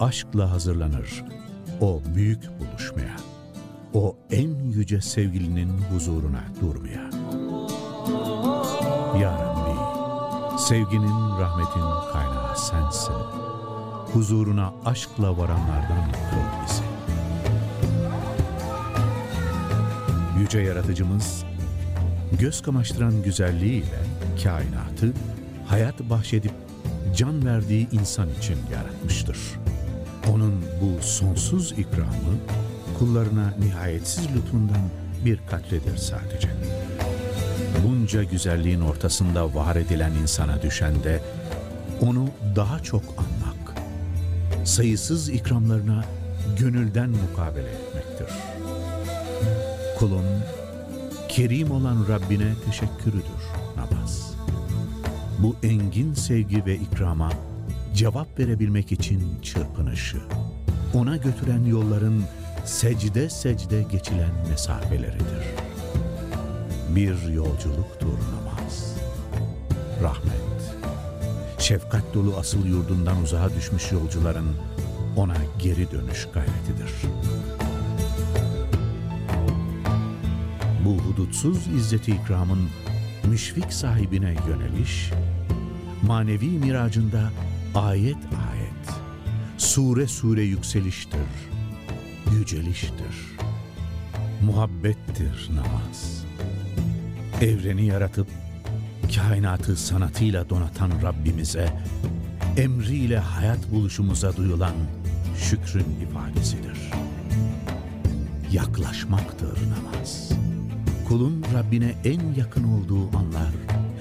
aşkla 0.00 0.50
hazırlanır 0.50 1.24
o 1.80 2.02
büyük 2.14 2.42
buluşmaya, 2.60 3.16
o 3.94 4.16
en 4.30 4.70
yüce 4.70 5.00
sevgilinin 5.00 5.68
huzuruna 5.68 6.44
durmaya. 6.60 7.10
Ya 9.20 9.32
Rabbi, 9.32 10.60
sevginin, 10.60 11.38
rahmetin 11.40 12.12
kaynağı 12.12 12.58
sensin. 12.58 13.14
Huzuruna 14.12 14.72
aşkla 14.84 15.38
varanlardan 15.38 16.12
kıl 16.12 16.64
bizi. 16.64 16.82
Yüce 20.40 20.58
Yaratıcımız, 20.58 21.44
göz 22.40 22.62
kamaştıran 22.62 23.22
güzelliğiyle 23.22 23.98
kainatı 24.44 25.12
hayat 25.66 26.00
bahşedip 26.00 26.52
can 27.16 27.46
verdiği 27.46 27.88
insan 27.90 28.28
için 28.38 28.58
yaratmıştır. 28.72 29.38
Onun 30.32 30.64
bu 30.80 31.02
sonsuz 31.02 31.72
ikramı 31.72 32.34
kullarına 32.98 33.54
nihayetsiz 33.58 34.28
lütfundan 34.36 34.82
bir 35.24 35.38
katredir 35.50 35.96
sadece. 35.96 36.48
Bunca 37.86 38.22
güzelliğin 38.22 38.80
ortasında 38.80 39.54
var 39.54 39.76
edilen 39.76 40.12
insana 40.12 40.62
düşen 40.62 41.04
de 41.04 41.20
onu 42.00 42.28
daha 42.56 42.80
çok 42.80 43.02
anmak, 43.02 43.74
sayısız 44.64 45.28
ikramlarına 45.28 46.04
gönülden 46.58 47.10
mukabele 47.10 47.68
etmektir. 47.68 48.36
Kulun 49.98 50.24
kerim 51.28 51.70
olan 51.70 52.06
Rabbine 52.08 52.52
teşekkürüdür 52.66 53.44
namaz. 53.76 54.34
Bu 55.38 55.56
engin 55.62 56.14
sevgi 56.14 56.66
ve 56.66 56.74
ikrama 56.74 57.30
cevap 57.94 58.38
verebilmek 58.38 58.92
için 58.92 59.40
çırpınışı, 59.42 60.18
ona 60.94 61.16
götüren 61.16 61.64
yolların 61.64 62.24
secde 62.64 63.30
secde 63.30 63.82
geçilen 63.82 64.32
mesafeleridir. 64.48 65.44
Bir 66.88 67.32
yolculuktur 67.32 68.18
namaz. 68.34 68.96
Rahmet, 70.02 70.74
şefkat 71.58 72.14
dolu 72.14 72.36
asıl 72.36 72.66
yurdundan 72.66 73.22
uzağa 73.22 73.54
düşmüş 73.56 73.92
yolcuların 73.92 74.48
ona 75.16 75.36
geri 75.58 75.90
dönüş 75.90 76.28
gayretidir. 76.34 76.92
Bu 80.84 80.98
hudutsuz 80.98 81.66
izzeti 81.66 82.12
ikramın 82.12 82.68
müşfik 83.24 83.72
sahibine 83.72 84.36
yöneliş, 84.48 85.10
manevi 86.02 86.48
miracında 86.48 87.30
ayet 87.74 88.16
ayet, 88.16 89.00
sure 89.58 90.06
sure 90.06 90.42
yükseliştir, 90.42 91.20
yüceliştir, 92.32 93.36
muhabbettir 94.42 95.50
namaz. 95.54 96.24
Evreni 97.40 97.86
yaratıp 97.86 98.26
kainatı 99.16 99.76
sanatıyla 99.76 100.50
donatan 100.50 100.90
Rabbimize, 101.02 101.68
emriyle 102.56 103.18
hayat 103.18 103.70
buluşumuza 103.72 104.36
duyulan 104.36 104.74
şükrün 105.36 105.86
ifadesidir. 106.02 106.90
Yaklaşmaktır 108.52 109.58
namaz. 109.70 110.30
Kulun 111.08 111.44
Rabbine 111.54 111.94
en 112.04 112.34
yakın 112.34 112.64
olduğu 112.64 113.16
anlar, 113.16 113.52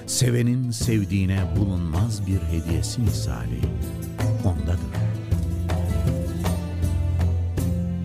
sevenin 0.07 0.71
sevdiğine 0.71 1.43
bulunmaz 1.57 2.27
bir 2.27 2.39
hediyesi 2.39 3.01
misali 3.01 3.59
ondadır. 4.43 5.02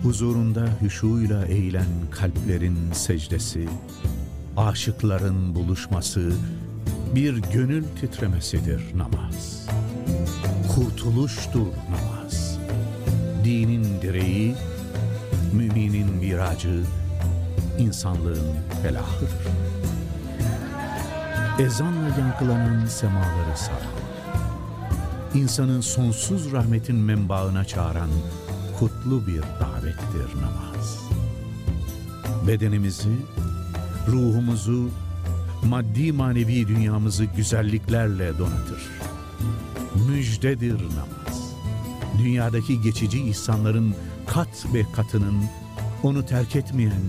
Huzurunda 0.03 0.65
hüşuyla 0.81 1.45
eğilen 1.45 1.87
kalplerin 2.11 2.77
secdesi, 2.93 3.69
aşıkların 4.57 5.55
buluşması, 5.55 6.31
bir 7.15 7.37
gönül 7.53 7.83
titremesidir 8.01 8.97
namaz. 8.97 9.67
Kurtuluştur 10.75 11.67
namaz. 11.89 12.59
Dinin 13.43 14.01
direği, 14.01 14.55
müminin 15.53 16.13
miracı, 16.13 16.83
insanlığın 17.79 18.55
felahıdır. 18.83 19.29
Ezanla 21.59 22.09
yankılanan 22.19 22.85
semaları 22.85 23.57
saran, 23.57 23.99
insanın 25.33 25.81
sonsuz 25.81 26.51
rahmetin 26.51 26.95
menbaına 26.95 27.65
çağıran 27.65 28.09
kutlu 28.79 29.27
bir 29.27 29.41
davettir 29.41 30.41
namaz. 30.41 30.99
Bedenimizi, 32.47 33.17
ruhumuzu, 34.07 34.89
maddi 35.63 36.11
manevi 36.11 36.67
dünyamızı 36.67 37.25
güzelliklerle 37.25 38.37
donatır. 38.37 38.81
Müjdedir 40.09 40.73
namaz. 40.73 41.53
Dünyadaki 42.19 42.81
geçici 42.81 43.21
ihsanların 43.21 43.95
kat 44.27 44.65
ve 44.73 44.85
katının 44.95 45.43
onu 46.03 46.25
terk 46.25 46.55
etmeyen, 46.55 47.03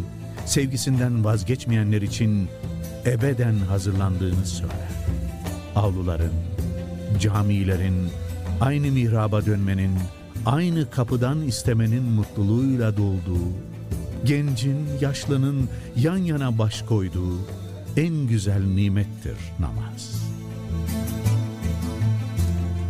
sevgisinden 0.47 1.25
vazgeçmeyenler 1.25 2.03
için 2.03 2.49
ebeden 3.07 3.55
hazırlandığını 3.59 4.47
söyler. 4.47 4.91
Avluların, 5.77 6.33
camilerin, 7.21 8.11
aynı 8.61 8.87
mihraba 8.87 9.47
dönmenin, 9.47 9.93
aynı 10.47 10.91
kapıdan 10.91 11.43
istemenin 11.43 12.03
mutluluğuyla 12.03 12.97
dolduğu, 12.97 13.49
gencin, 14.25 14.87
yaşlının 15.01 15.69
yan 15.97 16.17
yana 16.17 16.59
baş 16.59 16.83
koyduğu 16.83 17.39
en 17.97 18.27
güzel 18.27 18.65
nimettir 18.65 19.37
namaz. 19.59 20.23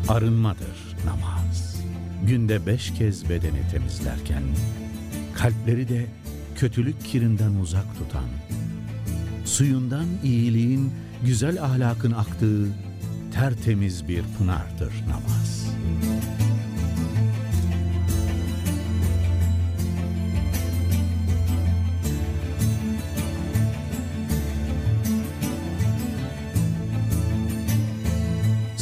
Arınmadır 0.09 0.97
namaz. 1.07 1.81
Günde 2.27 2.67
beş 2.67 2.95
kez 2.95 3.29
bedeni 3.29 3.71
temizlerken, 3.71 4.43
kalpleri 5.35 5.89
de 5.89 6.07
kötülük 6.57 7.05
kirinden 7.05 7.55
uzak 7.55 7.99
tutan, 7.99 8.29
suyundan 9.45 10.07
iyiliğin, 10.25 10.93
güzel 11.25 11.63
ahlakın 11.65 12.13
aktığı 12.13 12.67
tertemiz 13.35 14.09
bir 14.09 14.23
pınardır 14.39 14.93
namaz. 15.09 15.67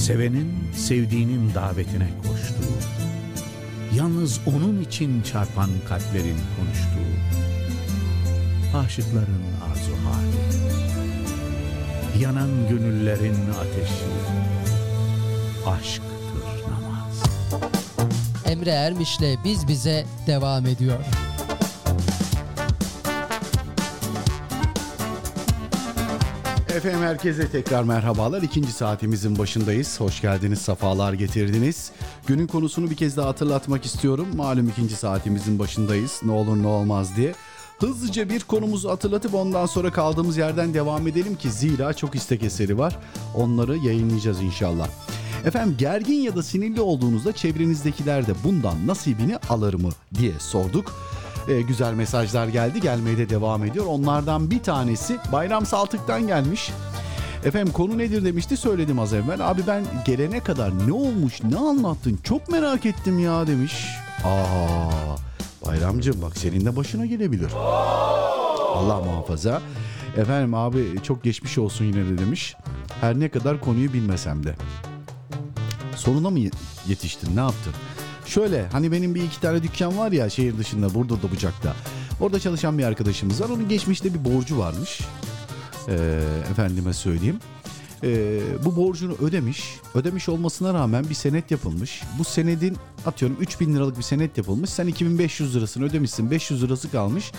Sevenin 0.09 0.55
sevdiğinin 0.75 1.55
davetine 1.55 2.09
koştuğu, 2.23 2.79
yalnız 3.97 4.41
onun 4.47 4.83
için 4.83 5.23
çarpan 5.23 5.71
kalplerin 5.89 6.37
konuştuğu, 6.57 7.15
aşıkların 8.79 9.43
arzu 9.71 9.93
hali, 10.05 10.37
yanan 12.23 12.69
gönüllerin 12.69 13.37
ateşi, 13.61 14.05
aşktır 15.67 16.71
namaz. 16.71 17.23
Emre 18.47 18.71
Ermiş'le 18.71 19.45
Biz 19.45 19.69
Bize 19.69 20.05
devam 20.27 20.67
ediyor. 20.67 21.05
Efendim 26.79 27.03
herkese 27.03 27.49
tekrar 27.49 27.83
merhabalar. 27.83 28.43
İkinci 28.43 28.73
saatimizin 28.73 29.39
başındayız. 29.39 30.01
Hoş 30.01 30.21
geldiniz, 30.21 30.59
safalar 30.59 31.13
getirdiniz. 31.13 31.93
Günün 32.27 32.47
konusunu 32.47 32.91
bir 32.91 32.97
kez 32.97 33.17
daha 33.17 33.29
hatırlatmak 33.29 33.85
istiyorum. 33.85 34.29
Malum 34.37 34.69
ikinci 34.69 34.97
saatimizin 34.97 35.59
başındayız. 35.59 36.21
Ne 36.25 36.33
olur 36.33 36.63
ne 36.63 36.67
olmaz 36.67 37.17
diye. 37.17 37.35
Hızlıca 37.79 38.29
bir 38.29 38.41
konumuzu 38.41 38.91
hatırlatıp 38.91 39.35
ondan 39.35 39.67
sonra 39.67 39.93
kaldığımız 39.93 40.37
yerden 40.37 40.75
devam 40.75 41.09
edelim 41.09 41.35
ki 41.35 41.51
zira 41.51 41.93
çok 41.93 42.15
istek 42.15 42.43
eseri 42.43 42.79
var. 42.79 42.99
Onları 43.35 43.77
yayınlayacağız 43.77 44.41
inşallah. 44.41 44.89
Efendim 45.45 45.77
gergin 45.79 46.21
ya 46.21 46.37
da 46.37 46.43
sinirli 46.43 46.81
olduğunuzda 46.81 47.33
çevrenizdekiler 47.33 48.27
de 48.27 48.33
bundan 48.45 48.87
nasibini 48.87 49.37
alır 49.37 49.75
mı 49.75 49.91
diye 50.19 50.33
sorduk. 50.39 50.95
Ee, 51.49 51.61
güzel 51.63 51.95
mesajlar 51.95 52.49
geldi 52.49 52.81
gelmeye 52.81 53.19
de 53.19 53.29
devam 53.29 53.65
ediyor. 53.65 53.87
Onlardan 53.87 54.51
bir 54.51 54.63
tanesi 54.63 55.19
Bayram 55.33 55.67
Saltık'tan 55.67 56.27
gelmiş. 56.27 56.71
Efendim 57.45 57.73
konu 57.73 57.99
nedir 57.99 58.25
demişti 58.25 58.57
söyledim 58.57 58.99
az 58.99 59.13
evvel. 59.13 59.51
Abi 59.51 59.63
ben 59.67 59.85
gelene 60.05 60.41
kadar 60.41 60.89
ne 60.89 60.93
olmuş 60.93 61.43
ne 61.43 61.57
anlattın 61.57 62.19
çok 62.25 62.49
merak 62.49 62.87
ettim 62.87 63.19
ya 63.19 63.47
demiş. 63.47 63.87
Aa 64.25 65.17
Bayramcığım 65.67 66.23
bak 66.23 66.37
senin 66.37 66.65
de 66.65 66.77
başına 66.77 67.07
gelebilir. 67.07 67.53
Allah 68.75 69.01
muhafaza. 69.01 69.63
Efendim 70.17 70.55
abi 70.55 71.03
çok 71.03 71.25
geçmiş 71.25 71.59
olsun 71.59 71.85
yine 71.85 72.07
de 72.07 72.19
demiş. 72.19 72.57
Her 73.01 73.21
ne 73.21 73.29
kadar 73.29 73.61
konuyu 73.61 73.93
bilmesem 73.93 74.45
de. 74.45 74.55
Sonuna 75.97 76.31
mı 76.31 76.39
yetiştin 76.89 77.37
ne 77.37 77.41
yaptın? 77.41 77.73
Şöyle 78.29 78.67
hani 78.73 78.93
benim 78.93 79.15
bir 79.15 79.23
iki 79.23 79.41
tane 79.41 79.63
dükkan 79.63 79.99
var 79.99 80.13
ya 80.13 80.31
şehir 80.31 80.59
dışında 80.59 80.95
burada 80.95 81.23
da 81.23 81.31
Bucak'ta. 81.31 81.75
Orada 82.21 82.41
çalışan 82.41 82.79
bir 82.79 82.85
arkadaşımız 82.85 83.41
var. 83.41 83.49
Onun 83.49 83.69
geçmişte 83.69 84.15
bir 84.15 84.25
borcu 84.25 84.59
varmış. 84.59 85.01
Ee, 85.89 86.21
efendime 86.51 86.93
söyleyeyim. 86.93 87.41
Ee, 88.05 88.41
bu 88.65 88.77
borcunu 88.77 89.13
ödemiş. 89.13 89.77
Ödemiş 89.95 90.29
olmasına 90.29 90.75
rağmen 90.75 91.11
bir 91.11 91.15
senet 91.15 91.51
yapılmış. 91.51 92.03
Bu 92.19 92.25
senedin 92.25 92.77
atıyorum 93.07 93.37
3000 93.41 93.75
liralık 93.75 93.99
bir 93.99 94.03
senet 94.03 94.39
yapılmış. 94.39 94.71
Sen 94.71 94.87
2500 94.87 95.57
lirasını 95.57 95.85
ödemişsin. 95.85 96.31
500 96.31 96.63
lirası 96.63 96.91
kalmış. 96.91 97.33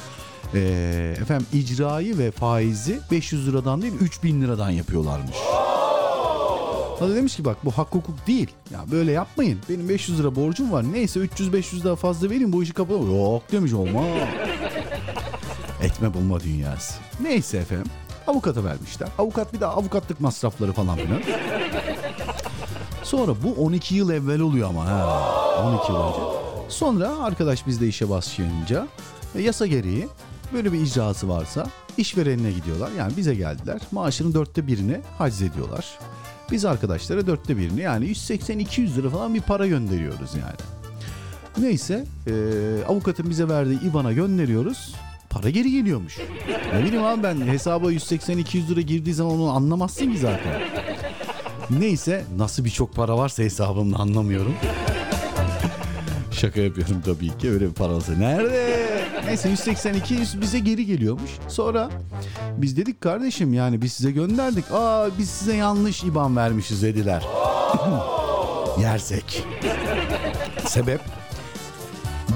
Ee, 0.54 1.16
efendim 1.22 1.48
icrayı 1.54 2.18
ve 2.18 2.32
faizi 2.32 3.00
500 3.12 3.48
liradan 3.48 3.82
değil 3.82 3.94
3000 4.02 4.42
liradan 4.42 4.70
yapıyorlarmış. 4.70 5.36
O 7.02 7.10
da 7.10 7.16
demiş 7.16 7.36
ki 7.36 7.46
bak 7.46 7.58
bu 7.66 7.72
hak 7.72 7.88
hukuk 7.88 8.28
değil. 8.28 8.48
Ya 8.72 8.80
böyle 8.92 9.12
yapmayın. 9.12 9.60
Benim 9.70 9.90
500 9.90 10.20
lira 10.20 10.36
borcum 10.36 10.72
var. 10.72 10.86
Neyse 10.94 11.20
300-500 11.20 11.84
daha 11.84 11.96
fazla 11.96 12.30
vereyim 12.30 12.54
bu 12.54 12.64
işi 12.64 12.74
kapatalım. 12.74 13.16
Yok 13.16 13.52
demiş 13.52 13.74
olmaz. 13.74 14.06
Etme 15.82 16.14
bulma 16.14 16.40
dünyası. 16.40 16.94
Neyse 17.22 17.58
efendim. 17.58 17.92
Avukata 18.28 18.64
vermişler. 18.64 19.10
Avukat 19.18 19.54
bir 19.54 19.60
daha 19.62 19.74
avukatlık 19.74 20.20
masrafları 20.20 20.74
falan 20.74 20.98
filan. 20.98 21.22
Sonra 23.04 23.32
bu 23.44 23.64
12 23.66 23.96
yıl 23.96 24.10
evvel 24.10 24.40
oluyor 24.40 24.70
ama 24.70 24.86
ha. 24.86 25.80
12 25.80 25.92
yıl 25.92 26.00
önce. 26.00 26.20
Sonra 26.70 27.10
arkadaş 27.24 27.68
bizde 27.68 27.88
işe 27.88 28.10
başlayınca 28.10 28.88
e, 29.36 29.42
yasa 29.42 29.68
gereği 29.68 30.08
böyle 30.54 30.74
bir 30.74 30.80
icrası 30.80 31.30
varsa 31.30 31.68
işverenine 31.98 32.52
gidiyorlar. 32.52 32.90
Yani 32.98 33.18
bize 33.18 33.36
geldiler. 33.36 33.82
Maaşının 33.92 34.34
dörtte 34.34 34.68
birini 34.68 35.02
haciz 35.18 35.42
ediyorlar. 35.42 36.00
Biz 36.52 36.66
arkadaşlara 36.66 37.28
dörtte 37.28 37.58
birini 37.58 37.82
yani 37.82 38.06
180-200 38.06 38.96
lira 38.96 39.10
falan 39.10 39.34
bir 39.34 39.42
para 39.42 39.68
gönderiyoruz 39.68 40.36
yani. 40.36 40.58
Neyse 41.58 42.06
e, 42.28 42.34
avukatın 42.88 43.30
bize 43.30 43.48
verdiği 43.48 43.82
IBAN'a 43.82 44.14
gönderiyoruz. 44.14 44.96
Para 45.30 45.50
geri 45.50 45.72
geliyormuş. 45.72 46.18
Ne 46.74 46.84
bileyim 46.86 47.04
abi 47.04 47.24
ben 47.24 47.42
hesaba 47.48 47.92
180-200 47.92 48.68
lira 48.68 48.82
girdiği 48.82 49.14
zaman 49.14 49.34
onu 49.34 49.52
anlamazsın 49.52 50.12
ki 50.12 50.18
zaten. 50.18 50.62
Neyse 51.70 52.24
nasıl 52.38 52.66
bir 52.66 52.70
çok 52.70 52.96
para 52.96 53.18
varsa 53.18 53.44
hesabımda 53.44 53.98
anlamıyorum. 53.98 54.56
Şaka 56.32 56.62
yapıyorum 56.62 57.02
tabii 57.06 57.38
ki 57.38 57.52
öyle 57.52 57.68
bir 57.70 57.74
parası. 57.74 58.20
Nerede? 58.20 58.90
Neyse 59.26 59.50
182 59.50 60.14
100 60.14 60.42
bize 60.42 60.60
geri 60.60 60.86
geliyormuş. 60.86 61.32
Sonra 61.48 61.90
biz 62.58 62.78
dedik 62.78 63.02
kardeşim 63.02 63.54
yani 63.54 63.82
biz 63.82 63.94
size 63.94 64.12
gönderdik. 64.12 64.66
Aa 64.72 65.08
biz 65.18 65.30
size 65.30 65.56
yanlış 65.56 66.04
IBAN 66.04 66.36
vermişiz 66.36 66.84
dediler. 66.84 67.24
Yersek. 68.82 69.44
Sebep? 70.68 71.02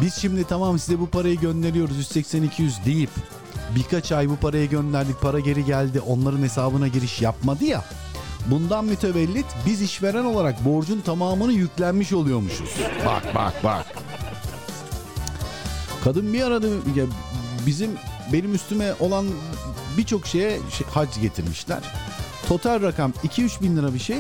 Biz 0.01 0.13
şimdi 0.13 0.43
tamam 0.43 0.79
size 0.79 0.99
bu 0.99 1.09
parayı 1.09 1.39
gönderiyoruz 1.39 1.97
182 1.97 2.63
100 2.63 2.85
deyip 2.85 3.09
birkaç 3.75 4.11
ay 4.11 4.29
bu 4.29 4.35
parayı 4.35 4.69
gönderdik 4.69 5.21
para 5.21 5.39
geri 5.39 5.65
geldi 5.65 5.99
onların 5.99 6.41
hesabına 6.41 6.87
giriş 6.87 7.21
yapmadı 7.21 7.63
ya. 7.65 7.83
Bundan 8.45 8.85
mütevellit 8.85 9.45
biz 9.65 9.81
işveren 9.81 10.25
olarak 10.25 10.65
borcun 10.65 11.01
tamamını 11.01 11.53
yüklenmiş 11.53 12.13
oluyormuşuz. 12.13 12.69
Bak 13.05 13.35
bak 13.35 13.53
bak. 13.63 13.85
Kadın 16.03 16.33
bir 16.33 16.41
aradı 16.41 16.67
ya 16.95 17.05
bizim 17.65 17.89
benim 18.33 18.55
üstüme 18.55 18.93
olan 18.99 19.25
birçok 19.97 20.27
şeye 20.27 20.59
şey, 20.71 20.87
hac 20.87 21.21
getirmişler. 21.21 21.79
Total 22.47 22.81
rakam 22.81 23.11
2-3 23.23 23.61
bin 23.61 23.77
lira 23.77 23.93
bir 23.93 23.99
şey. 23.99 24.17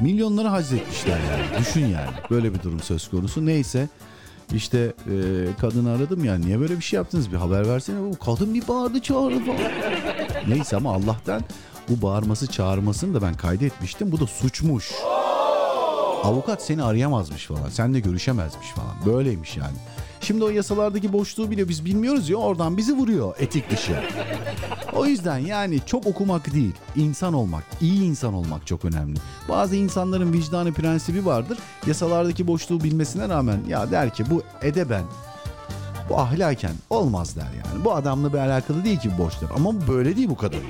Milyonları 0.00 0.48
hac 0.48 0.72
etmişler 0.72 1.18
yani. 1.30 1.60
Düşün 1.60 1.86
yani. 1.86 2.10
Böyle 2.30 2.54
bir 2.54 2.62
durum 2.62 2.80
söz 2.80 3.10
konusu. 3.10 3.46
Neyse 3.46 3.88
işte 4.54 4.78
e, 4.78 5.14
kadını 5.60 5.90
aradım 5.90 6.24
ya 6.24 6.34
niye 6.34 6.60
böyle 6.60 6.76
bir 6.76 6.84
şey 6.84 6.96
yaptınız 6.96 7.32
bir 7.32 7.36
haber 7.36 7.68
versene. 7.68 7.96
Kadın 8.24 8.54
bir 8.54 8.68
bağırdı 8.68 9.00
çağırdı 9.00 9.44
falan. 9.44 9.72
Neyse 10.48 10.76
ama 10.76 10.92
Allah'tan 10.94 11.42
bu 11.88 12.02
bağırması 12.02 12.46
çağırmasını 12.46 13.14
da 13.14 13.22
ben 13.22 13.34
kaydetmiştim. 13.34 14.12
Bu 14.12 14.20
da 14.20 14.26
suçmuş. 14.26 14.92
Avukat 16.22 16.62
seni 16.62 16.82
arayamazmış 16.82 17.46
falan. 17.46 17.68
Seninle 17.68 18.00
görüşemezmiş 18.00 18.68
falan. 18.68 19.14
Böyleymiş 19.14 19.56
yani. 19.56 19.76
Şimdi 20.20 20.44
o 20.44 20.48
yasalardaki 20.50 21.12
boşluğu 21.12 21.50
bile 21.50 21.68
biz 21.68 21.84
bilmiyoruz 21.84 22.28
ya 22.28 22.36
oradan 22.36 22.76
bizi 22.76 22.96
vuruyor 22.96 23.34
etik 23.38 23.70
dışı. 23.70 23.96
O 24.96 25.06
yüzden 25.06 25.38
yani 25.38 25.80
çok 25.86 26.06
okumak 26.06 26.54
değil, 26.54 26.74
insan 26.96 27.34
olmak, 27.34 27.64
iyi 27.80 28.02
insan 28.02 28.34
olmak 28.34 28.66
çok 28.66 28.84
önemli. 28.84 29.18
Bazı 29.48 29.76
insanların 29.76 30.32
vicdanı 30.32 30.72
prensibi 30.72 31.26
vardır. 31.26 31.58
Yasalardaki 31.86 32.46
boşluğu 32.46 32.84
bilmesine 32.84 33.28
rağmen 33.28 33.60
ya 33.68 33.90
der 33.90 34.14
ki 34.14 34.24
bu 34.30 34.42
edeben, 34.62 35.04
bu 36.08 36.18
ahlaken 36.18 36.74
olmaz 36.90 37.36
der 37.36 37.42
yani. 37.42 37.84
Bu 37.84 37.94
adamla 37.94 38.32
bir 38.32 38.38
alakalı 38.38 38.84
değil 38.84 38.98
ki 38.98 39.10
bu 39.18 39.24
boşluk. 39.24 39.50
Ama 39.56 39.88
böyle 39.88 40.16
değil 40.16 40.28
bu 40.28 40.36
kadın. 40.36 40.60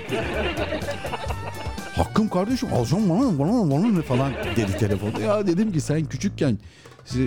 Hakkım 2.02 2.28
kardeşim 2.28 2.68
alacağım 2.72 3.10
bana 3.10 3.38
bana 3.38 3.70
bana 3.70 3.86
ne 3.86 4.02
falan 4.02 4.32
dedi 4.56 4.78
telefonda. 4.78 5.20
Ya 5.20 5.46
dedim 5.46 5.72
ki 5.72 5.80
sen 5.80 6.04
küçükken 6.04 6.58
e, 7.14 7.18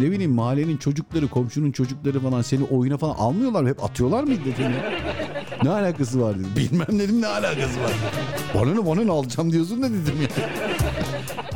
ne 0.00 0.10
bileyim 0.10 0.32
mahallenin 0.32 0.76
çocukları 0.76 1.28
komşunun 1.28 1.72
çocukları 1.72 2.20
falan 2.20 2.42
seni 2.42 2.64
oyuna 2.64 2.96
falan 2.98 3.14
almıyorlar 3.14 3.62
mı? 3.62 3.68
Hep 3.68 3.84
atıyorlar 3.84 4.24
mıydı 4.24 4.40
dedim 4.44 4.62
ya. 4.72 4.92
Ne 5.62 5.70
alakası 5.70 6.20
var 6.20 6.38
dedim. 6.38 6.50
Bilmem 6.56 6.98
dedim 6.98 7.20
ne 7.20 7.26
alakası 7.26 7.80
var. 7.80 7.92
Bana 8.54 8.74
ne 8.74 8.86
bana 8.86 9.04
ne 9.04 9.10
alacağım 9.10 9.52
diyorsun 9.52 9.82
da 9.82 9.90
dedim 9.90 10.22
ya. 10.22 10.28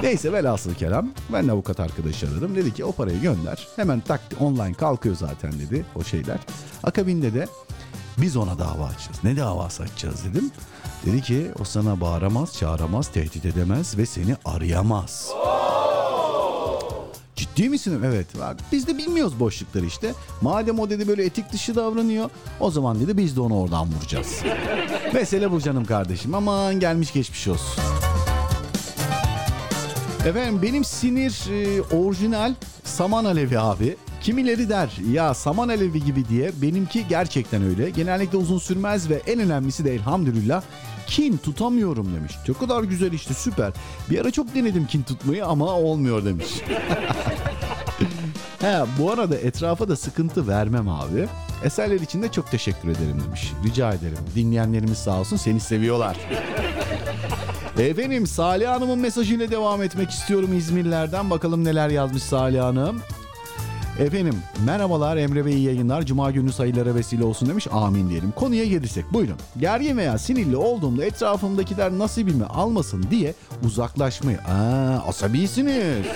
Neyse 0.02 0.32
velhasıl 0.32 0.74
kelam 0.74 1.10
ben 1.32 1.48
avukat 1.48 1.80
arkadaşı 1.80 2.26
aradım. 2.28 2.56
Dedi 2.56 2.74
ki 2.74 2.84
o 2.84 2.92
parayı 2.92 3.20
gönder. 3.20 3.68
Hemen 3.76 4.00
tak 4.00 4.20
online 4.40 4.74
kalkıyor 4.74 5.16
zaten 5.16 5.52
dedi 5.52 5.84
o 5.94 6.04
şeyler. 6.04 6.38
Akabinde 6.82 7.34
de 7.34 7.46
biz 8.18 8.36
ona 8.36 8.58
dava 8.58 8.84
açacağız. 8.84 9.24
Ne 9.24 9.36
davası 9.36 9.82
açacağız 9.82 10.24
dedim. 10.24 10.50
Dedi 11.06 11.22
ki 11.22 11.50
o 11.60 11.64
sana 11.64 12.00
bağıramaz, 12.00 12.58
çağıramaz, 12.58 13.08
tehdit 13.08 13.44
edemez 13.44 13.98
ve 13.98 14.06
seni 14.06 14.36
arayamaz. 14.44 15.30
Ciddi 17.36 17.68
misin? 17.68 18.02
Evet. 18.04 18.26
Bak, 18.40 18.56
biz 18.72 18.86
de 18.86 18.98
bilmiyoruz 18.98 19.40
boşlukları 19.40 19.86
işte. 19.86 20.12
Madem 20.40 20.78
o 20.78 20.90
dedi 20.90 21.08
böyle 21.08 21.24
etik 21.24 21.52
dışı 21.52 21.74
davranıyor. 21.74 22.30
O 22.60 22.70
zaman 22.70 23.00
dedi 23.00 23.16
biz 23.16 23.36
de 23.36 23.40
onu 23.40 23.60
oradan 23.60 23.88
vuracağız. 23.92 24.40
Mesele 25.14 25.50
bu 25.50 25.60
canım 25.60 25.84
kardeşim. 25.84 26.34
Aman 26.34 26.80
gelmiş 26.80 27.12
geçmiş 27.12 27.48
olsun. 27.48 27.84
Efendim 30.26 30.62
benim 30.62 30.84
sinir 30.84 31.50
e, 31.50 31.82
orijinal 31.82 32.54
saman 32.84 33.24
alevi 33.24 33.58
abi. 33.58 33.96
Kimileri 34.22 34.68
der 34.68 34.90
ya 35.12 35.34
saman 35.34 35.68
alevi 35.68 36.04
gibi 36.04 36.28
diye 36.28 36.50
benimki 36.62 37.08
gerçekten 37.08 37.62
öyle. 37.62 37.90
Genellikle 37.90 38.38
uzun 38.38 38.58
sürmez 38.58 39.10
ve 39.10 39.22
en 39.26 39.40
önemlisi 39.40 39.84
de 39.84 39.94
elhamdülillah 39.94 40.62
kin 41.06 41.36
tutamıyorum 41.36 42.14
demiş. 42.16 42.32
Çok 42.46 42.60
kadar 42.60 42.82
güzel 42.82 43.12
işte 43.12 43.34
süper. 43.34 43.72
Bir 44.10 44.20
ara 44.20 44.30
çok 44.30 44.54
denedim 44.54 44.86
kin 44.86 45.02
tutmayı 45.02 45.46
ama 45.46 45.66
olmuyor 45.66 46.24
demiş. 46.24 46.46
He, 48.60 48.84
bu 48.98 49.12
arada 49.12 49.36
etrafa 49.36 49.88
da 49.88 49.96
sıkıntı 49.96 50.48
vermem 50.48 50.88
abi. 50.88 51.28
Eserler 51.64 52.00
için 52.00 52.22
de 52.22 52.32
çok 52.32 52.50
teşekkür 52.50 52.88
ederim 52.88 53.22
demiş. 53.26 53.52
Rica 53.64 53.92
ederim. 53.92 54.18
Dinleyenlerimiz 54.34 54.98
sağ 54.98 55.20
olsun 55.20 55.36
seni 55.36 55.60
seviyorlar. 55.60 56.16
Efendim 57.78 58.26
Salih 58.26 58.68
Hanım'ın 58.68 58.98
mesajıyla 58.98 59.50
devam 59.50 59.82
etmek 59.82 60.10
istiyorum 60.10 60.58
İzmirlerden. 60.58 61.30
Bakalım 61.30 61.64
neler 61.64 61.88
yazmış 61.88 62.22
Salih 62.22 62.60
Hanım. 62.60 63.00
Efendim 63.98 64.34
merhabalar 64.66 65.16
Emre 65.16 65.46
Bey 65.46 65.54
iyi 65.54 65.62
yayınlar. 65.66 66.02
Cuma 66.02 66.30
günü 66.30 66.52
sayılara 66.52 66.94
vesile 66.94 67.24
olsun 67.24 67.48
demiş. 67.48 67.66
Amin 67.72 68.10
diyelim. 68.10 68.32
Konuya 68.32 68.64
gelirsek 68.64 69.12
buyurun. 69.12 69.36
Gergin 69.60 69.96
veya 69.96 70.18
sinirli 70.18 70.56
olduğumda 70.56 71.04
etrafımdakiler 71.04 71.92
nasibimi 71.92 72.44
almasın 72.44 73.06
diye 73.10 73.34
uzaklaşmayı... 73.64 74.38
Aa, 74.38 75.08
asabisiniz. 75.08 76.06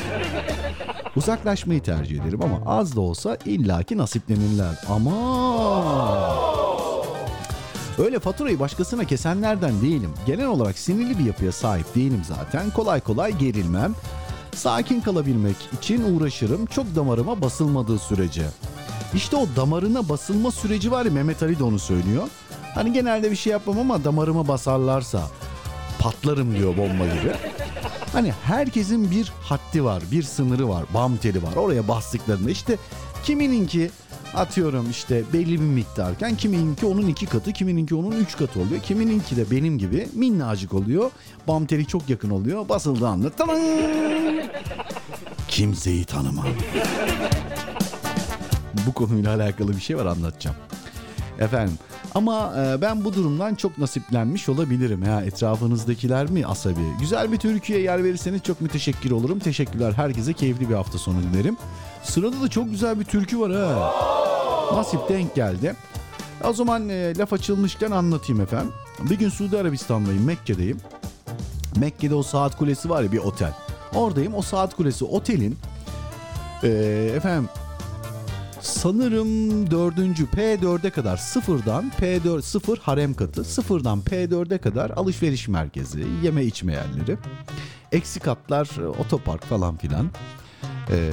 Uzaklaşmayı 1.17 1.83
tercih 1.83 2.23
ederim 2.23 2.43
ama 2.43 2.61
az 2.67 2.97
da 2.97 3.01
olsa 3.01 3.39
illaki 3.45 3.99
nasiplenirler. 3.99 4.75
Ama 4.89 5.13
Öyle 7.99 8.19
faturayı 8.21 8.61
başkasına 8.61 9.05
kesenlerden 9.05 9.81
değilim. 9.81 10.11
Genel 10.27 10.47
olarak 10.47 10.79
sinirli 10.79 11.19
bir 11.19 11.25
yapıya 11.25 11.53
sahip 11.53 11.95
değilim 11.95 12.23
zaten. 12.29 12.71
Kolay 12.71 13.01
kolay 13.01 13.39
gerilmem. 13.39 13.95
Sakin 14.55 15.01
kalabilmek 15.01 15.57
için 15.79 16.17
uğraşırım. 16.17 16.67
Çok 16.67 16.97
damarıma 16.97 17.41
basılmadığı 17.41 17.99
sürece. 17.99 18.43
İşte 19.15 19.37
o 19.37 19.47
damarına 19.57 20.09
basılma 20.09 20.51
süreci 20.51 20.91
var 20.91 21.05
ya 21.05 21.11
Mehmet 21.11 21.43
Ali 21.43 21.59
de 21.59 21.65
onu 21.65 21.79
söylüyor. 21.79 22.29
Hani 22.75 22.93
genelde 22.93 23.31
bir 23.31 23.37
şey 23.37 23.51
yapmam 23.51 23.79
ama 23.79 24.05
damarıma 24.05 24.49
basarlarsa 24.49 25.23
patlarım 25.99 26.55
diyor 26.55 26.77
bomba 26.77 27.05
gibi. 27.05 27.33
Hani 28.13 28.33
herkesin 28.45 29.11
bir 29.11 29.33
haddi 29.43 29.85
var, 29.85 30.03
bir 30.13 30.23
sınırı 30.23 30.69
var, 30.69 30.85
bam 30.95 31.17
teli 31.17 31.43
var. 31.43 31.57
Oraya 31.57 31.89
bastıklarında 31.89 32.51
işte 32.51 32.77
kimininki 33.25 33.91
atıyorum 34.35 34.91
işte 34.91 35.23
belli 35.33 35.53
bir 35.53 35.67
miktarken 35.67 36.37
kimininki 36.37 36.87
onun 36.87 37.07
iki 37.07 37.27
katı, 37.27 37.53
kimininki 37.53 37.95
onun 37.95 38.13
üç 38.13 38.37
katı 38.37 38.61
oluyor. 38.61 38.83
Kimininki 38.83 39.37
de 39.37 39.51
benim 39.51 39.79
gibi 39.79 40.09
minnacık 40.15 40.75
oluyor. 40.75 41.11
Bam 41.49 41.67
teli 41.67 41.87
çok 41.87 42.09
yakın 42.09 42.31
oluyor. 42.31 42.69
Basıldığı 42.69 43.09
anda 43.09 43.31
talan! 43.31 43.61
Kimseyi 45.49 46.05
tanımam. 46.05 46.47
Bu 48.87 48.93
konuyla 48.93 49.35
alakalı 49.35 49.77
bir 49.77 49.81
şey 49.81 49.97
var 49.97 50.07
anlatacağım. 50.07 50.57
Efendim 51.39 51.79
ama 52.15 52.55
e, 52.59 52.81
ben 52.81 53.05
bu 53.05 53.15
durumdan 53.15 53.55
çok 53.55 53.79
nasiplenmiş 53.79 54.49
olabilirim. 54.49 55.03
Ya 55.03 55.21
etrafınızdakiler 55.21 56.31
mi 56.31 56.47
asabi? 56.47 56.81
Güzel 57.01 57.33
bir 57.33 57.37
türküye 57.37 57.81
yer 57.81 58.05
verirseniz 58.05 58.43
çok 58.43 58.61
müteşekkir 58.61 59.11
olurum. 59.11 59.39
Teşekkürler 59.39 59.93
herkese 59.93 60.33
keyifli 60.33 60.69
bir 60.69 60.75
hafta 60.75 60.99
sonu 60.99 61.23
dilerim. 61.23 61.57
Sırada 62.03 62.41
da 62.41 62.49
çok 62.49 62.71
güzel 62.71 63.01
bir 63.01 63.05
türkü 63.05 63.41
var 63.41 63.53
ha. 63.53 63.93
Nasip 64.75 65.09
denk 65.09 65.35
geldi. 65.35 65.75
O 66.45 66.53
zaman 66.53 66.89
e, 66.89 67.17
laf 67.19 67.33
açılmışken 67.33 67.91
anlatayım 67.91 68.41
efendim. 68.41 68.73
Bir 69.11 69.19
gün 69.19 69.29
Suudi 69.29 69.59
Arabistan'dayım, 69.59 70.25
Mekke'deyim. 70.25 70.79
Mekke'de 71.77 72.15
o 72.15 72.23
saat 72.23 72.57
kulesi 72.57 72.91
var 72.91 73.03
ya 73.03 73.13
bir 73.13 73.19
otel. 73.19 73.53
Oradayım. 73.95 74.35
O 74.35 74.43
saat 74.43 74.77
kulesi 74.77 75.05
otelin 75.05 75.59
e, 76.63 76.69
efendim 77.17 77.49
sanırım 78.61 79.71
dördüncü 79.71 80.27
P4'e 80.27 80.91
kadar 80.91 81.17
sıfırdan 81.17 81.93
P4 82.01 82.43
sıfır 82.43 82.79
harem 82.79 83.15
katı 83.15 83.45
sıfırdan 83.45 84.01
P4'e 84.01 84.59
kadar 84.59 84.91
alışveriş 84.91 85.49
merkezi 85.49 86.07
yeme 86.23 86.45
içme 86.45 86.73
yerleri 86.73 87.19
eksi 87.93 88.21
katlar 88.21 88.69
e, 88.81 88.89
otopark 88.89 89.45
falan 89.45 89.77
filan. 89.77 90.11
Ee, 90.91 91.11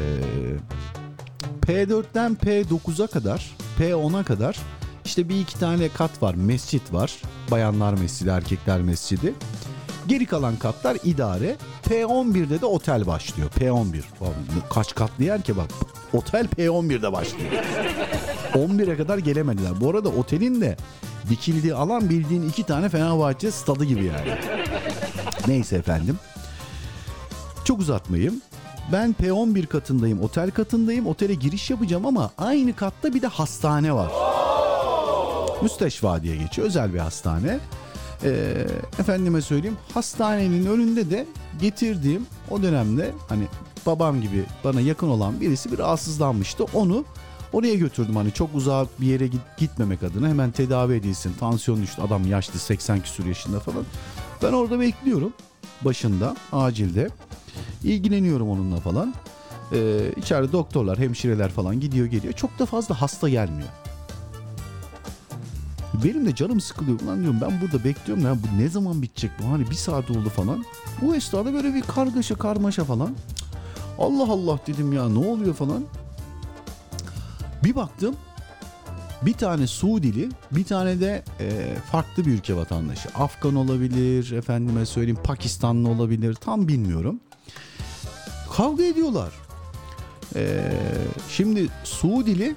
P4'ten 1.61 2.35
P9'a 2.35 3.07
kadar 3.07 3.55
P10'a 3.79 4.23
kadar 4.23 4.57
işte 5.05 5.29
bir 5.29 5.39
iki 5.39 5.59
tane 5.59 5.89
kat 5.89 6.21
var 6.21 6.35
mescit 6.35 6.93
var. 6.93 7.21
Bayanlar 7.51 7.93
mescidi 7.93 8.29
erkekler 8.29 8.81
mescidi 8.81 9.33
Geri 10.07 10.25
kalan 10.25 10.55
katlar 10.55 10.97
idare. 11.03 11.55
P11'de 11.89 12.61
de 12.61 12.65
otel 12.65 13.07
başlıyor. 13.07 13.49
P11. 13.59 14.01
Kaç 14.69 14.95
katlı 14.95 15.23
yer 15.23 15.41
ki 15.41 15.57
bak. 15.57 15.69
Otel 16.13 16.45
P11'de 16.45 17.11
başlıyor. 17.13 17.51
11'e 18.53 18.97
kadar 18.97 19.17
gelemediler. 19.17 19.71
Bu 19.81 19.89
arada 19.89 20.09
otelin 20.09 20.61
de 20.61 20.77
dikildiği 21.29 21.75
alan 21.75 22.09
bildiğin 22.09 22.49
iki 22.49 22.63
tane 22.63 22.89
Fenerbahçe 22.89 23.51
stadı 23.51 23.83
gibi 23.85 24.03
yani. 24.05 24.37
Neyse 25.47 25.75
efendim. 25.75 26.19
Çok 27.65 27.79
uzatmayayım. 27.79 28.41
Ben 28.91 29.15
P11 29.21 29.65
katındayım, 29.67 30.21
otel 30.21 30.51
katındayım. 30.51 31.07
Otele 31.07 31.33
giriş 31.33 31.69
yapacağım 31.69 32.05
ama 32.05 32.31
aynı 32.37 32.75
katta 32.75 33.13
bir 33.13 33.21
de 33.21 33.27
hastane 33.27 33.93
var. 33.93 34.11
Müsteşfa 35.61 36.23
diye 36.23 36.35
geçiyor. 36.35 36.67
Özel 36.67 36.93
bir 36.93 36.99
hastane. 36.99 37.59
Ee, 38.23 38.67
efendime 38.99 39.41
söyleyeyim 39.41 39.77
hastanenin 39.93 40.65
önünde 40.65 41.09
de 41.11 41.25
getirdiğim 41.61 42.25
o 42.49 42.63
dönemde 42.63 43.11
hani 43.29 43.43
babam 43.85 44.21
gibi 44.21 44.43
bana 44.63 44.81
yakın 44.81 45.07
olan 45.09 45.41
birisi 45.41 45.71
bir 45.71 45.77
rahatsızlanmıştı. 45.77 46.63
Onu 46.73 47.05
Oraya 47.53 47.75
götürdüm 47.75 48.15
hani 48.15 48.31
çok 48.31 48.55
uzak 48.55 49.01
bir 49.01 49.07
yere 49.07 49.27
git- 49.27 49.57
gitmemek 49.57 50.03
adına 50.03 50.27
hemen 50.27 50.51
tedavi 50.51 50.93
edilsin. 50.95 51.33
Tansiyon 51.39 51.81
düştü 51.81 52.01
adam 52.01 52.27
yaşlı 52.27 52.59
80 52.59 53.01
küsur 53.01 53.25
yaşında 53.25 53.59
falan. 53.59 53.83
Ben 54.43 54.53
orada 54.53 54.79
bekliyorum 54.79 55.33
başında 55.81 56.35
acilde. 56.51 57.09
İlgileniyorum 57.83 58.49
onunla 58.49 58.79
falan. 58.79 59.13
Ee, 59.73 59.99
içeride 60.17 60.51
doktorlar, 60.51 60.97
hemşireler 60.99 61.51
falan 61.51 61.79
gidiyor 61.79 62.05
geliyor. 62.05 62.33
Çok 62.33 62.59
da 62.59 62.65
fazla 62.65 63.01
hasta 63.01 63.29
gelmiyor. 63.29 63.69
Benim 66.03 66.25
de 66.25 66.35
canım 66.35 66.61
sıkılıyor. 66.61 66.99
Ulan 66.99 67.21
diyorum 67.21 67.41
ben 67.41 67.61
burada 67.61 67.83
bekliyorum 67.83 68.25
ya 68.25 68.35
bu 68.35 68.63
ne 68.63 68.69
zaman 68.69 69.01
bitecek 69.01 69.31
bu? 69.39 69.51
Hani 69.51 69.69
bir 69.69 69.75
saat 69.75 70.11
oldu 70.11 70.29
falan. 70.29 70.65
Bu 71.01 71.15
esnada 71.15 71.53
böyle 71.53 71.73
bir 71.73 71.81
kargaşa 71.81 72.35
karmaşa 72.35 72.83
falan. 72.83 73.15
Allah 73.99 74.31
Allah 74.31 74.59
dedim 74.67 74.93
ya 74.93 75.09
ne 75.09 75.19
oluyor 75.19 75.53
falan. 75.53 75.83
Bir 77.63 77.75
baktım 77.75 78.15
bir 79.25 79.33
tane 79.33 79.67
Suudili 79.67 80.29
bir 80.51 80.63
tane 80.63 80.99
de 80.99 81.23
e, 81.39 81.75
farklı 81.91 82.25
bir 82.25 82.31
ülke 82.31 82.55
vatandaşı. 82.55 83.09
Afgan 83.09 83.55
olabilir 83.55 84.31
efendime 84.31 84.85
söyleyeyim 84.85 85.19
Pakistanlı 85.23 85.89
olabilir 85.89 86.33
tam 86.33 86.67
bilmiyorum. 86.67 87.19
Kavga 88.53 88.83
ediyorlar. 88.83 89.33
E, 90.35 90.71
şimdi 91.29 91.67
Suudili 91.83 92.55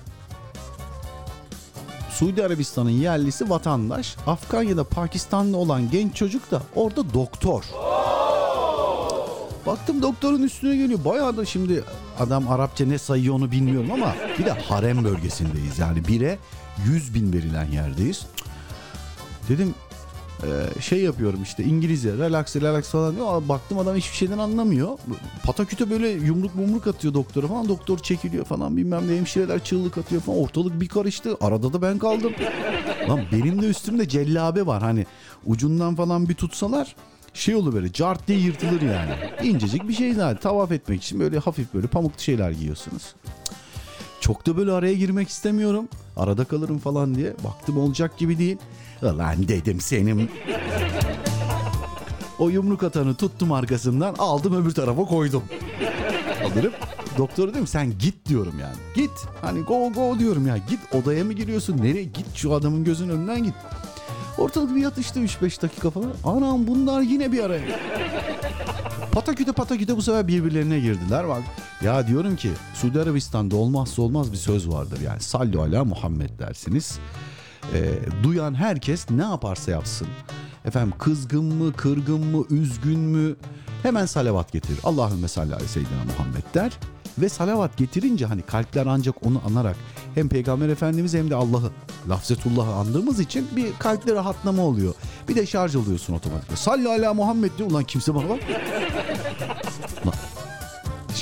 Suudi 2.18 2.44
Arabistan'ın 2.44 2.90
yerlisi 2.90 3.50
vatandaş. 3.50 4.16
Afgan 4.26 4.62
ya 4.62 4.76
da 4.76 4.84
Pakistanlı 4.84 5.56
olan 5.56 5.90
genç 5.90 6.14
çocuk 6.14 6.50
da 6.50 6.62
orada 6.74 7.14
doktor. 7.14 7.64
Baktım 9.66 10.02
doktorun 10.02 10.42
üstüne 10.42 10.76
geliyor. 10.76 11.04
Bayağı 11.04 11.36
da 11.36 11.44
şimdi 11.44 11.84
adam 12.18 12.48
Arapça 12.48 12.86
ne 12.86 12.98
sayıyor 12.98 13.34
onu 13.34 13.50
bilmiyorum 13.50 13.90
ama 13.92 14.14
bir 14.38 14.44
de 14.44 14.50
harem 14.50 15.04
bölgesindeyiz. 15.04 15.78
Yani 15.78 16.08
bire 16.08 16.38
100 16.86 17.14
bin 17.14 17.32
verilen 17.32 17.70
yerdeyiz. 17.70 18.26
Dedim 19.48 19.74
e, 20.42 20.80
şey 20.80 21.02
yapıyorum 21.02 21.42
işte 21.42 21.64
İngilizce 21.64 22.12
relax 22.12 22.56
relax 22.56 22.88
falan 22.88 23.16
diyor. 23.16 23.48
Baktım 23.48 23.78
adam 23.78 23.96
hiçbir 23.96 24.16
şeyden 24.16 24.38
anlamıyor. 24.38 24.98
Pataküte 25.44 25.90
böyle 25.90 26.08
yumruk 26.08 26.54
mumruk 26.54 26.86
atıyor 26.86 27.14
doktora 27.14 27.46
falan. 27.46 27.68
Doktor 27.68 27.98
çekiliyor 27.98 28.44
falan 28.44 28.76
bilmem 28.76 29.08
ne 29.08 29.16
hemşireler 29.16 29.64
çığlık 29.64 29.98
atıyor 29.98 30.22
falan. 30.22 30.38
Ortalık 30.38 30.80
bir 30.80 30.88
karıştı. 30.88 31.36
Arada 31.40 31.72
da 31.72 31.82
ben 31.82 31.98
kaldım. 31.98 32.32
Lan 33.08 33.20
benim 33.32 33.62
de 33.62 33.66
üstümde 33.66 34.08
cellabe 34.08 34.66
var. 34.66 34.82
Hani 34.82 35.06
ucundan 35.46 35.94
falan 35.94 36.28
bir 36.28 36.34
tutsalar 36.34 36.96
şey 37.34 37.54
olur 37.54 37.72
böyle 37.72 37.92
cart 37.92 38.28
diye 38.28 38.38
yırtılır 38.38 38.82
yani. 38.82 39.12
İncecik 39.42 39.88
bir 39.88 39.94
şey 39.94 40.14
zaten. 40.14 40.40
Tavaf 40.40 40.72
etmek 40.72 41.02
için 41.02 41.20
böyle 41.20 41.38
hafif 41.38 41.74
böyle 41.74 41.86
pamuklu 41.86 42.20
şeyler 42.20 42.50
giyiyorsunuz. 42.50 43.14
Çok 44.20 44.46
da 44.46 44.56
böyle 44.56 44.72
araya 44.72 44.94
girmek 44.94 45.28
istemiyorum. 45.28 45.88
Arada 46.16 46.44
kalırım 46.44 46.78
falan 46.78 47.14
diye. 47.14 47.32
Baktım 47.44 47.78
olacak 47.78 48.18
gibi 48.18 48.38
değil. 48.38 48.56
Lan 49.02 49.48
dedim 49.48 49.80
senin. 49.80 50.30
O 52.38 52.48
yumruk 52.48 52.82
atanı 52.82 53.14
tuttum 53.14 53.52
arkasından 53.52 54.14
aldım 54.18 54.62
öbür 54.62 54.74
tarafa 54.74 55.04
koydum. 55.04 55.42
Alırım. 56.44 56.72
Doktora 57.18 57.46
diyorum 57.48 57.66
sen 57.66 57.98
git 57.98 58.28
diyorum 58.28 58.54
yani. 58.60 58.76
Git. 58.94 59.10
Hani 59.40 59.60
go 59.62 59.92
go 59.92 60.18
diyorum 60.18 60.46
ya. 60.46 60.56
Git 60.56 60.80
odaya 60.94 61.24
mı 61.24 61.32
giriyorsun? 61.32 61.76
Nereye? 61.76 62.04
Git 62.04 62.26
şu 62.34 62.54
adamın 62.54 62.84
gözünün 62.84 63.12
önünden 63.12 63.44
git. 63.44 63.54
Ortalık 64.38 64.76
bir 64.76 64.80
yatıştı 64.80 65.20
3-5 65.20 65.62
dakika 65.62 65.90
falan. 65.90 66.12
Anam 66.24 66.66
bunlar 66.66 67.00
yine 67.00 67.32
bir 67.32 67.44
araya. 67.44 67.62
Pataküte 69.12 69.52
pataküte 69.52 69.96
bu 69.96 70.02
sefer 70.02 70.28
birbirlerine 70.28 70.80
girdiler. 70.80 71.28
Bak 71.28 71.42
ya 71.82 72.06
diyorum 72.06 72.36
ki 72.36 72.50
Suudi 72.74 73.00
Arabistan'da 73.00 73.56
olmazsa 73.56 74.02
olmaz 74.02 74.32
bir 74.32 74.36
söz 74.36 74.68
vardır. 74.68 74.98
Yani 75.04 75.20
sallu 75.20 75.60
ala 75.62 75.84
Muhammed 75.84 76.38
dersiniz. 76.38 76.98
Ee, 77.74 77.90
duyan 78.22 78.54
herkes 78.54 79.10
ne 79.10 79.22
yaparsa 79.22 79.70
yapsın. 79.70 80.08
Efendim 80.64 80.94
kızgın 80.98 81.44
mı, 81.44 81.72
kırgın 81.72 82.26
mı, 82.26 82.44
üzgün 82.50 83.00
mü 83.00 83.36
hemen 83.82 84.06
salavat 84.06 84.52
getirir. 84.52 84.78
Allahümme 84.84 85.28
salli 85.28 85.54
aleyhi 85.54 85.70
seyyidina 85.70 86.04
Muhammed 86.04 86.54
der. 86.54 86.78
Ve 87.18 87.28
salavat 87.28 87.76
getirince 87.76 88.26
hani 88.26 88.42
kalpler 88.42 88.86
ancak 88.86 89.26
onu 89.26 89.42
anarak 89.46 89.76
hem 90.14 90.28
Peygamber 90.28 90.68
Efendimiz 90.68 91.14
hem 91.14 91.30
de 91.30 91.34
Allah'ı 91.34 91.70
lafzetullah'ı 92.08 92.72
andığımız 92.74 93.20
için 93.20 93.48
bir 93.56 93.66
kalpte 93.78 94.14
rahatlama 94.14 94.62
oluyor. 94.62 94.94
Bir 95.28 95.34
de 95.36 95.46
şarj 95.46 95.76
oluyorsun 95.76 96.14
otomatik. 96.14 96.58
Salli 96.58 96.88
ala 96.88 97.14
Muhammed 97.14 97.50
diyor. 97.58 97.70
Ulan 97.70 97.84
kimse 97.84 98.14
bana 98.14 98.28
bak. 98.28 98.38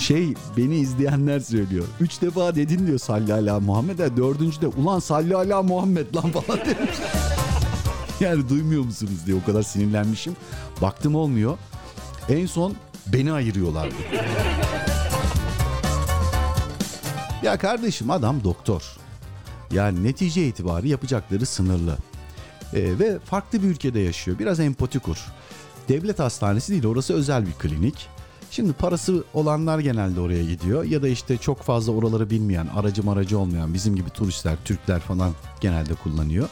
Şey 0.06 0.34
beni 0.56 0.76
izleyenler 0.76 1.40
söylüyor. 1.40 1.84
Üç 2.00 2.22
defa 2.22 2.54
dedin 2.54 2.86
diyor 2.86 2.98
salli 2.98 3.34
ala 3.34 3.60
Muhammed'e. 3.60 4.16
Dördüncü 4.16 4.60
de 4.60 4.66
ulan 4.66 4.98
salli 4.98 5.36
ala 5.36 5.62
Muhammed 5.62 6.14
lan 6.14 6.30
falan 6.30 6.60
demiş. 6.60 6.96
yani 8.20 8.48
duymuyor 8.48 8.84
musunuz 8.84 9.26
diye 9.26 9.36
o 9.36 9.44
kadar 9.46 9.62
sinirlenmişim. 9.62 10.36
Baktım 10.82 11.14
olmuyor. 11.14 11.58
En 12.28 12.46
son 12.46 12.74
beni 13.06 13.32
ayırıyorlardı. 13.32 13.94
Ya 17.42 17.58
kardeşim 17.58 18.10
adam 18.10 18.44
doktor. 18.44 18.82
Yani 19.72 20.04
netice 20.04 20.46
itibarı 20.46 20.88
yapacakları 20.88 21.46
sınırlı. 21.46 21.96
Ee, 22.74 22.98
ve 22.98 23.18
farklı 23.18 23.62
bir 23.62 23.68
ülkede 23.68 24.00
yaşıyor. 24.00 24.38
Biraz 24.38 24.60
empati 24.60 24.98
kur. 24.98 25.18
Devlet 25.88 26.18
hastanesi 26.18 26.72
değil 26.72 26.86
orası 26.86 27.14
özel 27.14 27.46
bir 27.46 27.52
klinik. 27.52 28.08
Şimdi 28.56 28.72
parası 28.72 29.24
olanlar 29.34 29.78
genelde 29.78 30.20
oraya 30.20 30.44
gidiyor 30.44 30.84
ya 30.84 31.02
da 31.02 31.08
işte 31.08 31.36
çok 31.36 31.62
fazla 31.62 31.92
oraları 31.92 32.30
bilmeyen, 32.30 32.66
aracı 32.66 33.04
maracı 33.04 33.38
olmayan 33.38 33.74
bizim 33.74 33.96
gibi 33.96 34.10
turistler, 34.10 34.56
Türkler 34.64 35.00
falan 35.00 35.32
genelde 35.60 35.94
kullanıyor. 35.94 36.48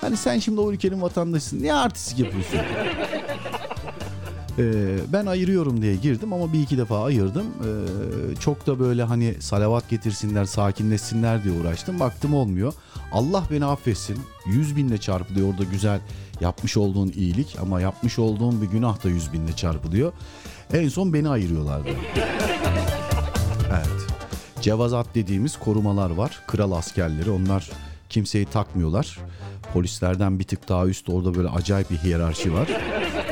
Hani 0.00 0.16
sen 0.16 0.38
şimdi 0.38 0.60
o 0.60 0.72
ülkenin 0.72 1.02
vatandaşısın. 1.02 1.62
Niye 1.62 1.74
artistik 1.74 2.18
yapıyorsun? 2.18 2.58
Ee, 4.58 4.98
ben 5.12 5.26
ayırıyorum 5.26 5.82
diye 5.82 5.96
girdim 5.96 6.32
ama 6.32 6.52
bir 6.52 6.60
iki 6.60 6.78
defa 6.78 7.04
ayırdım. 7.04 7.46
Ee, 7.46 8.40
çok 8.40 8.66
da 8.66 8.78
böyle 8.78 9.02
hani 9.02 9.34
salavat 9.40 9.88
getirsinler, 9.88 10.44
sakinleşsinler 10.44 11.44
diye 11.44 11.60
uğraştım. 11.60 12.00
Baktım 12.00 12.34
olmuyor. 12.34 12.72
Allah 13.12 13.44
beni 13.50 13.64
affetsin. 13.64 14.18
Yüz 14.46 14.76
binle 14.76 14.98
çarpılıyor 14.98 15.50
orada 15.50 15.64
güzel 15.64 16.00
yapmış 16.40 16.76
olduğun 16.76 17.12
iyilik 17.16 17.56
ama 17.60 17.80
yapmış 17.80 18.18
olduğun 18.18 18.62
bir 18.62 18.66
günah 18.66 19.04
da 19.04 19.08
yüz 19.08 19.32
binle 19.32 19.52
çarpılıyor. 19.52 20.12
En 20.74 20.88
son 20.88 21.12
beni 21.12 21.28
ayırıyorlardı. 21.28 21.88
Evet. 23.70 24.06
Cevazat 24.60 25.06
dediğimiz 25.14 25.58
korumalar 25.58 26.10
var. 26.10 26.40
Kral 26.46 26.72
askerleri 26.72 27.30
onlar 27.30 27.70
kimseyi 28.08 28.46
takmıyorlar. 28.46 29.18
Polislerden 29.72 30.38
bir 30.38 30.44
tık 30.44 30.68
daha 30.68 30.86
üst 30.86 31.08
orada 31.08 31.34
böyle 31.34 31.48
acayip 31.48 31.90
bir 31.90 31.96
hiyerarşi 31.96 32.54
var. 32.54 32.68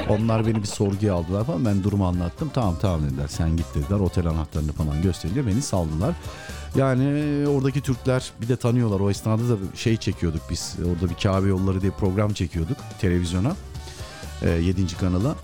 Onlar 0.09 0.47
beni 0.47 0.63
bir 0.63 0.67
sorguya 0.69 1.15
aldılar 1.15 1.45
falan. 1.45 1.65
Ben 1.65 1.85
durumu 1.85 2.07
anlattım. 2.07 2.51
Tamam 2.55 2.77
tamam 2.81 3.03
dediler. 3.03 3.29
Sen 3.29 3.57
git 3.57 3.67
dediler. 3.75 4.01
Otel 4.01 4.27
anahtarını 4.27 4.73
falan 4.73 5.03
gösterince 5.03 5.47
beni 5.47 5.63
saldılar. 5.63 6.15
Yani 6.77 7.05
oradaki 7.49 7.81
Türkler 7.81 8.33
bir 8.41 8.49
de 8.49 8.57
tanıyorlar. 8.57 9.01
O 9.01 9.11
esnada 9.11 9.49
da 9.49 9.57
şey 9.75 9.97
çekiyorduk 9.97 10.43
biz. 10.51 10.77
Orada 10.79 11.11
bir 11.11 11.23
Kabe 11.23 11.49
yolları 11.49 11.81
diye 11.81 11.93
program 11.93 12.33
çekiyorduk 12.33 12.77
televizyona. 13.01 13.57
7. 14.61 14.87
kanala. 14.97 15.35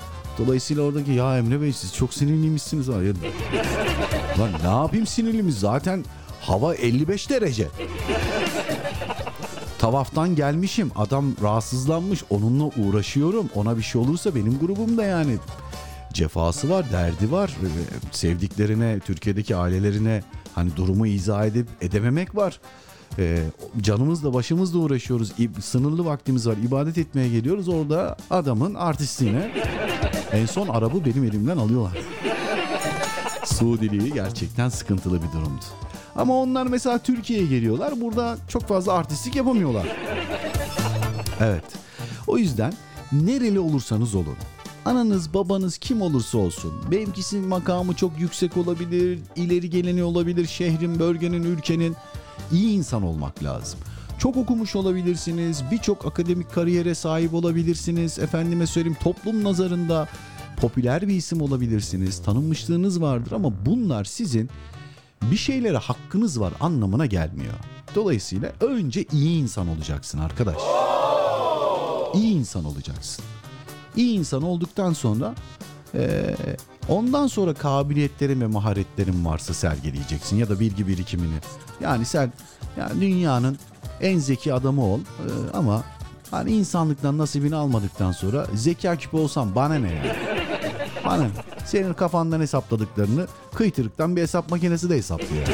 Dolayısıyla 0.46 0.82
oradaki 0.82 1.12
ya 1.12 1.38
Emre 1.38 1.60
Bey 1.60 1.72
siz 1.72 1.94
çok 1.94 2.14
sinirliymişsiniz. 2.14 2.88
Hayır. 2.88 3.16
Lan 4.38 4.50
ne 4.64 4.80
yapayım 4.80 5.06
sinirlimiz 5.06 5.58
zaten 5.58 6.04
hava 6.40 6.74
55 6.74 7.30
derece. 7.30 7.68
Tavaftan 9.78 10.36
gelmişim 10.36 10.90
adam 10.96 11.34
rahatsızlanmış 11.42 12.24
onunla 12.30 12.64
uğraşıyorum 12.64 13.50
ona 13.54 13.76
bir 13.78 13.82
şey 13.82 14.00
olursa 14.00 14.34
benim 14.34 14.58
grubumda 14.58 15.04
yani 15.04 15.36
cefası 16.12 16.70
var 16.70 16.92
derdi 16.92 17.32
var 17.32 17.56
sevdiklerine 18.12 19.00
Türkiye'deki 19.00 19.56
ailelerine 19.56 20.22
hani 20.54 20.76
durumu 20.76 21.06
izah 21.06 21.46
edip 21.46 21.66
edememek 21.80 22.36
var 22.36 22.60
ee, 23.18 23.38
canımızla 23.80 24.34
başımızla 24.34 24.78
uğraşıyoruz 24.78 25.32
sınırlı 25.60 26.04
vaktimiz 26.04 26.46
var 26.46 26.56
ibadet 26.66 26.98
etmeye 26.98 27.28
geliyoruz 27.28 27.68
orada 27.68 28.16
adamın 28.30 28.74
artistliğine 28.74 29.50
en 30.32 30.46
son 30.46 30.68
arabı 30.68 31.04
benim 31.04 31.24
elimden 31.24 31.56
alıyorlar 31.56 31.98
Suudiliği 33.44 34.12
gerçekten 34.12 34.68
sıkıntılı 34.68 35.22
bir 35.22 35.32
durumdu. 35.32 35.64
Ama 36.16 36.36
onlar 36.36 36.66
mesela 36.66 36.98
Türkiye'ye 36.98 37.46
geliyorlar. 37.46 38.00
Burada 38.00 38.38
çok 38.48 38.62
fazla 38.62 38.92
artistlik 38.92 39.36
yapamıyorlar. 39.36 39.86
Evet. 41.40 41.64
O 42.26 42.38
yüzden 42.38 42.72
nereli 43.12 43.60
olursanız 43.60 44.14
olun. 44.14 44.36
Ananız 44.84 45.34
babanız 45.34 45.78
kim 45.78 46.02
olursa 46.02 46.38
olsun. 46.38 46.72
Mevkisinin 46.90 47.48
makamı 47.48 47.94
çok 47.94 48.20
yüksek 48.20 48.56
olabilir. 48.56 49.18
ileri 49.36 49.70
geleni 49.70 50.02
olabilir. 50.02 50.46
Şehrin, 50.46 50.98
bölgenin, 50.98 51.42
ülkenin. 51.42 51.96
İyi 52.52 52.70
insan 52.76 53.02
olmak 53.02 53.42
lazım. 53.44 53.80
Çok 54.18 54.36
okumuş 54.36 54.76
olabilirsiniz. 54.76 55.62
Birçok 55.70 56.06
akademik 56.06 56.52
kariyere 56.52 56.94
sahip 56.94 57.34
olabilirsiniz. 57.34 58.18
Efendime 58.18 58.66
söyleyeyim 58.66 58.98
toplum 59.02 59.44
nazarında 59.44 60.08
popüler 60.56 61.08
bir 61.08 61.14
isim 61.14 61.40
olabilirsiniz. 61.42 62.22
Tanınmışlığınız 62.22 63.00
vardır 63.00 63.32
ama 63.32 63.66
bunlar 63.66 64.04
sizin 64.04 64.50
bir 65.22 65.36
şeylere 65.36 65.76
hakkınız 65.76 66.40
var 66.40 66.52
anlamına 66.60 67.06
gelmiyor. 67.06 67.54
Dolayısıyla 67.94 68.52
önce 68.60 69.04
iyi 69.12 69.42
insan 69.42 69.68
olacaksın 69.68 70.18
arkadaş. 70.18 70.56
İyi 72.14 72.34
insan 72.34 72.64
olacaksın. 72.64 73.24
İyi 73.96 74.18
insan 74.18 74.42
olduktan 74.42 74.92
sonra 74.92 75.34
eee, 75.94 76.36
ondan 76.90 77.26
sonra 77.26 77.54
kabiliyetlerin 77.54 78.40
ve 78.40 78.46
maharetlerin 78.46 79.24
varsa 79.24 79.54
sergileyeceksin 79.54 80.36
ya 80.36 80.48
da 80.48 80.60
bilgi 80.60 80.88
birikimini. 80.88 81.36
Yani 81.80 82.04
sen 82.04 82.32
yani 82.78 83.00
dünyanın 83.00 83.58
en 84.00 84.18
zeki 84.18 84.54
adamı 84.54 84.84
ol 84.84 84.98
eee, 84.98 85.34
ama 85.54 85.82
hani 86.30 86.50
insanlıktan 86.52 87.18
nasibini 87.18 87.56
almadıktan 87.56 88.12
sonra 88.12 88.46
zeka 88.54 88.96
küpü 88.96 89.16
olsan 89.16 89.54
bana 89.54 89.74
ne 89.74 89.92
ya? 89.94 90.16
Bana? 91.06 91.26
Senin 91.66 91.92
kafandan 91.94 92.40
hesapladıklarını 92.40 93.26
kıytırıktan 93.54 94.16
bir 94.16 94.22
hesap 94.22 94.50
makinesi 94.50 94.90
de 94.90 94.96
hesaplıyor. 94.96 95.46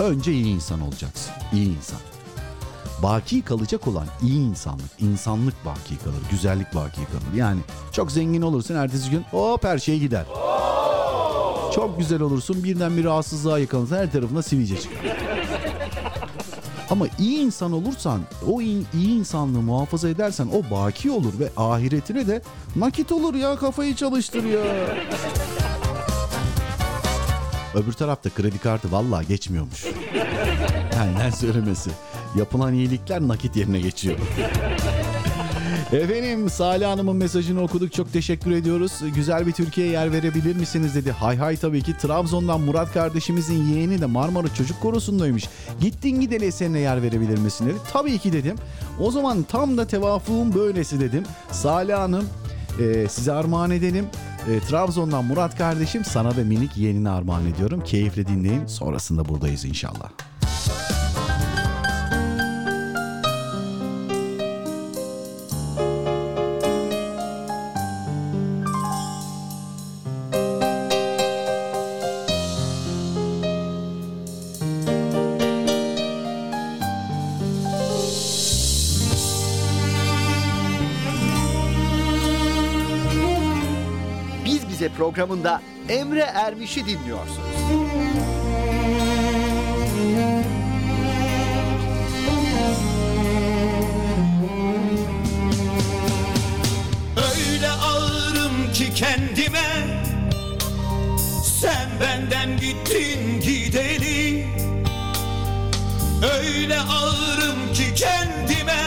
Önce 0.00 0.32
iyi 0.32 0.46
insan 0.46 0.80
olacaksın. 0.80 1.32
İyi 1.52 1.76
insan. 1.76 1.98
Baki 3.02 3.42
kalacak 3.42 3.86
olan 3.88 4.06
iyi 4.22 4.40
insanlık, 4.40 4.90
insanlık 5.00 5.54
baki 5.64 5.98
kalır, 6.04 6.20
güzellik 6.30 6.74
baki 6.74 6.96
kalır. 6.96 7.34
Yani 7.36 7.60
çok 7.92 8.12
zengin 8.12 8.42
olursun 8.42 8.74
ertesi 8.74 9.10
gün 9.10 9.22
hop 9.30 9.64
her 9.64 9.78
şey 9.78 9.98
gider. 9.98 10.24
Çok 11.74 11.98
güzel 11.98 12.20
olursun 12.20 12.64
birden 12.64 12.96
bir 12.96 13.04
rahatsızlığa 13.04 13.58
yakalanırsın 13.58 13.96
her 13.96 14.12
tarafına 14.12 14.42
sivilce 14.42 14.80
çıkar. 14.80 14.98
Ama 16.90 17.06
iyi 17.18 17.38
insan 17.38 17.72
olursan, 17.72 18.20
o 18.50 18.60
iyi, 18.60 18.84
iyi 18.94 19.18
insanlığı 19.18 19.62
muhafaza 19.62 20.08
edersen 20.08 20.48
o 20.54 20.74
baki 20.74 21.10
olur 21.10 21.38
ve 21.38 21.48
ahiretine 21.56 22.26
de 22.26 22.42
nakit 22.76 23.12
olur 23.12 23.34
ya 23.34 23.56
kafayı 23.56 23.96
çalıştır 23.96 24.44
ya. 24.44 24.60
Öbür 27.74 27.92
tarafta 27.92 28.30
kredi 28.30 28.58
kartı 28.58 28.92
vallahi 28.92 29.26
geçmiyormuş. 29.26 29.84
Benden 30.92 31.30
söylemesi. 31.30 31.90
Yapılan 32.36 32.74
iyilikler 32.74 33.20
nakit 33.20 33.56
yerine 33.56 33.80
geçiyor. 33.80 34.18
Efendim 35.92 36.50
Salih 36.50 36.86
Hanım'ın 36.86 37.16
mesajını 37.16 37.62
okuduk. 37.62 37.92
Çok 37.92 38.12
teşekkür 38.12 38.50
ediyoruz. 38.50 38.92
Güzel 39.14 39.46
bir 39.46 39.52
Türkiye 39.52 39.86
yer 39.86 40.12
verebilir 40.12 40.56
misiniz 40.56 40.94
dedi. 40.94 41.12
Hay 41.12 41.36
hay 41.36 41.56
tabii 41.56 41.82
ki. 41.82 41.96
Trabzon'dan 41.98 42.60
Murat 42.60 42.92
kardeşimizin 42.92 43.64
yeğeni 43.64 44.00
de 44.00 44.06
Marmara 44.06 44.54
Çocuk 44.54 44.80
Korosu'ndaymış. 44.80 45.48
Gittin 45.80 46.20
gideli 46.20 46.44
eserine 46.44 46.78
yer 46.78 47.02
verebilir 47.02 47.38
misin 47.38 47.66
dedi. 47.66 47.76
Tabii 47.92 48.18
ki 48.18 48.32
dedim. 48.32 48.56
O 49.00 49.10
zaman 49.10 49.42
tam 49.42 49.76
da 49.76 49.86
tevafuğum 49.86 50.54
böylesi 50.54 51.00
dedim. 51.00 51.22
Salih 51.50 51.94
Hanım 51.94 52.24
e, 52.80 53.08
size 53.08 53.32
armağan 53.32 53.70
edelim. 53.70 54.06
E, 54.50 54.60
Trabzon'dan 54.60 55.24
Murat 55.24 55.58
kardeşim 55.58 56.04
sana 56.04 56.36
da 56.36 56.44
minik 56.44 56.76
yeğenini 56.76 57.08
armağan 57.08 57.46
ediyorum. 57.46 57.80
Keyifle 57.84 58.26
dinleyin. 58.26 58.66
Sonrasında 58.66 59.28
buradayız 59.28 59.64
inşallah. 59.64 60.10
Programında 85.04 85.62
Emre 85.88 86.20
Ermiş'i 86.20 86.86
dinliyorsunuz. 86.86 87.38
Öyle 97.16 97.70
ağırım 97.70 98.72
ki 98.72 98.94
kendime 98.94 100.02
Sen 101.44 101.88
benden 102.00 102.60
gittin 102.60 103.40
gideli 103.40 104.46
Öyle 106.38 106.80
ağırım 106.80 107.72
ki 107.74 107.94
kendime 107.94 108.84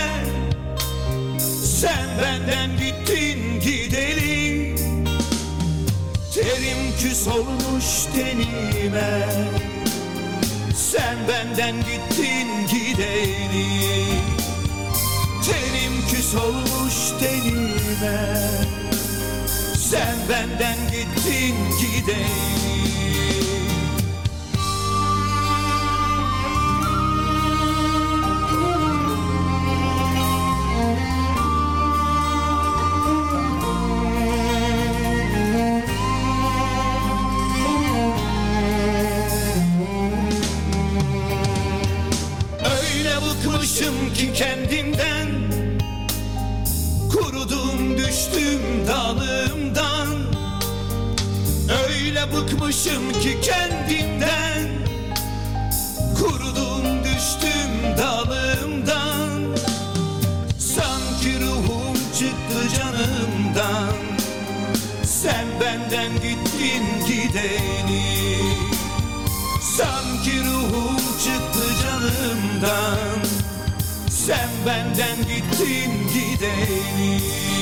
Sen 1.64 2.07
benden 2.22 2.77
gittin 2.77 3.60
gideli 3.60 4.26
küs 7.02 7.28
olmuş 7.28 7.86
tenime. 8.15 9.28
Sen 10.76 11.18
benden 11.28 11.76
gittin 11.76 12.48
gideli 12.68 14.06
Terim 15.45 16.07
küs 16.11 16.36
olmuş 16.36 16.94
tenime. 17.19 18.38
Sen 19.78 20.15
benden 20.30 20.78
gittin 20.91 21.56
gideyim 21.80 22.76
bıkmışım 52.33 53.13
ki 53.13 53.37
kendimden 53.41 54.67
Kurudum 56.19 57.03
düştüm 57.03 57.97
dalımdan. 57.97 59.55
Sanki 60.57 61.39
ruhum 61.39 61.93
çıktı 62.19 62.77
canımdan. 62.77 63.95
Sen 65.03 65.45
benden 65.61 66.11
gittin 66.13 66.83
gideni. 67.07 68.37
Sanki 69.77 70.39
ruhum 70.39 70.97
çıktı 70.97 71.67
canımdan. 71.83 73.19
Sen 74.09 74.49
benden 74.65 75.17
gittin 75.17 75.91
gideni 76.13 77.56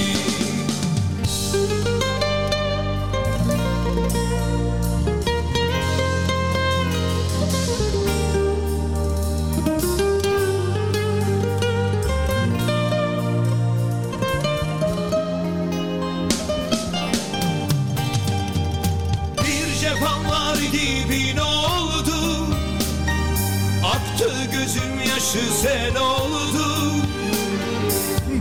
sel 25.62 25.98
oldu. 25.98 26.96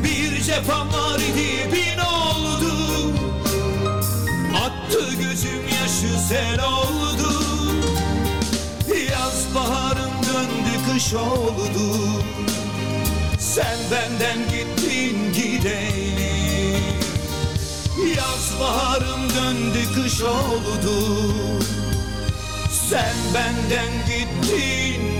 Bir 0.05 0.43
cefam 0.43 0.93
var 0.93 1.19
dibin 1.19 1.99
oldu. 1.99 3.13
Attı 4.65 5.15
gözüm 5.21 5.69
yaşı 5.81 6.27
sel 6.29 6.65
oldu. 6.65 7.43
Yaz 9.11 9.55
baharım 9.55 10.13
döndü 10.23 10.93
kış 10.93 11.15
oldu. 11.15 11.99
Sen 13.39 13.79
benden 13.91 14.39
gittin 14.39 15.33
gideyim 15.33 16.15
Yaz 18.17 18.61
baharım 18.61 19.31
döndü 19.31 19.95
kış 19.95 20.23
oldu. 20.23 21.35
Sen 22.71 23.15
benden 23.35 23.93
gittin 24.07 25.14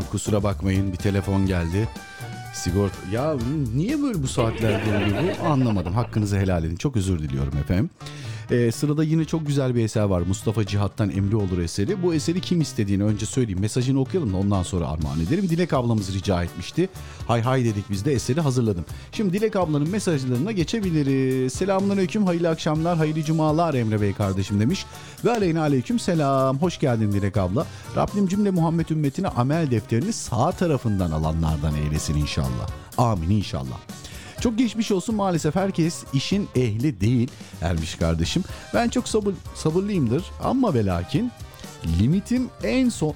Efendim 0.00 0.12
kusura 0.12 0.42
bakmayın 0.42 0.92
bir 0.92 0.96
telefon 0.96 1.46
geldi. 1.46 1.88
Sigorta 2.54 2.96
ya 3.12 3.36
niye 3.74 4.02
böyle 4.02 4.22
bu 4.22 4.28
saatlerde 4.28 4.96
oluyor 4.96 5.36
bu 5.42 5.46
anlamadım. 5.46 5.92
Hakkınızı 5.94 6.38
helal 6.38 6.64
edin. 6.64 6.76
Çok 6.76 6.96
özür 6.96 7.18
diliyorum 7.18 7.56
efendim. 7.56 7.90
Ee, 8.50 8.72
sırada 8.72 9.04
yine 9.04 9.24
çok 9.24 9.46
güzel 9.46 9.74
bir 9.74 9.84
eser 9.84 10.02
var. 10.02 10.20
Mustafa 10.20 10.66
Cihat'tan 10.66 11.10
Emri 11.10 11.36
Olur 11.36 11.58
eseri. 11.58 12.02
Bu 12.02 12.14
eseri 12.14 12.40
kim 12.40 12.60
istediğini 12.60 13.04
önce 13.04 13.26
söyleyeyim. 13.26 13.60
Mesajını 13.60 14.00
okuyalım 14.00 14.32
da 14.32 14.36
ondan 14.36 14.62
sonra 14.62 14.88
armağan 14.88 15.20
edelim. 15.20 15.48
Dilek 15.48 15.72
ablamız 15.72 16.14
rica 16.14 16.42
etmişti. 16.42 16.88
Hay 17.26 17.40
hay 17.42 17.64
dedik 17.64 17.90
biz 17.90 18.04
de 18.04 18.12
eseri 18.12 18.40
hazırladım. 18.40 18.84
Şimdi 19.12 19.32
Dilek 19.32 19.56
ablanın 19.56 19.88
mesajlarına 19.90 20.52
geçebiliriz. 20.52 21.52
Selamünaleyküm, 21.52 22.26
hayırlı 22.26 22.48
akşamlar, 22.48 22.96
hayırlı 22.96 23.22
cumalar 23.22 23.74
Emre 23.74 24.00
Bey 24.00 24.12
kardeşim 24.12 24.60
demiş. 24.60 24.86
Ve 25.24 25.30
aleyhine 25.30 25.60
aleyküm 25.60 25.98
selam. 25.98 26.58
Hoş 26.58 26.78
geldin 26.78 27.12
Dilek 27.12 27.36
abla. 27.36 27.66
Rabbim 27.96 28.26
cümle 28.26 28.50
Muhammed 28.50 28.88
ümmetine 28.88 29.28
amel 29.28 29.70
defterini 29.70 30.12
sağ 30.12 30.52
tarafından 30.52 31.10
alanlardan 31.10 31.74
eylesin 31.74 32.14
inşallah. 32.14 32.68
Amin 32.98 33.30
inşallah. 33.30 33.78
Çok 34.40 34.58
geçmiş 34.58 34.90
olsun 34.92 35.14
maalesef 35.14 35.54
herkes 35.54 36.04
işin 36.12 36.48
ehli 36.56 37.00
değil 37.00 37.30
Ermiş 37.62 37.94
kardeşim. 37.94 38.44
Ben 38.74 38.88
çok 38.88 39.08
sabır, 39.08 39.34
sabırlıyımdır 39.54 40.24
ama 40.42 40.74
ve 40.74 40.84
lakin 40.84 41.30
limitim 42.00 42.50
en 42.62 42.88
son 42.88 43.14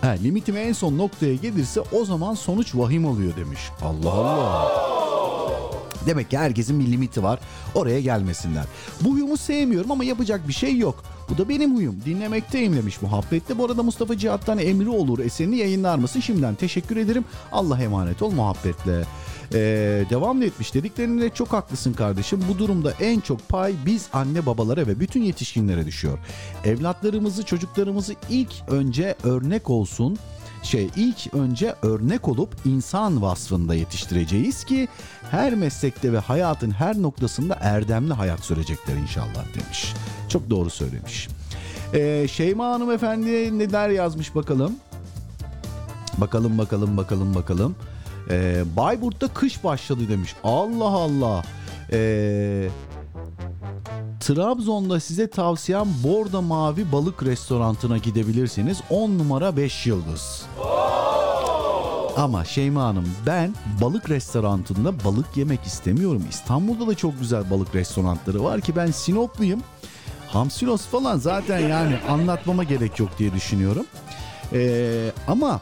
Ha, 0.00 0.08
limitim 0.08 0.56
en 0.56 0.72
son 0.72 0.98
noktaya 0.98 1.34
gelirse 1.34 1.80
o 1.80 2.04
zaman 2.04 2.34
sonuç 2.34 2.74
vahim 2.74 3.04
oluyor 3.04 3.36
demiş. 3.36 3.60
Allah 3.82 4.12
Allah. 4.12 4.92
Demek 6.06 6.30
ki 6.30 6.38
herkesin 6.38 6.80
bir 6.80 6.92
limiti 6.92 7.22
var. 7.22 7.40
Oraya 7.74 8.00
gelmesinler. 8.00 8.64
Bu 9.00 9.12
huyumu 9.12 9.36
sevmiyorum 9.36 9.90
ama 9.90 10.04
yapacak 10.04 10.48
bir 10.48 10.52
şey 10.52 10.78
yok. 10.78 11.04
Bu 11.28 11.38
da 11.38 11.48
benim 11.48 11.76
huyum. 11.76 11.96
Dinlemekteyim 12.04 12.76
demiş 12.76 13.02
muhabbette. 13.02 13.58
Bu 13.58 13.64
arada 13.64 13.82
Mustafa 13.82 14.18
Cihat'tan 14.18 14.58
emri 14.58 14.88
olur 14.88 15.18
eserini 15.18 15.56
yayınlar 15.56 15.98
mısın? 15.98 16.20
Şimdiden 16.20 16.54
teşekkür 16.54 16.96
ederim. 16.96 17.24
Allah 17.52 17.82
emanet 17.82 18.22
ol 18.22 18.30
muhabbetle. 18.30 19.04
Ee, 19.54 20.04
devam 20.10 20.42
etmiş. 20.42 20.74
Dediklerinde 20.74 21.30
çok 21.30 21.52
haklısın 21.52 21.92
kardeşim. 21.92 22.40
Bu 22.48 22.58
durumda 22.58 22.92
en 23.00 23.20
çok 23.20 23.48
pay 23.48 23.74
biz 23.86 24.08
anne 24.12 24.46
babalara 24.46 24.86
ve 24.86 25.00
bütün 25.00 25.22
yetişkinlere 25.22 25.86
düşüyor. 25.86 26.18
Evlatlarımızı, 26.64 27.44
çocuklarımızı 27.44 28.14
ilk 28.30 28.52
önce 28.68 29.14
örnek 29.24 29.70
olsun 29.70 30.18
şey 30.62 30.90
ilk 30.96 31.34
önce 31.34 31.74
örnek 31.82 32.28
olup 32.28 32.54
insan 32.64 33.22
vasfında 33.22 33.74
yetiştireceğiz 33.74 34.64
ki 34.64 34.88
her 35.30 35.54
meslekte 35.54 36.12
ve 36.12 36.18
hayatın 36.18 36.70
her 36.70 37.02
noktasında 37.02 37.58
erdemli 37.60 38.12
hayat 38.12 38.40
sürecekler 38.40 38.96
inşallah 38.96 39.44
demiş. 39.54 39.94
Çok 40.28 40.50
doğru 40.50 40.70
söylemiş. 40.70 41.28
Ee, 41.94 42.28
Şeyma 42.28 42.66
Hanım 42.66 42.90
efendi 42.90 43.58
neler 43.58 43.88
yazmış 43.88 44.34
bakalım. 44.34 44.72
Bakalım 46.18 46.58
bakalım 46.58 46.96
bakalım 46.96 47.34
bakalım. 47.34 47.76
Ee, 48.30 48.62
Bayburt'ta 48.76 49.28
kış 49.28 49.64
başladı 49.64 50.00
demiş. 50.08 50.34
Allah 50.44 50.88
Allah. 50.88 51.42
Ee, 51.92 52.68
Trabzon'da 54.20 55.00
size 55.00 55.30
tavsiyem 55.30 55.88
Borda 56.04 56.40
Mavi 56.40 56.92
Balık 56.92 57.22
Restorantı'na 57.22 57.98
gidebilirsiniz. 57.98 58.80
10 58.90 59.18
numara 59.18 59.56
5 59.56 59.86
yıldız. 59.86 60.46
Ama 62.16 62.44
Şeyma 62.44 62.84
Hanım 62.84 63.08
ben 63.26 63.54
balık 63.80 64.10
restoranında 64.10 65.04
balık 65.04 65.36
yemek 65.36 65.62
istemiyorum. 65.62 66.22
İstanbul'da 66.30 66.86
da 66.86 66.94
çok 66.94 67.18
güzel 67.20 67.50
balık 67.50 67.74
restoranları 67.74 68.44
var 68.44 68.60
ki 68.60 68.76
ben 68.76 68.90
Sinopluyum. 68.90 69.60
Hamsilos 70.28 70.86
falan 70.86 71.18
zaten 71.18 71.58
yani 71.58 71.96
anlatmama 72.08 72.64
gerek 72.64 72.98
yok 72.98 73.08
diye 73.18 73.32
düşünüyorum. 73.32 73.86
Ee, 74.52 75.12
ama 75.28 75.60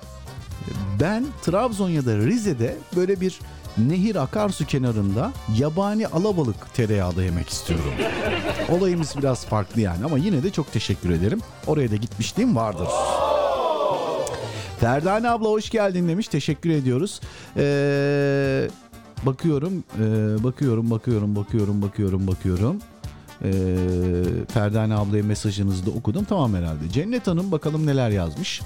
ben 1.00 1.26
Trabzon 1.42 1.90
ya 1.90 2.06
da 2.06 2.16
Rize'de 2.16 2.76
böyle 2.96 3.20
bir 3.20 3.40
nehir 3.78 4.16
akarsu 4.16 4.66
kenarında 4.66 5.32
yabani 5.56 6.06
alabalık 6.06 6.74
tereyağı 6.74 7.16
da 7.16 7.22
yemek 7.22 7.48
istiyorum. 7.48 7.92
Olayımız 8.68 9.14
biraz 9.18 9.46
farklı 9.46 9.80
yani 9.80 10.04
ama 10.04 10.18
yine 10.18 10.42
de 10.42 10.50
çok 10.50 10.72
teşekkür 10.72 11.10
ederim. 11.10 11.40
Oraya 11.66 11.90
da 11.90 11.96
gitmişliğim 11.96 12.56
vardır. 12.56 12.88
Ferdane 14.80 15.30
abla 15.30 15.48
hoş 15.48 15.70
geldin 15.70 16.08
demiş. 16.08 16.28
Teşekkür 16.28 16.70
ediyoruz. 16.70 17.20
Ee, 17.56 18.68
bakıyorum, 19.22 19.84
e, 19.98 20.04
bakıyorum, 20.44 20.90
bakıyorum, 20.90 21.36
bakıyorum, 21.36 21.82
bakıyorum, 21.82 22.26
bakıyorum. 22.26 22.76
Ee, 23.44 23.52
Ferdane 24.48 24.94
ablaya 24.94 25.22
mesajınızı 25.22 25.86
da 25.86 25.90
okudum. 25.90 26.24
Tamam 26.24 26.54
herhalde. 26.54 26.90
Cennet 26.92 27.26
Hanım 27.26 27.52
bakalım 27.52 27.86
neler 27.86 28.10
yazmış. 28.10 28.60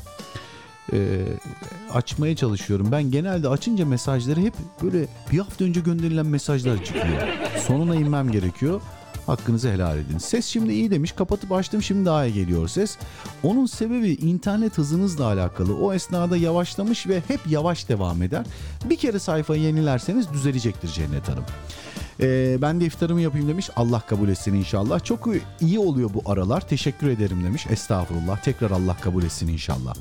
Ee, 0.92 1.24
açmaya 1.92 2.36
çalışıyorum. 2.36 2.88
Ben 2.92 3.10
genelde 3.10 3.48
açınca 3.48 3.86
mesajları 3.86 4.40
hep 4.40 4.54
böyle 4.82 5.06
bir 5.32 5.38
hafta 5.38 5.64
önce 5.64 5.80
gönderilen 5.80 6.26
mesajlar 6.26 6.84
çıkıyor. 6.84 7.28
Sonuna 7.66 7.94
inmem 7.94 8.30
gerekiyor. 8.30 8.80
Hakkınızı 9.26 9.70
helal 9.72 9.98
edin. 9.98 10.18
Ses 10.18 10.46
şimdi 10.46 10.72
iyi 10.72 10.90
demiş. 10.90 11.12
Kapatıp 11.12 11.52
açtım 11.52 11.82
şimdi 11.82 12.06
daha 12.06 12.26
iyi 12.26 12.34
geliyor 12.34 12.68
ses. 12.68 12.98
Onun 13.42 13.66
sebebi 13.66 14.10
internet 14.10 14.78
hızınızla 14.78 15.24
alakalı. 15.24 15.76
O 15.76 15.92
esnada 15.92 16.36
yavaşlamış 16.36 17.06
ve 17.06 17.22
hep 17.28 17.40
yavaş 17.48 17.88
devam 17.88 18.22
eder. 18.22 18.46
Bir 18.90 18.96
kere 18.96 19.18
sayfayı 19.18 19.62
yenilerseniz 19.62 20.32
düzelecektir 20.32 20.88
Cennet 20.88 21.28
Hanım. 21.28 21.44
Ee, 22.20 22.58
ben 22.62 22.80
de 22.80 22.84
iftarımı 22.84 23.20
yapayım 23.20 23.48
demiş. 23.48 23.70
Allah 23.76 24.00
kabul 24.00 24.28
etsin 24.28 24.54
inşallah. 24.54 25.04
Çok 25.04 25.28
iyi 25.60 25.78
oluyor 25.78 26.10
bu 26.14 26.30
aralar. 26.30 26.68
Teşekkür 26.68 27.08
ederim 27.08 27.44
demiş. 27.44 27.66
Estağfurullah. 27.70 28.42
Tekrar 28.42 28.70
Allah 28.70 28.96
kabul 29.00 29.22
etsin 29.22 29.48
inşallah. 29.48 29.94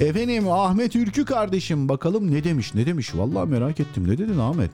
Efendim 0.00 0.50
Ahmet 0.50 0.96
Ülkü 0.96 1.24
kardeşim 1.24 1.88
bakalım 1.88 2.30
ne 2.30 2.44
demiş 2.44 2.74
ne 2.74 2.86
demiş. 2.86 3.14
Vallahi 3.14 3.48
merak 3.48 3.80
ettim. 3.80 4.08
Ne 4.08 4.18
dedin 4.18 4.38
Ahmet? 4.38 4.70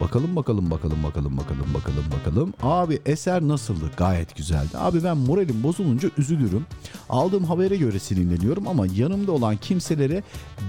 Bakalım 0.00 0.36
bakalım 0.36 0.70
bakalım 0.70 1.02
bakalım 1.02 1.36
bakalım 1.36 1.74
bakalım 1.74 2.04
bakalım. 2.18 2.54
Abi 2.62 3.00
eser 3.06 3.42
nasıldı? 3.42 3.90
Gayet 3.96 4.36
güzeldi. 4.36 4.78
Abi 4.78 5.04
ben 5.04 5.16
moralim 5.16 5.62
bozulunca 5.62 6.10
üzülürüm. 6.18 6.66
Aldığım 7.08 7.44
habere 7.44 7.76
göre 7.76 7.98
sinirleniyorum 7.98 8.68
ama 8.68 8.86
yanımda 8.94 9.32
olan 9.32 9.56
kimselere 9.56 10.22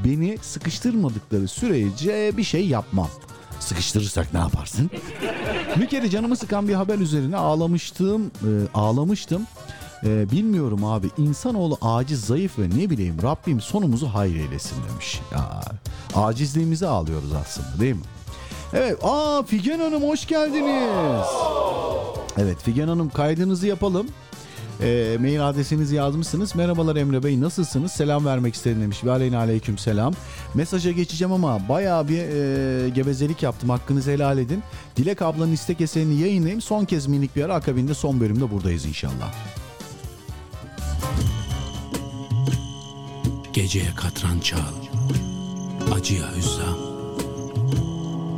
beni 0.05 0.37
sıkıştırmadıkları 0.41 1.47
sürece 1.47 2.31
bir 2.37 2.43
şey 2.43 2.67
yapmam. 2.67 3.09
Sıkıştırırsak 3.65 4.33
ne 4.33 4.39
yaparsın? 4.39 4.91
bir 5.75 5.87
kere 5.89 6.09
canımı 6.09 6.35
sıkan 6.37 6.67
bir 6.67 6.73
haber 6.73 6.99
üzerine 6.99 7.37
ağlamıştım, 7.37 8.25
e, 8.25 8.49
ağlamıştım. 8.73 9.47
E, 10.03 10.31
bilmiyorum 10.31 10.85
abi 10.85 11.07
insanoğlu 11.17 11.77
aciz 11.81 12.21
zayıf 12.25 12.59
ve 12.59 12.69
ne 12.69 12.89
bileyim 12.89 13.17
Rabbim 13.23 13.61
sonumuzu 13.61 14.07
hayır 14.07 14.35
eylesin 14.35 14.77
demiş. 14.89 15.19
Ya, 15.31 15.61
acizliğimizi 16.15 16.87
ağlıyoruz 16.87 17.33
aslında 17.33 17.79
değil 17.79 17.95
mi? 17.95 18.01
Evet, 18.73 18.97
aa 19.03 19.43
Figen 19.43 19.79
Hanım 19.79 20.03
hoş 20.03 20.27
geldiniz. 20.27 21.27
Evet 22.37 22.57
Figen 22.63 22.87
Hanım 22.87 23.09
kaydınızı 23.09 23.67
yapalım. 23.67 24.07
E, 24.81 25.17
mail 25.21 25.49
adresinizi 25.49 25.95
yazmışsınız. 25.95 26.55
Merhabalar 26.55 26.95
Emre 26.95 27.23
Bey 27.23 27.41
nasılsınız? 27.41 27.91
Selam 27.91 28.25
vermek 28.25 28.55
istedim 28.55 28.81
demiş. 28.81 29.03
Ve 29.03 29.11
aleyhine 29.11 29.37
aleyküm 29.37 29.77
selam. 29.77 30.13
Mesaja 30.53 30.91
geçeceğim 30.91 31.33
ama 31.33 31.69
bayağı 31.69 32.07
bir 32.07 32.19
e, 32.19 32.89
gevezelik 32.89 33.43
yaptım. 33.43 33.69
Hakkınızı 33.69 34.11
helal 34.11 34.37
edin. 34.37 34.63
Dilek 34.95 35.21
ablanın 35.21 35.51
istek 35.51 35.81
eserini 35.81 36.21
yayınlayayım. 36.21 36.61
Son 36.61 36.85
kez 36.85 37.07
minik 37.07 37.35
bir 37.35 37.43
ara 37.43 37.55
akabinde 37.55 37.93
son 37.93 38.19
bölümde 38.19 38.51
buradayız 38.51 38.85
inşallah. 38.85 39.33
Geceye 43.53 43.95
katran 43.95 44.39
çal, 44.39 44.57
acıya 45.95 46.35
hüzzam. 46.35 46.77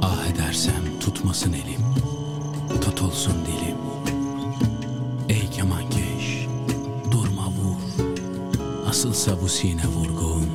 Ah 0.01 0.25
edersem 0.33 0.99
tutmasın 0.99 1.53
elim, 1.53 1.81
tutulsun 2.81 3.33
dilim. 3.33 3.77
Ey 5.29 5.63
vur, 5.63 5.96
asılsa 8.89 9.41
bu 9.41 9.47
sine 9.47 9.87
vurgun. 9.87 10.45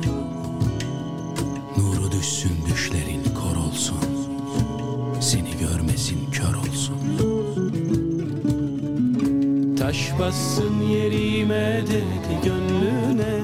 Nuru 1.77 2.11
düşsün 2.11 2.51
düşlerin 2.71 3.23
kor 3.23 3.55
olsun, 3.55 3.97
seni 5.21 5.57
görmesin 5.57 6.31
kör 6.31 6.53
olsun. 6.53 6.97
Taş 9.77 10.11
bassın 10.19 10.81
yerime 10.81 11.81
dedi 11.87 12.39
gönlüne 12.43 13.39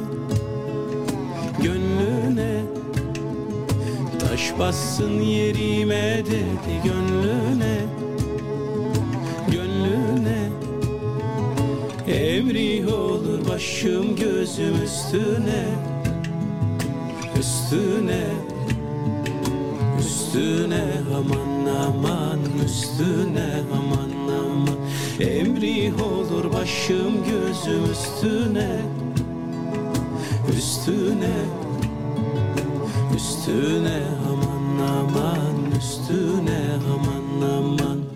Gönlüne 1.63 2.61
Taş 4.19 4.53
bassın 4.59 5.19
yerime 5.21 6.23
dedi 6.25 6.81
gönlüne 6.83 7.77
Emri 12.10 12.88
olur 12.88 13.49
başım 13.49 14.15
gözüm 14.15 14.84
üstüne 14.84 15.65
Üstüne 17.40 18.23
Üstüne 19.99 20.84
aman 21.18 21.65
aman 21.86 22.40
üstüne 22.65 23.64
aman 23.73 24.10
aman. 24.40 24.76
Emri 25.19 25.94
olur 26.03 26.53
başım 26.53 27.14
gözüm 27.26 27.91
üstüne 27.91 28.81
Üstüne 30.57 31.36
Üstüne 33.15 34.02
aman 34.30 34.88
aman 34.88 35.72
Üstüne 35.77 36.61
aman 36.94 37.49
aman 37.49 38.09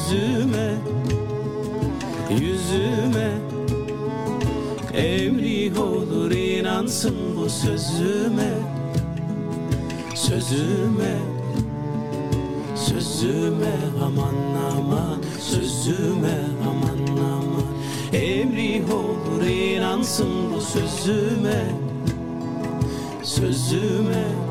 yüzüme 0.00 0.74
Yüzüme. 2.30 3.30
Emri 4.94 5.78
olur 5.78 6.30
inansın 6.30 7.16
bu 7.36 7.50
sözüme 7.50 8.52
Sözüme 10.14 11.18
Sözüme. 12.74 13.72
Aman 14.04 14.34
aman 14.76 15.18
Sözüme 15.40 16.38
aman 16.70 17.16
aman. 17.18 17.64
Emri 18.12 18.82
olur 18.92 19.46
inansın 19.46 20.28
bu 20.54 20.60
sözüme 20.60 21.64
Sözüme 23.22 24.49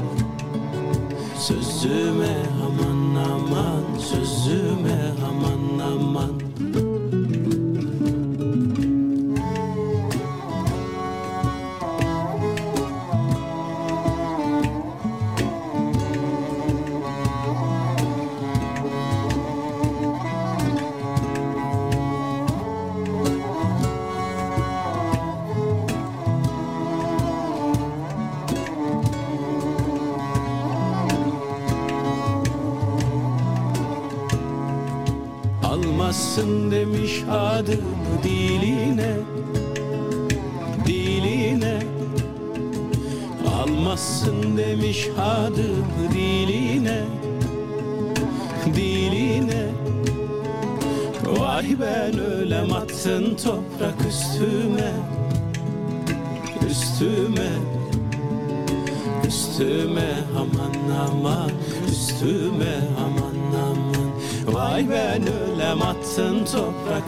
Sözüme 1.39 2.35
aman 2.65 3.15
aman 3.15 3.99
Sözüme 3.99 5.13
aman 5.29 5.79
aman 5.79 6.88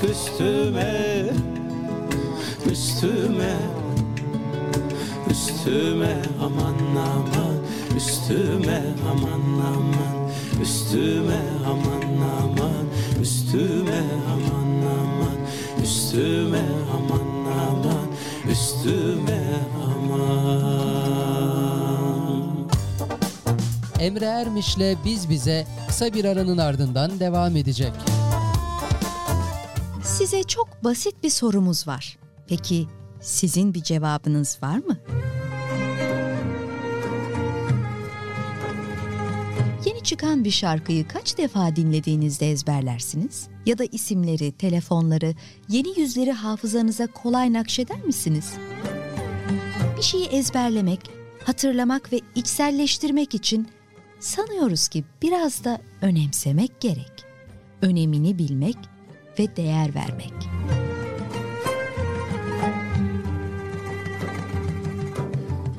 üstüme 0.03 1.25
Üstüme 2.71 3.55
Üstüme 5.29 6.21
aman 6.41 6.75
aman 6.95 7.55
Üstüme 7.97 8.83
aman 9.11 9.41
aman 9.75 10.29
Üstüme 10.61 11.41
aman 11.65 12.01
aman 12.41 12.85
Üstüme 13.21 14.01
aman 14.27 14.71
aman 14.99 15.37
Üstüme 15.83 16.63
aman 16.93 17.27
aman 17.69 18.07
Üstüme 18.51 19.41
aman 19.85 20.31
Emre 23.99 24.25
Ermiş'le 24.25 24.97
Biz 25.05 25.29
Bize 25.29 25.67
kısa 25.87 26.13
bir 26.13 26.25
aranın 26.25 26.57
ardından 26.57 27.19
devam 27.19 27.55
edecek. 27.55 27.91
Basit 30.83 31.23
bir 31.23 31.29
sorumuz 31.29 31.87
var. 31.87 32.17
Peki 32.47 32.87
sizin 33.21 33.73
bir 33.73 33.83
cevabınız 33.83 34.57
var 34.63 34.77
mı? 34.77 34.97
Yeni 39.85 40.03
çıkan 40.03 40.43
bir 40.43 40.51
şarkıyı 40.51 41.07
kaç 41.07 41.37
defa 41.37 41.75
dinlediğinizde 41.75 42.51
ezberlersiniz? 42.51 43.47
Ya 43.65 43.77
da 43.77 43.83
isimleri, 43.91 44.51
telefonları, 44.51 45.35
yeni 45.69 45.99
yüzleri 45.99 46.31
hafızanıza 46.31 47.07
kolay 47.07 47.53
nakşeder 47.53 48.01
misiniz? 48.01 48.53
Bir 49.97 50.01
şeyi 50.01 50.25
ezberlemek, 50.25 50.99
hatırlamak 51.45 52.13
ve 52.13 52.19
içselleştirmek 52.35 53.35
için 53.35 53.67
sanıyoruz 54.19 54.87
ki 54.87 55.03
biraz 55.21 55.63
da 55.63 55.81
önemsemek 56.01 56.81
gerek. 56.81 57.25
Önemini 57.81 58.37
bilmek 58.37 58.77
ve 59.39 59.55
değer 59.55 59.95
vermek. 59.95 60.33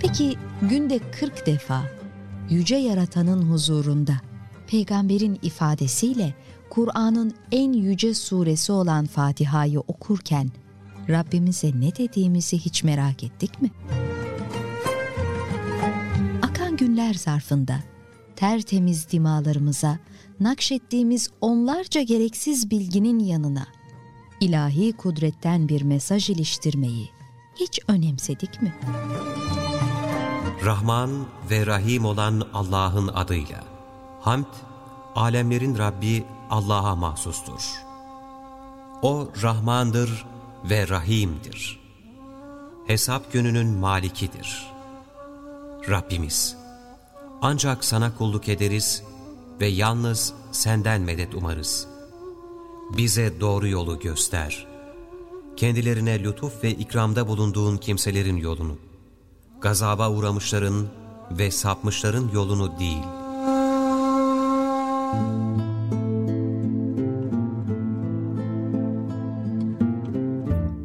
Peki 0.01 0.37
günde 0.63 1.01
40 1.21 1.47
defa 1.47 1.83
yüce 2.51 2.77
yaratanın 2.77 3.43
huzurunda 3.43 4.15
peygamberin 4.67 5.39
ifadesiyle 5.43 6.35
Kur'an'ın 6.71 7.35
en 7.53 7.73
yüce 7.73 8.15
suresi 8.15 8.73
olan 8.73 9.07
Fatiha'yı 9.07 9.81
okurken 9.81 10.51
Rabbimize 11.09 11.71
ne 11.81 11.97
dediğimizi 11.97 12.59
hiç 12.59 12.85
merak 12.85 13.25
ettik 13.25 13.63
mi? 13.63 13.71
Akan 16.43 16.77
günler 16.77 17.15
zarfında 17.15 17.81
tertemiz 18.37 19.11
dimalarımıza 19.11 19.99
nakşettiğimiz 20.43 21.31
onlarca 21.41 22.03
gereksiz 22.03 22.71
bilginin 22.71 23.19
yanına 23.19 23.67
ilahi 24.41 24.93
kudretten 24.93 25.69
bir 25.69 25.83
mesaj 25.83 26.31
iliştirmeyi 26.31 27.11
hiç 27.57 27.81
önemsedik 27.89 28.63
mi? 28.63 28.75
Rahman 30.65 31.27
ve 31.51 31.67
Rahim 31.67 32.05
olan 32.05 32.49
Allah'ın 32.55 33.09
adıyla. 33.09 33.65
Hamd, 34.21 34.55
alemlerin 35.15 35.79
Rabbi 35.79 36.25
Allah'a 36.51 36.97
mahsustur. 36.97 37.73
O 39.03 39.29
Rahmandır 39.43 40.27
ve 40.65 40.89
Rahim'dir. 40.89 41.81
Hesap 42.87 43.33
gününün 43.33 43.67
malikidir. 43.67 44.73
Rabbimiz, 45.89 46.57
ancak 47.43 47.85
sana 47.85 48.17
kulluk 48.17 48.49
ederiz 48.49 49.03
ve 49.61 49.67
yalnız 49.67 50.35
senden 50.53 51.01
medet 51.01 51.35
umarız. 51.35 51.87
Bize 52.97 53.41
doğru 53.41 53.69
yolu 53.69 53.99
göster. 53.99 54.67
Kendilerine 55.57 56.25
lütuf 56.25 56.65
ve 56.65 56.71
ikramda 56.71 57.29
bulunduğun 57.29 57.77
kimselerin 57.77 58.37
yolunu, 58.37 58.79
gazaba 59.61 60.11
uğramışların 60.11 60.87
ve 61.31 61.51
sapmışların 61.51 62.31
yolunu 62.35 62.79
değil. 62.79 63.03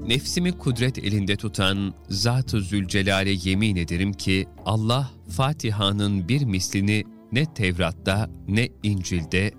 Nefsimi 0.07 0.57
kudret 0.57 0.97
elinde 0.97 1.35
tutan 1.35 1.93
Zat-ı 2.09 2.61
Zülcelal'e 2.61 3.35
yemin 3.43 3.75
ederim 3.75 4.13
ki 4.13 4.47
Allah 4.65 5.11
Fatiha'nın 5.29 6.27
bir 6.27 6.45
mislini 6.45 7.03
ne 7.31 7.53
Tevrat'ta, 7.53 8.29
ne 8.47 8.69
İncil'de, 8.83 9.51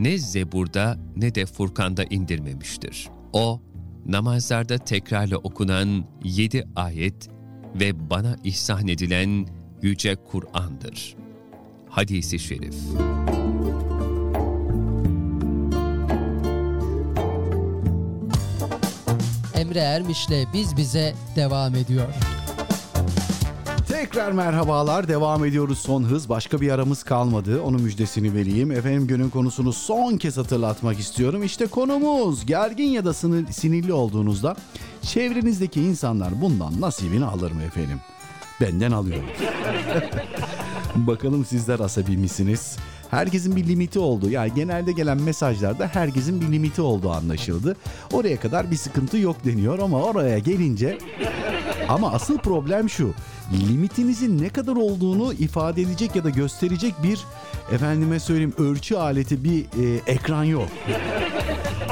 ne 0.00 0.18
Zebur'da 0.18 0.98
ne 1.16 1.34
de 1.34 1.46
Furkan'da 1.46 2.04
indirmemiştir. 2.04 3.08
O, 3.32 3.60
namazlarda 4.06 4.78
tekrarla 4.78 5.36
okunan 5.36 6.04
yedi 6.24 6.64
ayet 6.76 7.28
ve 7.80 8.10
bana 8.10 8.36
ihsan 8.44 8.88
edilen 8.88 9.46
Yüce 9.82 10.16
Kur'an'dır. 10.16 11.16
Hadis-i 11.88 12.38
Şerif 12.38 12.74
Emre 19.54 19.78
Ermiş'le 19.78 20.52
Biz 20.54 20.76
Bize 20.76 21.14
devam 21.36 21.74
ediyor. 21.74 22.08
Tekrar 23.88 24.32
merhabalar. 24.32 25.08
Devam 25.08 25.44
ediyoruz 25.44 25.78
son 25.78 26.02
hız. 26.04 26.28
Başka 26.28 26.60
bir 26.60 26.70
aramız 26.70 27.02
kalmadı. 27.02 27.62
Onun 27.62 27.82
müjdesini 27.82 28.34
vereyim. 28.34 28.70
Efendim 28.70 29.06
günün 29.06 29.30
konusunu 29.30 29.72
son 29.72 30.16
kez 30.16 30.36
hatırlatmak 30.36 30.98
istiyorum. 30.98 31.42
İşte 31.42 31.66
konumuz 31.66 32.46
gergin 32.46 32.88
ya 32.88 33.04
da 33.04 33.12
sinirli 33.52 33.92
olduğunuzda 33.92 34.56
çevrenizdeki 35.02 35.82
insanlar 35.82 36.40
bundan 36.40 36.80
nasibini 36.80 37.24
alır 37.24 37.52
mı 37.52 37.62
efendim? 37.62 38.00
Benden 38.60 38.92
alıyorum. 38.92 39.28
Bakalım 40.96 41.44
sizler 41.44 41.80
asabi 41.80 42.16
misiniz? 42.16 42.76
Herkesin 43.10 43.56
bir 43.56 43.68
limiti 43.68 43.98
oldu. 43.98 44.30
Yani 44.30 44.52
genelde 44.54 44.92
gelen 44.92 45.22
mesajlarda 45.22 45.86
herkesin 45.92 46.40
bir 46.40 46.52
limiti 46.52 46.82
olduğu 46.82 47.10
anlaşıldı. 47.10 47.76
Oraya 48.12 48.40
kadar 48.40 48.70
bir 48.70 48.76
sıkıntı 48.76 49.18
yok 49.18 49.44
deniyor 49.44 49.78
ama 49.78 50.02
oraya 50.02 50.38
gelince 50.38 50.98
ama 51.88 52.12
asıl 52.12 52.38
problem 52.38 52.90
şu. 52.90 53.14
Limitinizin 53.52 54.42
ne 54.42 54.48
kadar 54.48 54.76
olduğunu 54.76 55.32
ifade 55.32 55.82
edecek 55.82 56.16
ya 56.16 56.24
da 56.24 56.30
gösterecek 56.30 56.94
bir 57.02 57.20
efendime 57.72 58.20
söyleyeyim 58.20 58.54
ölçü 58.58 58.96
aleti 58.96 59.44
bir 59.44 59.60
e, 59.60 60.00
ekran 60.06 60.44
yok. 60.44 60.68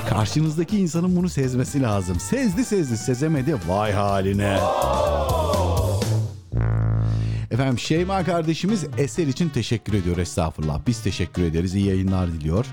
Karşınızdaki 0.08 0.78
insanın 0.78 1.16
bunu 1.16 1.28
sezmesi 1.28 1.82
lazım. 1.82 2.20
Sezdi 2.20 2.64
sezdi 2.64 2.96
sezemedi 2.96 3.56
vay 3.68 3.92
haline. 3.92 4.58
Efendim 7.50 7.78
Şeyma 7.78 8.24
kardeşimiz 8.24 8.84
eser 8.98 9.26
için 9.26 9.48
teşekkür 9.48 9.92
ediyor 9.92 10.16
estağfurullah. 10.16 10.80
Biz 10.86 11.02
teşekkür 11.02 11.42
ederiz 11.42 11.74
iyi 11.74 11.86
yayınlar 11.86 12.32
diliyor. 12.32 12.66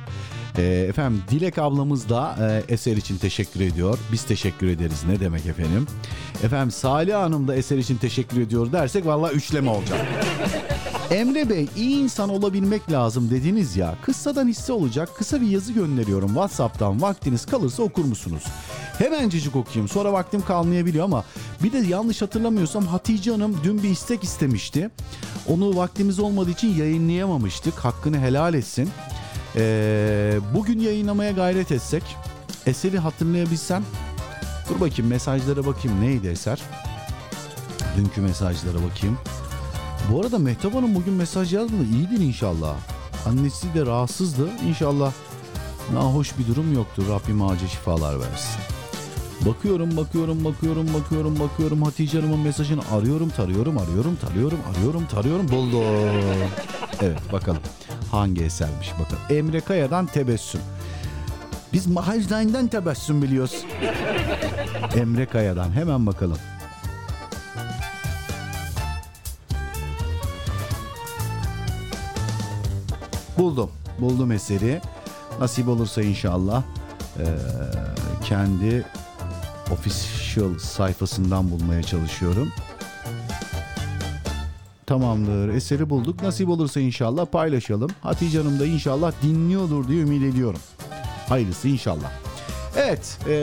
Ee, 0.57 0.63
efendim 0.89 1.23
Dilek 1.29 1.57
ablamız 1.57 2.09
da 2.09 2.35
e, 2.67 2.73
eser 2.73 2.97
için 2.97 3.17
teşekkür 3.17 3.61
ediyor. 3.61 3.97
Biz 4.11 4.23
teşekkür 4.23 4.67
ederiz 4.67 5.03
ne 5.07 5.19
demek 5.19 5.45
efendim. 5.45 5.87
Efendim 6.43 6.71
Salih 6.71 7.15
Hanım 7.15 7.47
da 7.47 7.55
eser 7.55 7.77
için 7.77 7.97
teşekkür 7.97 8.41
ediyor 8.41 8.71
dersek 8.71 9.05
valla 9.05 9.31
üçleme 9.31 9.69
olacak. 9.69 9.99
Emre 11.11 11.49
Bey 11.49 11.67
iyi 11.75 11.97
insan 11.97 12.29
olabilmek 12.29 12.91
lazım 12.91 13.29
dediniz 13.29 13.77
ya. 13.77 13.95
Kıssadan 14.01 14.47
hisse 14.47 14.73
olacak 14.73 15.09
kısa 15.17 15.41
bir 15.41 15.47
yazı 15.47 15.73
gönderiyorum 15.73 16.27
Whatsapp'tan 16.27 17.01
vaktiniz 17.01 17.45
kalırsa 17.45 17.83
okur 17.83 18.05
musunuz? 18.05 18.43
Hemencecik 18.97 19.55
okuyayım 19.55 19.87
sonra 19.87 20.13
vaktim 20.13 20.41
kalmayabiliyor 20.41 21.05
ama 21.05 21.23
bir 21.63 21.71
de 21.71 21.77
yanlış 21.77 22.21
hatırlamıyorsam 22.21 22.85
Hatice 22.85 23.31
Hanım 23.31 23.57
dün 23.63 23.83
bir 23.83 23.89
istek 23.89 24.23
istemişti. 24.23 24.89
Onu 25.47 25.75
vaktimiz 25.75 26.19
olmadığı 26.19 26.51
için 26.51 26.75
yayınlayamamıştık. 26.75 27.73
Hakkını 27.73 28.19
helal 28.19 28.53
etsin. 28.53 28.89
Ee, 29.55 30.39
bugün 30.53 30.79
yayınlamaya 30.79 31.31
gayret 31.31 31.71
etsek 31.71 32.03
eseri 32.65 32.99
hatırlayabilsem 32.99 33.83
dur 34.69 34.81
bakayım 34.81 35.09
mesajlara 35.09 35.65
bakayım 35.65 36.01
neydi 36.01 36.27
eser? 36.27 36.61
Dünkü 37.97 38.21
mesajlara 38.21 38.77
bakayım. 38.89 39.17
Bu 40.11 40.21
arada 40.21 40.39
Mehtap 40.39 40.75
Hanım 40.75 40.95
bugün 40.95 41.13
mesaj 41.13 41.53
yazmadı. 41.53 41.83
İyidir 41.83 42.25
inşallah. 42.25 42.75
Annesi 43.25 43.73
de 43.73 43.85
rahatsızdı. 43.85 44.49
İnşallah 44.67 45.13
nahoş 45.93 46.37
bir 46.39 46.47
durum 46.47 46.73
yoktur. 46.73 47.03
Rabbim 47.09 47.41
acil 47.41 47.67
şifalar 47.67 48.19
versin 48.19 48.80
Bakıyorum, 49.45 49.97
bakıyorum, 49.97 50.45
bakıyorum, 50.45 50.93
bakıyorum, 50.93 51.39
bakıyorum. 51.39 51.81
Hatice 51.81 52.19
Hanım'ın 52.19 52.39
mesajını 52.39 52.81
arıyorum, 52.91 53.30
tarıyorum, 53.30 53.77
arıyorum, 53.77 54.15
tarıyorum, 54.15 54.59
arıyorum, 54.76 55.05
tarıyorum. 55.05 55.49
Buldum. 55.49 55.84
Evet, 57.01 57.34
bakalım. 57.34 57.61
Hangi 58.11 58.43
esermiş 58.43 58.91
bakalım. 58.99 59.22
Emre 59.30 59.61
Kaya'dan 59.61 60.05
Tebessüm. 60.05 60.61
Biz 61.73 61.88
Mahallein'den 61.88 62.68
tebessüm 62.68 63.22
biliyoruz. 63.22 63.65
Emre 64.95 65.26
Kaya'dan 65.26 65.72
hemen 65.72 66.07
bakalım. 66.07 66.38
Buldum. 73.38 73.72
Buldum 73.99 74.31
eseri. 74.31 74.81
Nasip 75.39 75.68
olursa 75.68 76.01
inşallah 76.01 76.63
eee, 77.19 77.26
kendi 78.23 78.85
official 79.72 80.60
sayfasından 80.60 81.52
bulmaya 81.52 81.84
çalışıyorum. 81.84 82.52
Tamamdır. 84.85 85.49
Eseri 85.49 85.89
bulduk. 85.89 86.23
Nasip 86.23 86.49
olursa 86.49 86.80
inşallah 86.80 87.26
paylaşalım. 87.26 87.91
Hatice 88.02 88.38
Hanım 88.38 88.60
da 88.60 88.65
inşallah 88.65 89.11
dinliyordur 89.23 89.88
diye 89.88 90.02
ümit 90.02 90.34
ediyorum. 90.34 90.60
Hayırlısı 91.30 91.68
inşallah. 91.68 92.11
Evet 92.77 93.19
e, 93.27 93.34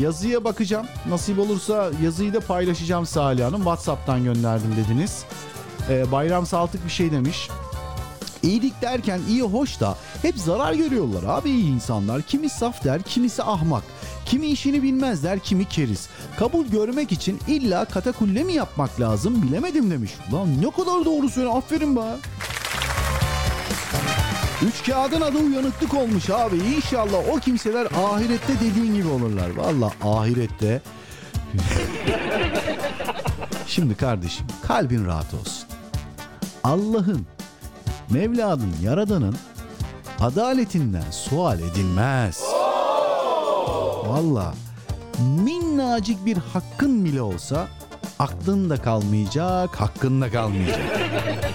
yazıya 0.00 0.44
bakacağım. 0.44 0.86
Nasip 1.08 1.38
olursa 1.38 1.90
yazıyı 2.02 2.34
da 2.34 2.40
paylaşacağım 2.40 3.06
Salih 3.06 3.44
Hanım. 3.44 3.60
Whatsapp'tan 3.60 4.24
gönderdim 4.24 4.76
dediniz. 4.76 5.24
E, 5.90 6.12
Bayram 6.12 6.46
Saltık 6.46 6.84
bir 6.84 6.90
şey 6.90 7.12
demiş. 7.12 7.48
İyilik 8.42 8.82
derken 8.82 9.20
iyi 9.28 9.42
hoş 9.42 9.80
da 9.80 9.96
hep 10.22 10.38
zarar 10.38 10.74
görüyorlar 10.74 11.22
abi 11.26 11.50
iyi 11.50 11.74
insanlar. 11.74 12.22
Kimi 12.22 12.48
saf 12.48 12.84
der, 12.84 13.02
kimisi 13.02 13.42
ahmak. 13.42 13.82
Kimi 14.26 14.46
işini 14.46 14.82
bilmez 14.82 15.24
der, 15.24 15.38
kimi 15.38 15.64
keriz. 15.64 16.08
Kabul 16.38 16.66
görmek 16.66 17.12
için 17.12 17.40
illa 17.48 17.84
katakulle 17.84 18.44
mi 18.44 18.52
yapmak 18.52 19.00
lazım 19.00 19.42
bilemedim 19.42 19.90
demiş. 19.90 20.12
Lan 20.32 20.62
ne 20.62 20.70
kadar 20.70 21.04
doğru 21.04 21.28
söylüyor 21.28 21.56
aferin 21.56 21.96
be. 21.96 22.00
Üç 24.68 24.86
kağıdın 24.86 25.20
adı 25.20 25.38
uyanıklık 25.38 25.94
olmuş 25.94 26.30
abi. 26.30 26.56
İnşallah 26.56 27.18
o 27.32 27.36
kimseler 27.40 27.86
ahirette 27.86 28.52
dediğin 28.60 28.94
gibi 28.94 29.08
olurlar. 29.08 29.50
Valla 29.56 29.92
ahirette. 30.04 30.82
Şimdi 33.66 33.94
kardeşim 33.94 34.46
kalbin 34.66 35.06
rahat 35.06 35.34
olsun. 35.34 35.68
Allah'ın, 36.64 37.26
Mevla'nın, 38.10 38.74
Yaradan'ın 38.82 39.36
adaletinden 40.20 41.10
sual 41.10 41.60
edilmez. 41.60 42.55
Valla 44.08 44.54
minnacık 45.44 46.26
bir 46.26 46.36
hakkın 46.36 47.04
bile 47.04 47.22
olsa 47.22 47.66
aklın 48.18 48.70
da 48.70 48.76
kalmayacak, 48.82 49.80
hakkın 49.80 50.20
da 50.20 50.30
kalmayacak. 50.30 50.80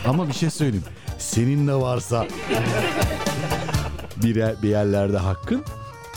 Ama 0.07 0.27
bir 0.27 0.33
şey 0.33 0.49
söyleyeyim. 0.49 0.85
Senin 1.17 1.67
de 1.67 1.73
varsa 1.73 2.27
bir, 4.23 4.35
yer- 4.35 4.61
bir 4.61 4.69
yerlerde 4.69 5.17
hakkın 5.17 5.63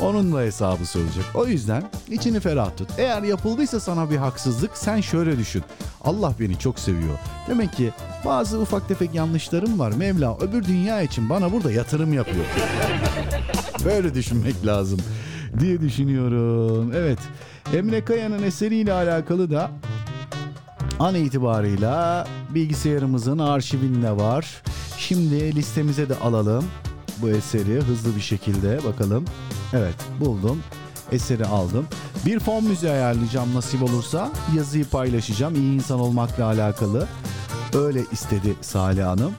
onun 0.00 0.32
da 0.34 0.40
hesabı 0.40 0.86
soracak. 0.86 1.24
O 1.34 1.46
yüzden 1.46 1.90
içini 2.10 2.40
ferah 2.40 2.76
tut. 2.76 2.88
Eğer 2.98 3.22
yapıldıysa 3.22 3.80
sana 3.80 4.10
bir 4.10 4.16
haksızlık 4.16 4.76
sen 4.76 5.00
şöyle 5.00 5.38
düşün. 5.38 5.62
Allah 6.04 6.32
beni 6.40 6.58
çok 6.58 6.78
seviyor. 6.78 7.18
Demek 7.48 7.72
ki 7.72 7.90
bazı 8.24 8.60
ufak 8.60 8.88
tefek 8.88 9.14
yanlışlarım 9.14 9.78
var. 9.78 9.92
Mevla 9.92 10.38
öbür 10.38 10.64
dünya 10.64 11.02
için 11.02 11.30
bana 11.30 11.52
burada 11.52 11.72
yatırım 11.72 12.12
yapıyor. 12.12 12.44
Böyle 13.84 14.14
düşünmek 14.14 14.66
lazım 14.66 15.00
diye 15.60 15.80
düşünüyorum. 15.80 16.92
Evet. 16.94 17.18
Emre 17.74 18.04
Kaya'nın 18.04 18.42
eseriyle 18.42 18.92
alakalı 18.92 19.50
da 19.50 19.70
an 20.98 21.14
itibarıyla 21.14 22.26
bilgisayarımızın 22.50 23.38
arşivinde 23.38 24.10
var. 24.10 24.62
Şimdi 24.98 25.56
listemize 25.56 26.08
de 26.08 26.14
alalım 26.14 26.64
bu 27.22 27.30
eseri 27.30 27.80
hızlı 27.80 28.16
bir 28.16 28.20
şekilde 28.20 28.80
bakalım. 28.84 29.24
Evet 29.72 29.94
buldum. 30.20 30.58
Eseri 31.12 31.46
aldım. 31.46 31.86
Bir 32.26 32.40
fon 32.40 32.64
müziği 32.64 32.92
ayarlayacağım 32.92 33.54
nasip 33.54 33.82
olursa. 33.82 34.32
Yazıyı 34.56 34.84
paylaşacağım 34.84 35.54
iyi 35.54 35.74
insan 35.74 36.00
olmakla 36.00 36.44
alakalı. 36.44 37.08
Öyle 37.74 38.00
istedi 38.12 38.54
Salih 38.60 39.04
Hanım. 39.04 39.32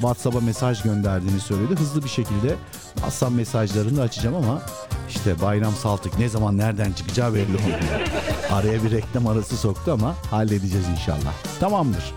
WhatsApp'a 0.00 0.40
mesaj 0.40 0.82
gönderdiğini 0.82 1.40
söyledi. 1.40 1.74
Hızlı 1.80 2.04
bir 2.04 2.08
şekilde 2.08 2.56
WhatsApp 2.94 3.32
mesajlarını 3.32 3.96
da 3.96 4.02
açacağım 4.02 4.36
ama 4.36 4.62
işte 5.08 5.40
Bayram 5.40 5.74
Saltık 5.74 6.18
ne 6.18 6.28
zaman 6.28 6.58
nereden 6.58 6.92
çıkacağı 6.92 7.34
belli 7.34 7.56
olmuyor. 7.56 7.80
Araya 8.52 8.84
bir 8.84 8.90
reklam 8.90 9.26
arası 9.26 9.56
soktu 9.56 9.92
ama 9.92 10.14
halledeceğiz 10.30 10.88
inşallah. 10.88 11.32
Tamamdır. 11.60 12.14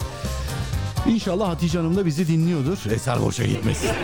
İnşallah 1.08 1.50
Hatice 1.50 1.78
Hanım 1.78 1.96
da 1.96 2.06
bizi 2.06 2.28
dinliyordur. 2.28 2.78
Eser 2.92 3.22
boşa 3.22 3.46
gitmesin. 3.46 3.90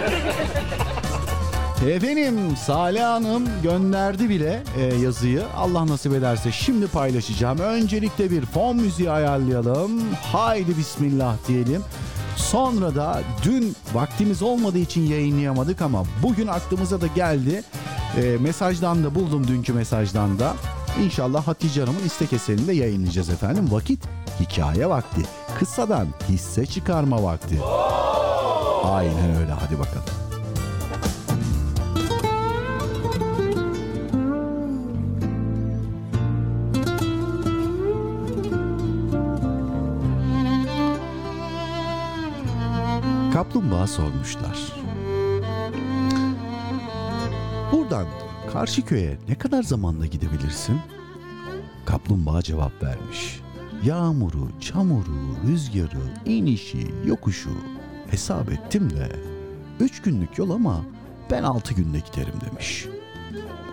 Efendim 1.87 2.57
Salih 2.65 3.03
Hanım 3.03 3.43
gönderdi 3.63 4.29
bile 4.29 4.63
e, 4.77 4.95
yazıyı. 4.95 5.43
Allah 5.57 5.87
nasip 5.87 6.13
ederse 6.13 6.51
şimdi 6.51 6.87
paylaşacağım. 6.87 7.59
Öncelikle 7.59 8.31
bir 8.31 8.45
fon 8.45 8.75
müziği 8.75 9.11
ayarlayalım. 9.11 9.91
Haydi 10.31 10.77
bismillah 10.77 11.35
diyelim. 11.47 11.83
Sonra 12.39 12.95
da 12.95 13.21
dün 13.43 13.75
vaktimiz 13.93 14.41
olmadığı 14.41 14.77
için 14.77 15.01
yayınlayamadık 15.01 15.81
ama 15.81 16.03
bugün 16.23 16.47
aklımıza 16.47 17.01
da 17.01 17.07
geldi. 17.07 17.63
E, 18.17 18.37
mesajdan 18.39 19.03
da 19.03 19.15
buldum 19.15 19.47
dünkü 19.47 19.73
mesajdan 19.73 20.39
da. 20.39 20.53
İnşallah 21.03 21.47
Hatice 21.47 21.81
Hanım'ın 21.81 22.05
istek 22.05 22.33
eserini 22.33 22.67
de 22.67 22.73
yayınlayacağız 22.73 23.29
efendim. 23.29 23.67
Vakit 23.71 24.03
hikaye 24.39 24.89
vakti. 24.89 25.21
Kıssadan 25.59 26.07
hisse 26.29 26.65
çıkarma 26.65 27.23
vakti. 27.23 27.59
Aynen 28.83 29.35
öyle 29.41 29.51
hadi 29.51 29.79
bakalım. 29.79 30.18
Kaplumbağa 43.39 43.87
sormuşlar. 43.87 44.73
Buradan 47.71 48.07
karşı 48.51 48.85
köye 48.85 49.17
ne 49.29 49.35
kadar 49.35 49.63
zamanda 49.63 50.05
gidebilirsin? 50.05 50.79
Kaplumbağa 51.85 52.41
cevap 52.41 52.83
vermiş. 52.83 53.39
Yağmuru, 53.83 54.49
çamuru, 54.59 55.35
rüzgarı, 55.47 56.13
inişi, 56.25 56.91
yokuşu 57.05 57.49
hesap 58.09 58.51
ettim 58.51 58.89
de 58.89 59.15
üç 59.79 60.01
günlük 60.01 60.37
yol 60.37 60.49
ama 60.49 60.81
ben 61.31 61.43
altı 61.43 61.73
günde 61.73 61.99
giderim 61.99 62.39
demiş. 62.49 62.87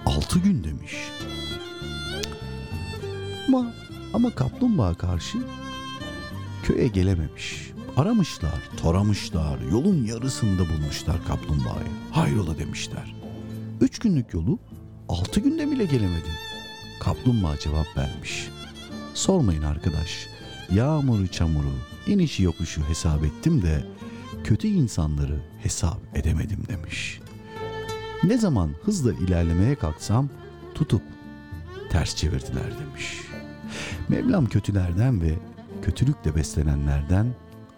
Altı 0.06 0.38
gün 0.38 0.64
demiş. 0.64 0.94
Ama, 3.48 3.72
ama 4.14 4.30
kaplumbağa 4.30 4.94
karşı 4.94 5.38
köye 6.62 6.88
gelememiş. 6.88 7.75
Aramışlar, 7.96 8.62
taramışlar, 8.82 9.58
yolun 9.72 10.04
yarısında 10.04 10.62
bulmuşlar 10.68 11.24
kaplumbağayı. 11.24 11.88
Hayrola 12.10 12.58
demişler. 12.58 13.14
Üç 13.80 13.98
günlük 13.98 14.34
yolu 14.34 14.58
altı 15.08 15.40
günde 15.40 15.70
bile 15.70 15.84
gelemedin. 15.84 16.32
Kaplumbağa 17.00 17.58
cevap 17.58 17.96
vermiş. 17.96 18.48
Sormayın 19.14 19.62
arkadaş. 19.62 20.26
Yağmuru 20.70 21.28
çamuru, 21.28 21.72
inişi 22.06 22.42
yokuşu 22.42 22.88
hesap 22.88 23.24
ettim 23.24 23.62
de 23.62 23.84
kötü 24.44 24.68
insanları 24.68 25.40
hesap 25.62 25.98
edemedim 26.14 26.62
demiş. 26.68 27.20
Ne 28.24 28.38
zaman 28.38 28.70
hızla 28.82 29.12
ilerlemeye 29.12 29.74
kalksam 29.74 30.28
tutup 30.74 31.02
ters 31.90 32.16
çevirdiler 32.16 32.78
demiş. 32.80 33.20
Mevlam 34.08 34.46
kötülerden 34.46 35.20
ve 35.20 35.34
kötülükle 35.82 36.34
beslenenlerden 36.36 37.26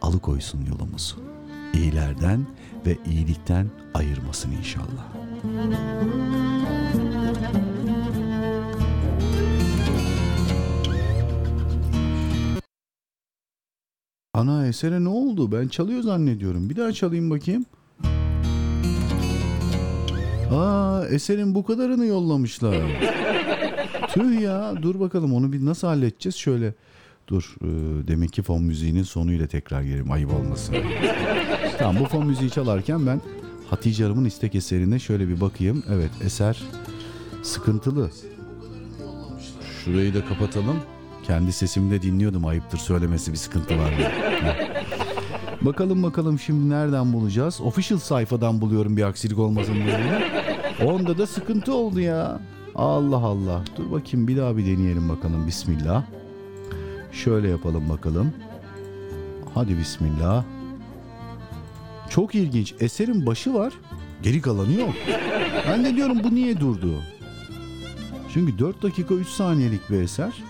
alıkoysun 0.02 0.66
yolumuzu. 0.66 1.16
İyilerden 1.74 2.46
ve 2.86 2.96
iyilikten 3.06 3.66
ayırmasın 3.94 4.52
inşallah. 4.52 5.04
Ana 14.34 14.66
esere 14.66 15.04
ne 15.04 15.08
oldu? 15.08 15.52
Ben 15.52 15.68
çalıyor 15.68 16.02
zannediyorum. 16.02 16.70
Bir 16.70 16.76
daha 16.76 16.92
çalayım 16.92 17.30
bakayım. 17.30 17.64
Aa 20.52 21.04
eserin 21.10 21.54
bu 21.54 21.64
kadarını 21.64 22.06
yollamışlar. 22.06 22.76
Tüh 24.08 24.40
ya 24.40 24.74
dur 24.82 25.00
bakalım 25.00 25.34
onu 25.34 25.52
bir 25.52 25.64
nasıl 25.64 25.86
halledeceğiz 25.88 26.36
şöyle. 26.36 26.74
Dur 27.28 27.54
e, 27.62 27.68
demek 28.08 28.32
ki 28.32 28.42
fon 28.42 28.62
müziğinin 28.62 29.02
sonuyla 29.02 29.46
tekrar 29.46 29.82
gelelim 29.82 30.12
ayıp 30.12 30.34
olmasın. 30.34 30.76
tamam 31.78 31.96
bu 32.00 32.04
fon 32.04 32.26
müziği 32.26 32.50
çalarken 32.50 33.06
ben 33.06 33.20
Hatice 33.70 34.04
Hanım'ın 34.04 34.24
istek 34.24 34.54
eserine 34.54 34.98
şöyle 34.98 35.28
bir 35.28 35.40
bakayım. 35.40 35.84
Evet 35.90 36.10
eser 36.24 36.62
sıkıntılı. 37.42 38.10
Şurayı 39.84 40.14
da 40.14 40.24
kapatalım. 40.24 40.76
Kendi 41.22 41.52
sesimde 41.52 42.02
dinliyordum 42.02 42.46
ayıptır 42.46 42.78
söylemesi 42.78 43.32
bir 43.32 43.36
sıkıntı 43.36 43.78
var 43.78 43.90
mı? 43.92 43.98
Bakalım 45.62 46.02
bakalım 46.02 46.38
şimdi 46.38 46.70
nereden 46.70 47.12
bulacağız? 47.12 47.60
Official 47.60 47.98
sayfadan 47.98 48.60
buluyorum 48.60 48.96
bir 48.96 49.02
aksilik 49.02 49.38
olmasın 49.38 49.74
diye. 49.74 50.22
Onda 50.90 51.18
da 51.18 51.26
sıkıntı 51.26 51.74
oldu 51.74 52.00
ya. 52.00 52.40
Allah 52.74 53.16
Allah. 53.16 53.62
Dur 53.76 53.90
bakayım 53.90 54.28
bir 54.28 54.36
daha 54.36 54.56
bir 54.56 54.66
deneyelim 54.66 55.08
bakalım. 55.08 55.46
Bismillah. 55.46 56.04
Şöyle 57.12 57.48
yapalım 57.48 57.88
bakalım. 57.88 58.32
Hadi 59.54 59.78
bismillah. 59.78 60.44
Çok 62.10 62.34
ilginç. 62.34 62.74
Eserin 62.80 63.26
başı 63.26 63.54
var. 63.54 63.72
Geri 64.22 64.40
kalanı 64.40 64.72
yok. 64.72 64.94
Ben 65.68 65.84
de 65.84 65.96
diyorum 65.96 66.18
bu 66.24 66.34
niye 66.34 66.60
durdu? 66.60 67.02
Çünkü 68.34 68.58
4 68.58 68.82
dakika 68.82 69.14
3 69.14 69.28
saniyelik 69.28 69.90
bir 69.90 70.02
eser. 70.02 70.42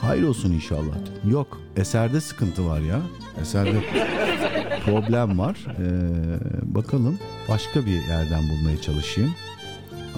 Hayır 0.00 0.22
olsun 0.22 0.52
inşallah. 0.52 0.94
Yok. 1.30 1.60
Eserde 1.76 2.20
sıkıntı 2.20 2.66
var 2.66 2.80
ya. 2.80 3.00
Eserde 3.40 3.80
problem 4.84 5.38
var. 5.38 5.66
Ee, 5.78 6.74
bakalım 6.74 7.18
başka 7.48 7.86
bir 7.86 8.06
yerden 8.08 8.48
bulmaya 8.48 8.80
çalışayım. 8.80 9.30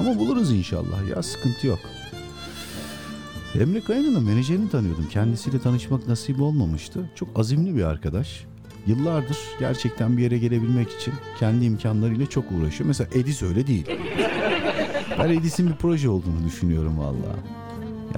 Ama 0.01 0.19
buluruz 0.19 0.53
inşallah 0.53 1.09
ya 1.17 1.23
sıkıntı 1.23 1.67
yok. 1.67 1.79
Emre 3.61 3.81
Kaya'nın 3.81 4.25
menajerini 4.25 4.71
tanıyordum. 4.71 5.09
Kendisiyle 5.11 5.59
tanışmak 5.59 6.09
nasip 6.09 6.41
olmamıştı. 6.43 7.11
Çok 7.15 7.29
azimli 7.39 7.77
bir 7.77 7.83
arkadaş. 7.83 8.45
Yıllardır 8.87 9.39
gerçekten 9.59 10.17
bir 10.17 10.23
yere 10.23 10.39
gelebilmek 10.39 10.91
için 10.91 11.15
kendi 11.39 11.65
imkanlarıyla 11.65 12.27
çok 12.27 12.45
uğraşıyor. 12.53 12.89
Mesela 12.89 13.11
Edis 13.15 13.43
öyle 13.43 13.67
değil. 13.67 13.87
Ben 15.19 15.29
Edis'in 15.29 15.69
bir 15.69 15.75
proje 15.75 16.09
olduğunu 16.09 16.45
düşünüyorum 16.45 16.99
valla. 16.99 17.37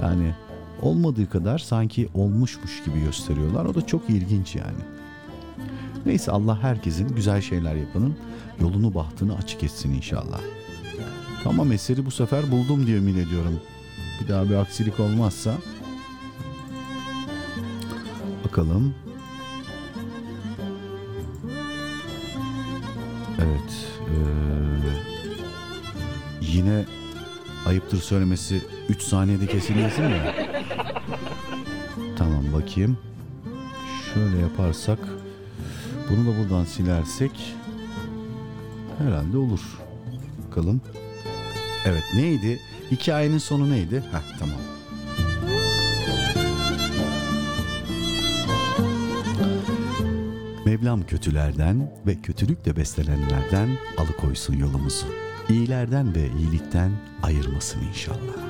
Yani 0.01 0.33
olmadığı 0.81 1.29
kadar 1.29 1.59
sanki 1.59 2.09
olmuşmuş 2.13 2.83
gibi 2.83 2.99
gösteriyorlar. 2.99 3.65
O 3.65 3.75
da 3.75 3.85
çok 3.87 4.09
ilginç 4.09 4.55
yani. 4.55 4.79
Neyse 6.05 6.31
Allah 6.31 6.63
herkesin 6.63 7.15
güzel 7.15 7.41
şeyler 7.41 7.75
yapanın 7.75 8.15
yolunu 8.61 8.95
bahtını 8.95 9.37
açık 9.37 9.63
etsin 9.63 9.93
inşallah. 9.93 10.39
Tamam 11.43 11.71
eseri 11.71 12.05
bu 12.05 12.11
sefer 12.11 12.51
buldum 12.51 12.87
diye 12.87 12.97
emin 12.97 13.17
ediyorum. 13.17 13.59
Bir 14.21 14.27
daha 14.27 14.49
bir 14.49 14.55
aksilik 14.55 14.99
olmazsa. 14.99 15.53
Bakalım. 18.45 18.95
Evet. 23.39 23.87
Ee, 24.09 24.15
yine 26.41 26.85
ayıptır 27.67 27.97
söylemesi 27.97 28.61
3 28.89 29.01
saniyede 29.01 29.47
kesilmesin 29.47 30.05
mi? 30.05 30.21
Tamam 32.17 32.43
bakayım. 32.53 32.97
Şöyle 34.13 34.37
yaparsak 34.37 34.99
bunu 36.09 36.33
da 36.33 36.39
buradan 36.39 36.65
silersek 36.65 37.55
herhalde 38.99 39.37
olur. 39.37 39.59
Bakalım. 40.47 40.81
Evet 41.85 42.03
neydi? 42.15 42.59
Hikayenin 42.91 43.37
sonu 43.37 43.69
neydi? 43.69 44.03
Heh 44.11 44.37
tamam. 44.39 44.59
Mevlam 50.65 51.05
kötülerden 51.05 51.91
ve 52.07 52.21
kötülükle 52.21 52.75
beslenenlerden 52.75 53.69
alıkoysun 53.97 54.53
yolumuzu. 54.53 55.07
İyilerden 55.49 56.15
ve 56.15 56.29
iyilikten 56.39 56.91
ayırmasın 57.23 57.81
inşallah. 57.81 58.44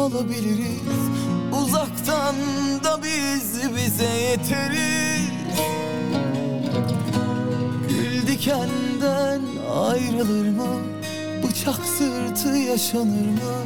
Kalabiliriz. 0.00 1.00
Uzaktan 1.62 2.36
da 2.84 3.02
biz 3.02 3.74
bize 3.76 4.04
yeteriz. 4.04 5.30
Gül 7.88 8.26
dikenden 8.26 9.40
ayrılır 9.74 10.48
mı? 10.48 10.68
Bıçak 11.42 11.80
sırtı 11.98 12.56
yaşanır 12.56 13.26
mı? 13.26 13.56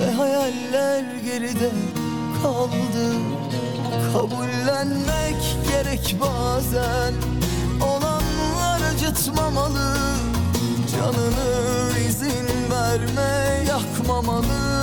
Ve 0.00 0.12
hayaller 0.12 1.04
geride 1.24 1.70
kaldı. 2.42 3.12
Kabullenmek 4.12 5.56
gerek 5.70 6.16
bazen. 6.20 7.14
Olanlar 7.82 8.80
acıtmamalı. 8.94 9.96
Canını 10.92 11.98
izin 12.08 12.48
verme 12.70 13.64
yakmamalı 13.68 14.77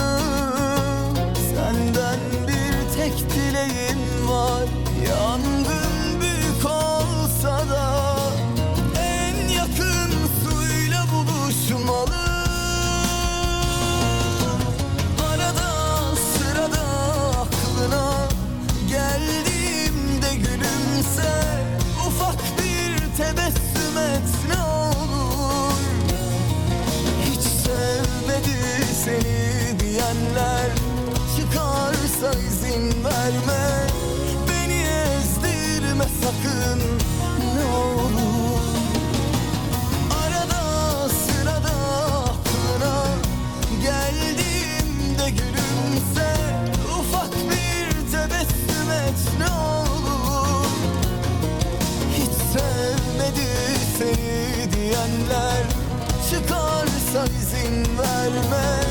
izin 58.35 58.84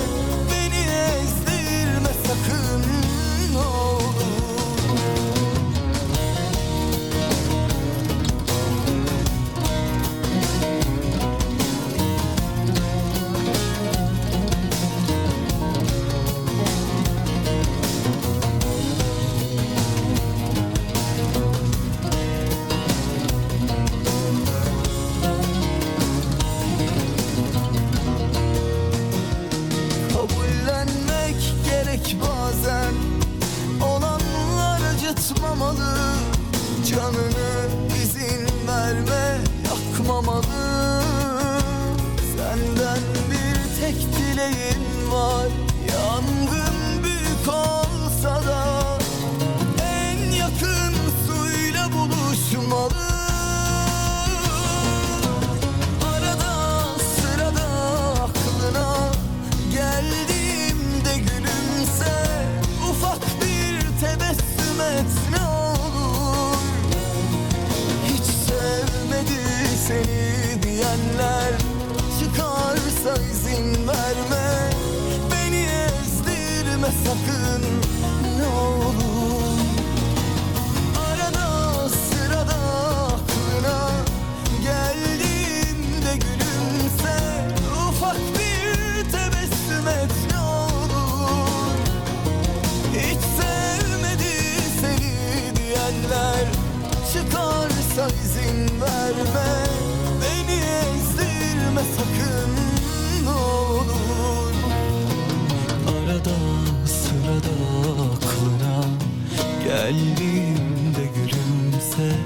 Geldiğimde 109.84 111.04
gülümse 111.16 112.16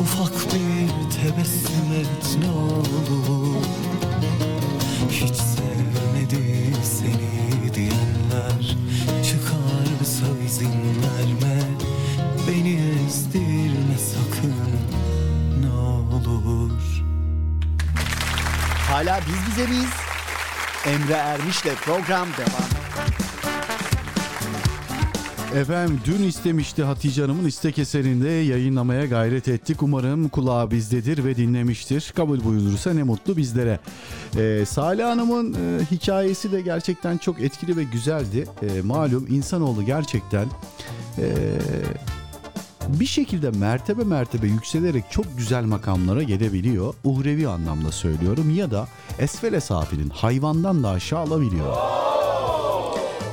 Ufak 0.00 0.54
bir 0.54 1.10
tebessüm 1.16 1.92
et 2.00 2.38
ne 2.40 2.50
olur 2.50 3.64
Hiç 5.10 5.36
sevmedi 5.36 6.72
seni 6.84 7.74
diyenler 7.74 8.76
Çıkarsa 9.24 10.26
izin 10.46 10.72
verme 10.72 11.62
Beni 12.48 12.74
ezdirme 12.74 13.98
sakın 13.98 14.54
ne 15.60 15.72
olur 16.28 16.80
Hala 18.88 19.20
biz 19.26 19.50
bize 19.50 19.66
miyiz? 19.70 19.94
Emre 20.86 21.14
Ermiş'le 21.14 21.74
program 21.84 22.28
devam. 22.38 22.75
Efendim 25.56 26.00
dün 26.04 26.22
istemişti 26.22 26.84
Hatice 26.84 27.22
Hanım'ın 27.22 27.44
istek 27.44 27.78
eserinde 27.78 28.28
yayınlamaya 28.28 29.06
gayret 29.06 29.48
ettik. 29.48 29.82
Umarım 29.82 30.28
kulağı 30.28 30.70
bizdedir 30.70 31.24
ve 31.24 31.36
dinlemiştir. 31.36 32.12
Kabul 32.16 32.44
buyurursa 32.44 32.92
ne 32.92 33.02
mutlu 33.02 33.36
bizlere. 33.36 33.80
Ee, 34.36 34.64
Salih 34.66 35.04
Hanım'ın 35.04 35.54
e, 35.54 35.84
hikayesi 35.90 36.52
de 36.52 36.60
gerçekten 36.60 37.18
çok 37.18 37.40
etkili 37.40 37.76
ve 37.76 37.84
güzeldi. 37.84 38.46
E, 38.62 38.80
malum 38.80 39.26
insanoğlu 39.30 39.84
gerçekten 39.84 40.46
e, 41.18 41.26
bir 42.88 43.06
şekilde 43.06 43.50
mertebe 43.50 44.04
mertebe 44.04 44.46
yükselerek 44.46 45.04
çok 45.10 45.38
güzel 45.38 45.64
makamlara 45.64 46.22
gelebiliyor. 46.22 46.94
Uhrevi 47.04 47.48
anlamda 47.48 47.92
söylüyorum 47.92 48.54
ya 48.54 48.70
da 48.70 48.88
esfele 49.18 49.60
safilin 49.60 50.08
hayvandan 50.08 50.82
da 50.82 50.88
aşağı 50.88 51.20
alabiliyor. 51.20 51.76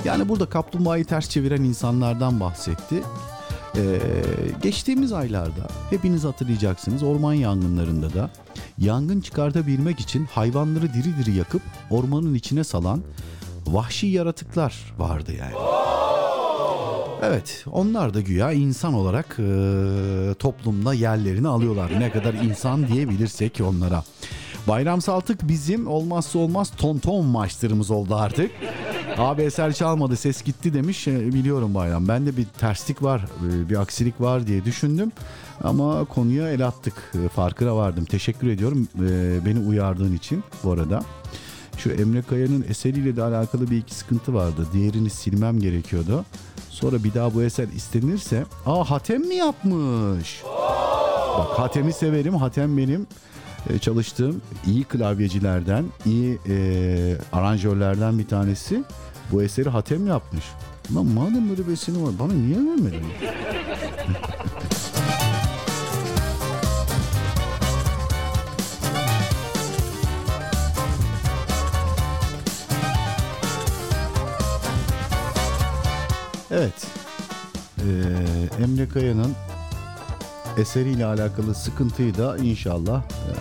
Yani 0.05 0.29
burada 0.29 0.45
kaplumbağayı 0.45 1.05
ters 1.05 1.29
çeviren 1.29 1.63
insanlardan 1.63 2.39
bahsetti. 2.39 3.03
Ee, 3.77 3.99
geçtiğimiz 4.63 5.13
aylarda 5.13 5.67
hepiniz 5.89 6.23
hatırlayacaksınız 6.23 7.03
orman 7.03 7.33
yangınlarında 7.33 8.13
da 8.13 8.29
yangın 8.77 9.21
çıkartabilmek 9.21 9.99
için 9.99 10.25
hayvanları 10.25 10.93
diri 10.93 11.17
diri 11.17 11.35
yakıp 11.37 11.61
ormanın 11.89 12.33
içine 12.33 12.63
salan 12.63 13.01
vahşi 13.67 14.07
yaratıklar 14.07 14.93
vardı 14.97 15.31
yani. 15.39 15.53
Evet 17.23 17.65
onlar 17.71 18.13
da 18.13 18.21
güya 18.21 18.51
insan 18.51 18.93
olarak 18.93 19.39
e, 19.39 20.33
toplumda 20.39 20.93
yerlerini 20.93 21.47
alıyorlar. 21.47 21.99
Ne 21.99 22.11
kadar 22.11 22.33
insan 22.33 22.87
diyebilirsek 22.87 23.61
onlara. 23.63 24.03
Bayram 24.67 25.01
Saltık 25.01 25.47
bizim 25.47 25.87
olmazsa 25.87 26.39
olmaz 26.39 26.71
tonton 26.77 27.25
maçlarımız 27.25 27.91
oldu 27.91 28.15
artık. 28.15 28.51
Abi 29.17 29.41
eser 29.41 29.73
çalmadı 29.73 30.15
ses 30.17 30.43
gitti 30.43 30.73
demiş. 30.73 31.07
E, 31.07 31.33
biliyorum 31.33 31.73
Bayram. 31.73 32.07
Ben 32.07 32.25
de 32.25 32.37
bir 32.37 32.45
terslik 32.45 33.03
var, 33.03 33.21
e, 33.49 33.69
bir 33.69 33.81
aksilik 33.81 34.21
var 34.21 34.47
diye 34.47 34.65
düşündüm. 34.65 35.11
Ama 35.63 36.05
konuya 36.05 36.49
el 36.51 36.67
attık. 36.67 36.93
E, 37.25 37.29
Farkına 37.29 37.75
vardım. 37.75 38.05
Teşekkür 38.05 38.47
ediyorum 38.47 38.87
beni 39.45 39.59
uyardığın 39.59 40.13
için 40.15 40.43
bu 40.63 40.71
arada. 40.71 41.03
Şu 41.77 41.89
Emre 41.89 42.21
Kaya'nın 42.21 42.65
eseriyle 42.69 43.15
de 43.15 43.23
alakalı 43.23 43.71
bir 43.71 43.77
iki 43.77 43.95
sıkıntı 43.95 44.33
vardı. 44.33 44.67
Diğerini 44.73 45.09
silmem 45.09 45.59
gerekiyordu. 45.59 46.25
Sonra 46.69 47.03
bir 47.03 47.13
daha 47.13 47.33
bu 47.33 47.43
eser 47.43 47.67
istenirse... 47.75 48.45
Aa 48.65 48.89
Hatem 48.91 49.21
mi 49.27 49.35
yapmış? 49.35 50.43
Bak 51.37 51.59
Hatem'i 51.59 51.93
severim. 51.93 52.35
Hatem 52.35 52.77
benim 52.77 53.07
çalıştığım 53.81 54.41
iyi 54.67 54.83
klavyecilerden, 54.83 55.85
iyi 56.05 56.39
e, 56.49 57.17
aranjörlerden 57.33 58.19
bir 58.19 58.27
tanesi. 58.27 58.83
Bu 59.33 59.43
eseri 59.43 59.69
Hatem 59.69 60.07
yapmış. 60.07 60.43
Lan 60.95 61.05
madem 61.05 61.49
böyle 61.49 61.67
bir 61.67 61.73
eseri 61.73 62.03
var 62.03 62.11
bana 62.19 62.33
niye 62.33 62.57
vermedin? 62.57 63.03
Evet. 76.51 76.87
Ee, 77.77 78.63
Emre 78.63 78.89
Kaya'nın 78.89 79.35
eseriyle 80.57 81.05
alakalı 81.05 81.55
sıkıntıyı 81.55 82.17
da 82.17 82.37
inşallah 82.37 83.01
e, 83.01 83.33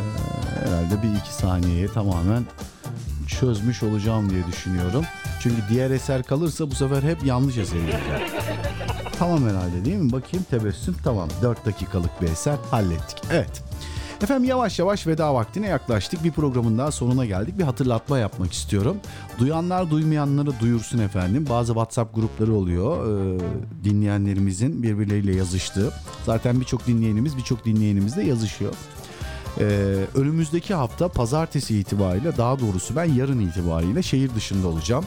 herhalde 0.65 1.03
bir 1.03 1.19
iki 1.21 1.35
saniyeye 1.35 1.89
tamamen 1.89 2.45
çözmüş 3.27 3.83
olacağım 3.83 4.31
diye 4.31 4.47
düşünüyorum. 4.47 5.05
Çünkü 5.41 5.63
diğer 5.71 5.91
eser 5.91 6.23
kalırsa 6.23 6.71
bu 6.71 6.75
sefer 6.75 7.03
hep 7.03 7.25
yanlış 7.25 7.59
eser 7.59 7.79
gelecek. 7.79 8.03
tamam 9.19 9.49
herhalde 9.49 9.85
değil 9.85 9.97
mi? 9.97 10.13
Bakayım 10.13 10.47
tebessüm 10.51 10.97
tamam. 11.05 11.29
4 11.43 11.67
dakikalık 11.67 12.23
bir 12.23 12.29
eser 12.29 12.57
hallettik. 12.71 13.19
Evet. 13.31 13.63
Efendim 14.23 14.45
yavaş 14.45 14.79
yavaş 14.79 15.07
veda 15.07 15.35
vaktine 15.35 15.67
yaklaştık. 15.67 16.25
Bir 16.25 16.33
programın 16.33 16.79
daha 16.79 16.93
sonuna 16.93 17.27
geldik. 17.27 17.59
Bir 17.59 17.65
hatırlatma 17.65 18.19
yapmak 18.19 18.53
istiyorum. 18.53 18.97
Duyanlar 19.39 19.91
duymayanları 19.91 20.61
duyursun 20.61 20.99
efendim. 20.99 21.47
Bazı 21.49 21.73
WhatsApp 21.73 22.15
grupları 22.15 22.55
oluyor. 22.55 23.07
Ee, 23.07 23.41
dinleyenlerimizin 23.85 24.83
birbirleriyle 24.83 25.37
yazıştığı. 25.37 25.93
Zaten 26.27 26.61
birçok 26.61 26.87
dinleyenimiz 26.87 27.37
birçok 27.37 27.65
dinleyenimiz 27.65 28.17
de 28.17 28.23
yazışıyor. 28.23 28.75
Ee, 29.61 29.65
önümüzdeki 30.15 30.75
hafta 30.75 31.09
pazartesi 31.09 31.79
itibariyle 31.79 32.37
daha 32.37 32.61
doğrusu 32.61 32.97
ben 32.97 33.05
yarın 33.05 33.41
itibariyle 33.41 34.03
şehir 34.03 34.35
dışında 34.35 34.69
olacağım. 34.69 35.05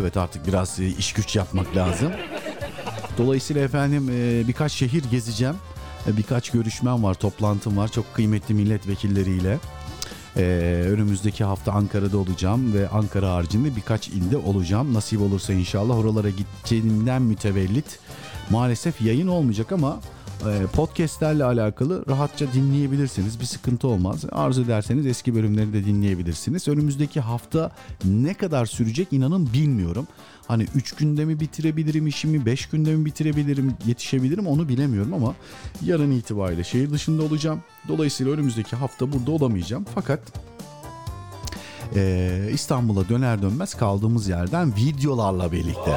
Evet 0.00 0.16
artık 0.16 0.46
biraz 0.46 0.80
e, 0.80 0.86
iş 0.86 1.12
güç 1.12 1.36
yapmak 1.36 1.76
lazım. 1.76 2.12
Dolayısıyla 3.18 3.62
efendim 3.62 4.10
e, 4.10 4.48
birkaç 4.48 4.72
şehir 4.72 5.04
gezeceğim. 5.10 5.54
E, 6.06 6.16
birkaç 6.16 6.50
görüşmem 6.50 7.02
var, 7.02 7.14
toplantım 7.14 7.76
var. 7.76 7.88
Çok 7.88 8.14
kıymetli 8.14 8.54
milletvekilleriyle. 8.54 9.58
Ee, 10.36 10.42
önümüzdeki 10.90 11.44
hafta 11.44 11.72
Ankara'da 11.72 12.18
olacağım 12.18 12.74
ve 12.74 12.88
Ankara 12.88 13.32
haricinde 13.32 13.76
birkaç 13.76 14.08
ilde 14.08 14.36
olacağım. 14.36 14.94
Nasip 14.94 15.20
olursa 15.20 15.52
inşallah 15.52 15.98
oralara 15.98 16.28
gideceğimden 16.30 17.22
mütevellit 17.22 17.98
maalesef 18.50 19.02
yayın 19.02 19.28
olmayacak 19.28 19.72
ama 19.72 20.00
podcastlerle 20.72 21.44
alakalı 21.44 22.04
rahatça 22.08 22.52
dinleyebilirsiniz. 22.52 23.40
Bir 23.40 23.44
sıkıntı 23.44 23.88
olmaz. 23.88 24.24
Arzu 24.32 24.62
ederseniz 24.62 25.06
eski 25.06 25.34
bölümleri 25.34 25.72
de 25.72 25.84
dinleyebilirsiniz. 25.84 26.68
Önümüzdeki 26.68 27.20
hafta 27.20 27.70
ne 28.04 28.34
kadar 28.34 28.66
sürecek 28.66 29.08
inanın 29.10 29.52
bilmiyorum. 29.52 30.06
Hani 30.46 30.66
3 30.74 30.92
günde 30.92 31.24
mi 31.24 31.40
bitirebilirim 31.40 32.06
işimi, 32.06 32.46
5 32.46 32.66
günde 32.66 32.96
mi 32.96 33.04
bitirebilirim, 33.04 33.74
yetişebilirim 33.86 34.46
onu 34.46 34.68
bilemiyorum 34.68 35.14
ama 35.14 35.34
yarın 35.84 36.10
itibariyle 36.10 36.64
şehir 36.64 36.90
dışında 36.90 37.22
olacağım. 37.22 37.62
Dolayısıyla 37.88 38.32
önümüzdeki 38.32 38.76
hafta 38.76 39.12
burada 39.12 39.30
olamayacağım. 39.30 39.86
Fakat 39.94 40.20
e, 41.96 42.48
İstanbul'a 42.52 43.08
döner 43.08 43.42
dönmez 43.42 43.74
kaldığımız 43.74 44.28
yerden 44.28 44.76
videolarla 44.76 45.52
birlikte. 45.52 45.96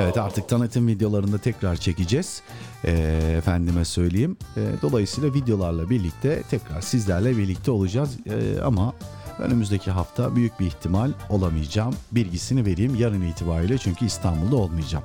Evet 0.00 0.18
artık 0.18 0.48
tanıtım 0.48 0.86
videolarında 0.86 1.38
tekrar 1.38 1.76
çekeceğiz. 1.76 2.42
E, 2.84 2.92
efendime 3.38 3.84
söyleyeyim. 3.84 4.36
E, 4.56 4.60
dolayısıyla 4.82 5.34
videolarla 5.34 5.90
birlikte 5.90 6.42
tekrar 6.42 6.80
sizlerle 6.80 7.36
birlikte 7.36 7.70
olacağız. 7.70 8.10
E, 8.26 8.60
ama 8.60 8.92
önümüzdeki 9.38 9.90
hafta 9.90 10.36
büyük 10.36 10.60
bir 10.60 10.66
ihtimal 10.66 11.10
olamayacağım. 11.30 11.94
Bilgisini 12.12 12.66
vereyim 12.66 12.94
yarın 12.94 13.22
itibariyle 13.22 13.78
çünkü 13.78 14.06
İstanbul'da 14.06 14.56
olmayacağım. 14.56 15.04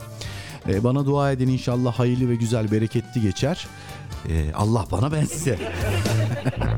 E, 0.70 0.84
bana 0.84 1.06
dua 1.06 1.32
edin 1.32 1.48
inşallah 1.48 1.99
hayırlı 1.99 2.30
ve 2.30 2.36
güzel 2.36 2.72
bereketli 2.72 3.22
geçer. 3.22 3.68
E, 4.30 4.53
Allah 4.53 4.86
bana 4.91 5.12
bense. 5.12 5.60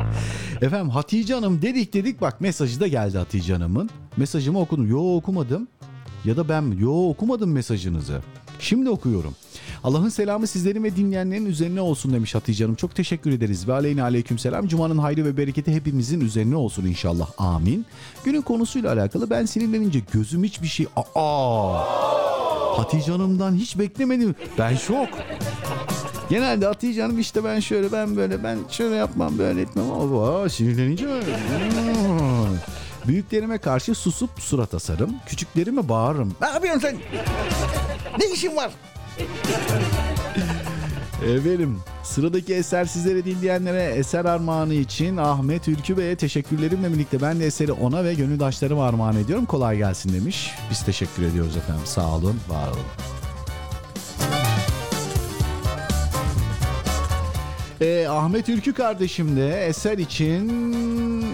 Efendim 0.64 0.90
Hatice 0.90 1.34
Hanım 1.34 1.62
dedik 1.62 1.94
dedik 1.94 2.22
bak 2.22 2.42
mesajı 2.42 2.80
da 2.80 2.88
geldi 2.88 3.18
Hatice 3.18 3.54
Hanım'ın. 3.54 3.90
Mesajımı 4.18 4.60
okudum. 4.60 4.90
Yo 4.90 5.16
okumadım. 5.16 5.68
Ya 6.26 6.38
da 6.38 6.50
ben? 6.50 6.78
Yo 6.80 7.10
okumadım 7.10 7.52
mesajınızı. 7.52 8.22
Şimdi 8.60 8.90
okuyorum. 8.90 9.36
Allah'ın 9.84 10.10
selamı 10.10 10.48
sizlerin 10.48 10.84
ve 10.84 10.96
dinleyenlerin 10.96 11.46
üzerine 11.46 11.82
olsun 11.82 12.14
demiş 12.14 12.36
Hatice 12.36 12.64
Hanım. 12.64 12.76
Çok 12.76 12.96
teşekkür 12.96 13.32
ederiz. 13.32 13.68
Ve 13.68 13.74
aleyhine 13.74 14.04
aleyküm 14.04 14.40
selam. 14.40 14.68
Cumanın 14.68 14.98
hayrı 14.98 15.26
ve 15.26 15.38
bereketi 15.38 15.74
hepimizin 15.74 16.22
üzerine 16.22 16.56
olsun 16.56 16.86
inşallah. 16.86 17.30
Amin. 17.38 17.86
Günün 18.24 18.42
konusuyla 18.42 18.94
alakalı 18.94 19.30
ben 19.30 19.46
sinirlenince 19.46 20.02
gözüm 20.14 20.44
hiçbir 20.44 20.68
şey... 20.68 20.88
Aa! 21.16 21.84
Hatice 22.78 23.12
Hanım'dan 23.12 23.56
hiç 23.56 23.80
beklemedim. 23.80 24.36
Ben 24.58 24.76
şok. 24.76 25.10
Genelde 26.30 26.66
Hatice 26.66 27.02
Hanım 27.02 27.20
işte 27.20 27.44
ben 27.44 27.60
şöyle 27.60 27.92
ben 27.92 28.16
böyle 28.16 28.44
ben 28.44 28.58
şöyle 28.70 28.96
yapmam 28.96 29.38
böyle 29.38 29.62
etmem 29.62 29.86
aa, 29.92 30.50
sinirlenince. 30.50 31.08
Büyüklerime 33.08 33.58
karşı 33.58 33.96
susup 33.96 34.30
surat 34.40 34.74
asarım. 34.74 35.16
Küçüklerime 35.26 35.90
bağırırım. 35.90 36.36
Ne 36.42 36.48
yapıyorsun 36.48 36.82
sen? 36.82 36.96
Ne 38.20 38.26
işin 38.34 38.56
var? 38.56 38.72
Efendim 41.28 41.80
sıradaki 42.04 42.54
eser 42.54 42.86
sizlere 42.86 43.26
dinleyenlere 43.26 43.84
eser 43.84 44.26
armağanı 44.26 44.74
için 44.74 45.18
Ahmet 45.18 45.68
Ülkü 45.68 45.98
Bey'e 45.98 46.16
teşekkürlerimle 46.16 46.94
birlikte 46.94 47.22
ben 47.22 47.40
de 47.40 47.46
eseri 47.46 47.72
ona 47.72 48.04
ve 48.04 48.14
gönüldaşlarıma 48.14 48.88
armağan 48.88 49.18
ediyorum. 49.18 49.46
Kolay 49.46 49.78
gelsin 49.78 50.14
demiş. 50.14 50.52
Biz 50.72 50.82
teşekkür 50.86 51.24
ediyoruz 51.24 51.58
efendim. 51.58 51.84
Sağ 51.86 52.16
olun, 52.16 52.40
var 52.50 52.68
olun. 52.68 52.80
Ee, 57.84 58.08
Ahmet 58.08 58.50
Ülkü 58.50 58.74
kardeşim 58.74 59.38
de 59.38 59.66
eser 59.66 59.98
için 59.98 61.26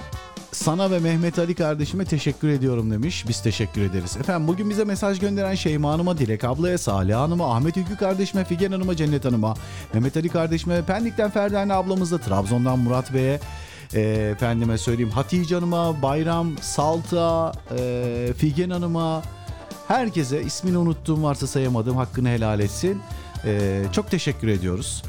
sana 0.51 0.91
ve 0.91 0.99
Mehmet 0.99 1.39
Ali 1.39 1.55
kardeşime 1.55 2.05
teşekkür 2.05 2.49
ediyorum 2.49 2.91
demiş. 2.91 3.26
Biz 3.27 3.41
teşekkür 3.41 3.81
ederiz. 3.81 4.17
Efendim 4.17 4.47
bugün 4.47 4.69
bize 4.69 4.84
mesaj 4.84 5.19
gönderen 5.19 5.55
Şeyma 5.55 5.91
Hanım'a, 5.91 6.17
Dilek 6.17 6.43
ablaya, 6.43 6.77
Salih 6.77 7.15
Hanım'a, 7.15 7.55
Ahmet 7.55 7.77
Ülkü 7.77 7.97
kardeşime, 7.97 8.45
Figen 8.45 8.71
Hanım'a, 8.71 8.95
Cennet 8.95 9.26
Hanım'a, 9.26 9.53
Mehmet 9.93 10.17
Ali 10.17 10.30
kardeşime, 10.30 10.85
Pendik'ten 10.85 11.30
Ferdane 11.30 11.73
ablamızla, 11.73 12.17
Trabzon'dan 12.17 12.80
Murat 12.80 13.13
Bey'e, 13.13 13.39
e, 13.93 14.01
efendime 14.01 14.77
söyleyeyim 14.77 15.11
Hatice 15.11 15.55
Hanım'a, 15.55 16.01
Bayram, 16.01 16.57
Salta, 16.61 17.51
e, 17.77 18.34
Figen 18.38 18.69
Hanım'a, 18.69 19.21
herkese 19.88 20.41
ismini 20.41 20.77
unuttuğum 20.77 21.23
varsa 21.23 21.47
sayamadım 21.47 21.95
hakkını 21.95 22.30
helal 22.30 22.59
etsin. 22.59 23.01
E, 23.45 23.81
çok 23.91 24.11
teşekkür 24.11 24.47
ediyoruz. 24.47 25.03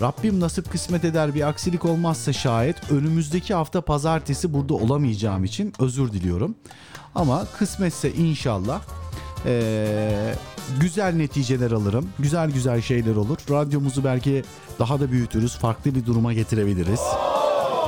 Rabbim 0.00 0.40
nasip 0.40 0.72
kısmet 0.72 1.04
eder 1.04 1.34
bir 1.34 1.48
aksilik 1.48 1.84
olmazsa 1.84 2.32
şayet 2.32 2.90
önümüzdeki 2.92 3.54
hafta 3.54 3.80
pazartesi 3.80 4.52
burada 4.52 4.74
olamayacağım 4.74 5.44
için 5.44 5.72
özür 5.78 6.12
diliyorum. 6.12 6.54
Ama 7.14 7.44
kısmetse 7.58 8.12
inşallah 8.12 8.80
ee, 9.46 10.34
güzel 10.80 11.14
neticeler 11.14 11.70
alırım. 11.70 12.08
Güzel 12.18 12.50
güzel 12.50 12.82
şeyler 12.82 13.16
olur. 13.16 13.38
Radyomuzu 13.50 14.04
belki 14.04 14.44
daha 14.78 15.00
da 15.00 15.10
büyütürüz. 15.10 15.56
Farklı 15.56 15.94
bir 15.94 16.06
duruma 16.06 16.32
getirebiliriz. 16.32 17.00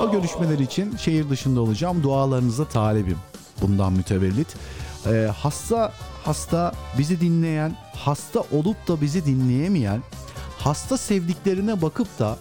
O 0.02 0.12
görüşmeler 0.12 0.58
için 0.58 0.96
şehir 0.96 1.30
dışında 1.30 1.60
olacağım. 1.60 2.02
Dualarınıza 2.02 2.64
talibim. 2.64 3.18
Bundan 3.62 3.92
mütevellit. 3.92 4.48
Ee, 5.06 5.30
hasta 5.38 5.92
hasta 6.24 6.72
bizi 6.98 7.20
dinleyen, 7.20 7.76
hasta 7.96 8.40
olup 8.40 8.88
da 8.88 9.00
bizi 9.00 9.26
dinleyemeyen 9.26 10.02
hasta 10.64 10.96
sevdiklerine 10.96 11.82
bakıp 11.82 12.18
da 12.18 12.38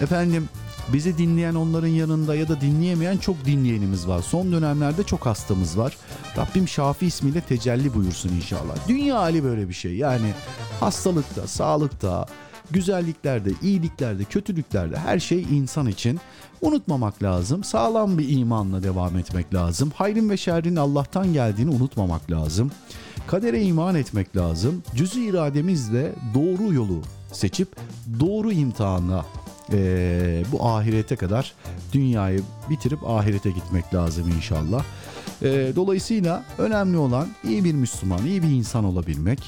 efendim 0.00 0.48
bizi 0.92 1.18
dinleyen 1.18 1.54
onların 1.54 1.88
yanında 1.88 2.34
ya 2.34 2.48
da 2.48 2.60
dinleyemeyen 2.60 3.16
çok 3.16 3.44
dinleyenimiz 3.44 4.08
var. 4.08 4.22
Son 4.22 4.52
dönemlerde 4.52 5.02
çok 5.02 5.26
hastamız 5.26 5.78
var. 5.78 5.96
Rabbim 6.36 6.68
Şafi 6.68 7.06
ismiyle 7.06 7.40
tecelli 7.40 7.94
buyursun 7.94 8.28
inşallah. 8.28 8.88
Dünya 8.88 9.18
hali 9.18 9.44
böyle 9.44 9.68
bir 9.68 9.74
şey. 9.74 9.96
Yani 9.96 10.34
hastalıkta, 10.80 11.46
sağlıkta, 11.46 12.26
güzelliklerde, 12.70 13.50
iyiliklerde, 13.62 14.24
kötülüklerde 14.24 14.96
her 14.96 15.18
şey 15.18 15.42
insan 15.42 15.86
için. 15.86 16.20
Unutmamak 16.60 17.22
lazım. 17.22 17.64
Sağlam 17.64 18.18
bir 18.18 18.28
imanla 18.28 18.82
devam 18.82 19.18
etmek 19.18 19.54
lazım. 19.54 19.92
Hayrın 19.94 20.30
ve 20.30 20.36
şerrin 20.36 20.76
Allah'tan 20.76 21.32
geldiğini 21.32 21.70
unutmamak 21.70 22.30
lazım. 22.30 22.70
Kadere 23.26 23.62
iman 23.62 23.94
etmek 23.94 24.36
lazım. 24.36 24.82
Cüzü 24.94 25.20
irademizle 25.20 26.12
doğru 26.34 26.74
yolu 26.74 27.02
seçip 27.36 27.76
doğru 28.20 28.52
imtihanla 28.52 29.26
e, 29.72 30.42
bu 30.52 30.66
ahirete 30.66 31.16
kadar 31.16 31.54
dünyayı 31.92 32.42
bitirip 32.70 32.98
ahirete 33.06 33.50
gitmek 33.50 33.94
lazım 33.94 34.32
inşallah. 34.36 34.84
E, 35.42 35.72
dolayısıyla 35.76 36.44
önemli 36.58 36.96
olan 36.96 37.28
iyi 37.44 37.64
bir 37.64 37.74
Müslüman, 37.74 38.26
iyi 38.26 38.42
bir 38.42 38.48
insan 38.48 38.84
olabilmek. 38.84 39.42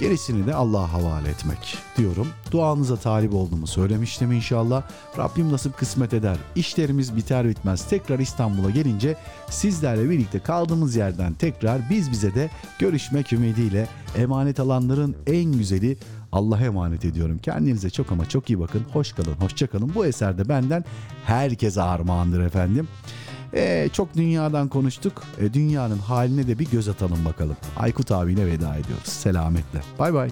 Gerisini 0.00 0.46
de 0.46 0.54
Allah'a 0.54 0.92
havale 0.92 1.28
etmek 1.28 1.78
diyorum. 1.96 2.28
Duanıza 2.50 2.96
talip 2.96 3.34
olduğumu 3.34 3.66
söylemiştim 3.66 4.32
inşallah. 4.32 4.82
Rabbim 5.18 5.52
nasip 5.52 5.78
kısmet 5.78 6.14
eder. 6.14 6.36
İşlerimiz 6.54 7.16
biter 7.16 7.48
bitmez. 7.48 7.88
Tekrar 7.88 8.18
İstanbul'a 8.18 8.70
gelince 8.70 9.16
sizlerle 9.50 10.10
birlikte 10.10 10.38
kaldığımız 10.38 10.96
yerden 10.96 11.34
tekrar 11.34 11.90
biz 11.90 12.10
bize 12.10 12.34
de 12.34 12.50
görüşmek 12.78 13.32
ümidiyle 13.32 13.88
emanet 14.16 14.60
alanların 14.60 15.16
en 15.26 15.52
güzeli 15.52 15.96
Allah'a 16.32 16.60
emanet 16.64 17.04
ediyorum. 17.04 17.38
Kendinize 17.38 17.90
çok 17.90 18.12
ama 18.12 18.28
çok 18.28 18.50
iyi 18.50 18.60
bakın. 18.60 18.84
Hoş 18.92 19.12
kalın, 19.12 19.34
hoşça 19.40 19.66
kalın. 19.66 19.92
Bu 19.94 20.06
eserde 20.06 20.48
benden 20.48 20.84
herkese 21.26 21.82
armağandır 21.82 22.40
efendim. 22.40 22.88
Ee, 23.54 23.88
çok 23.92 24.16
dünyadan 24.16 24.68
konuştuk. 24.68 25.22
Ee, 25.40 25.54
dünyanın 25.54 25.98
haline 25.98 26.46
de 26.46 26.58
bir 26.58 26.70
göz 26.70 26.88
atalım 26.88 27.24
bakalım. 27.24 27.56
Aykut 27.76 28.12
abiyle 28.12 28.46
veda 28.46 28.76
ediyoruz. 28.76 29.04
Selametle. 29.06 29.80
Bay 29.98 30.14
bay. 30.14 30.30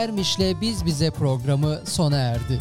Ermiş'le 0.00 0.60
Biz 0.60 0.86
Bize 0.86 1.10
programı 1.10 1.80
sona 1.84 2.16
erdi. 2.16 2.58